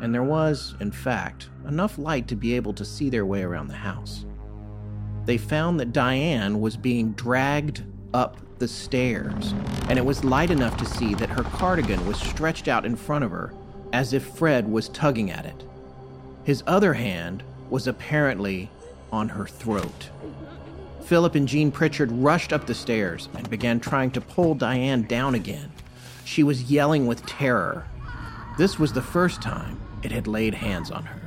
[0.00, 3.68] and there was, in fact, enough light to be able to see their way around
[3.68, 4.24] the house.
[5.26, 7.82] They found that Diane was being dragged
[8.14, 9.54] up the stairs,
[9.88, 13.24] and it was light enough to see that her cardigan was stretched out in front
[13.24, 13.52] of her
[13.92, 15.64] as if Fred was tugging at it.
[16.44, 18.70] His other hand was apparently
[19.12, 20.10] on her throat.
[21.04, 25.34] Philip and Jean Pritchard rushed up the stairs and began trying to pull Diane down
[25.34, 25.72] again.
[26.24, 27.86] She was yelling with terror.
[28.58, 31.25] This was the first time it had laid hands on her.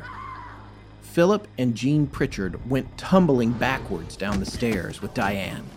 [1.11, 5.67] Philip and Jean Pritchard went tumbling backwards down the stairs with Diane.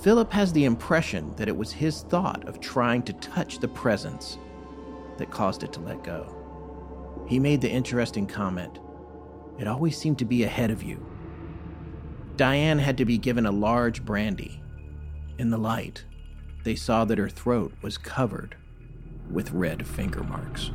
[0.00, 4.38] Philip has the impression that it was his thought of trying to touch the presence
[5.18, 6.34] that caused it to let go.
[7.28, 8.78] He made the interesting comment
[9.58, 11.04] It always seemed to be ahead of you.
[12.36, 14.62] Diane had to be given a large brandy.
[15.36, 16.06] In the light,
[16.64, 18.56] they saw that her throat was covered
[19.30, 20.70] with red finger marks.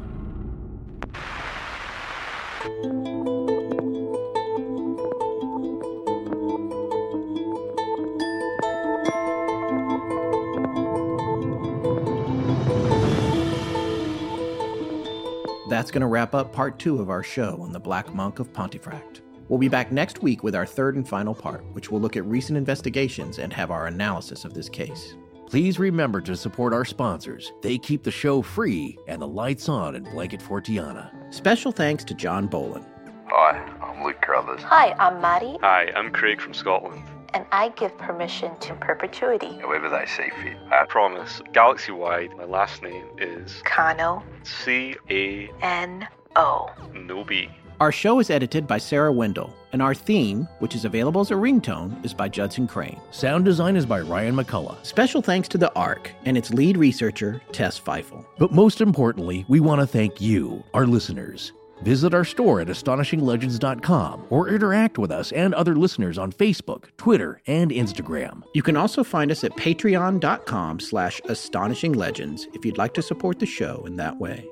[15.75, 18.53] That's going to wrap up part two of our show on the Black Monk of
[18.53, 19.19] Pontefract.
[19.49, 22.23] We'll be back next week with our third and final part, which will look at
[22.23, 25.17] recent investigations and have our analysis of this case.
[25.47, 27.51] Please remember to support our sponsors.
[27.61, 31.11] They keep the show free and the lights on in Blanket Fortiana.
[31.33, 32.85] Special thanks to John Bolin.
[33.27, 34.61] Hi, I'm Luke Crothers.
[34.61, 37.03] Hi, I'm Maddie, Hi, I'm Craig from Scotland.
[37.33, 39.57] And I give permission to perpetuity.
[39.59, 40.57] However they see fit.
[40.71, 46.69] I promise, galaxy wide, my last name is Kano, C A N O.
[46.93, 47.49] no B.
[47.81, 51.33] Our show is edited by Sarah Wendell, and our theme, which is available as a
[51.33, 53.01] ringtone, is by Judson Crane.
[53.11, 54.77] Sound design is by Ryan McCullough.
[54.85, 58.25] Special thanks to the ARC and its lead researcher, Tess Feifel.
[58.37, 61.51] But most importantly, we want to thank you, our listeners.
[61.81, 67.41] Visit our store at astonishinglegends.com or interact with us and other listeners on Facebook, Twitter,
[67.47, 68.43] and Instagram.
[68.53, 73.45] You can also find us at patreon.com slash astonishinglegends if you'd like to support the
[73.45, 74.45] show in that way.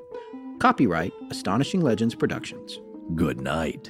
[0.60, 2.80] Copyright Astonishing Legends Productions.
[3.16, 3.90] Good night.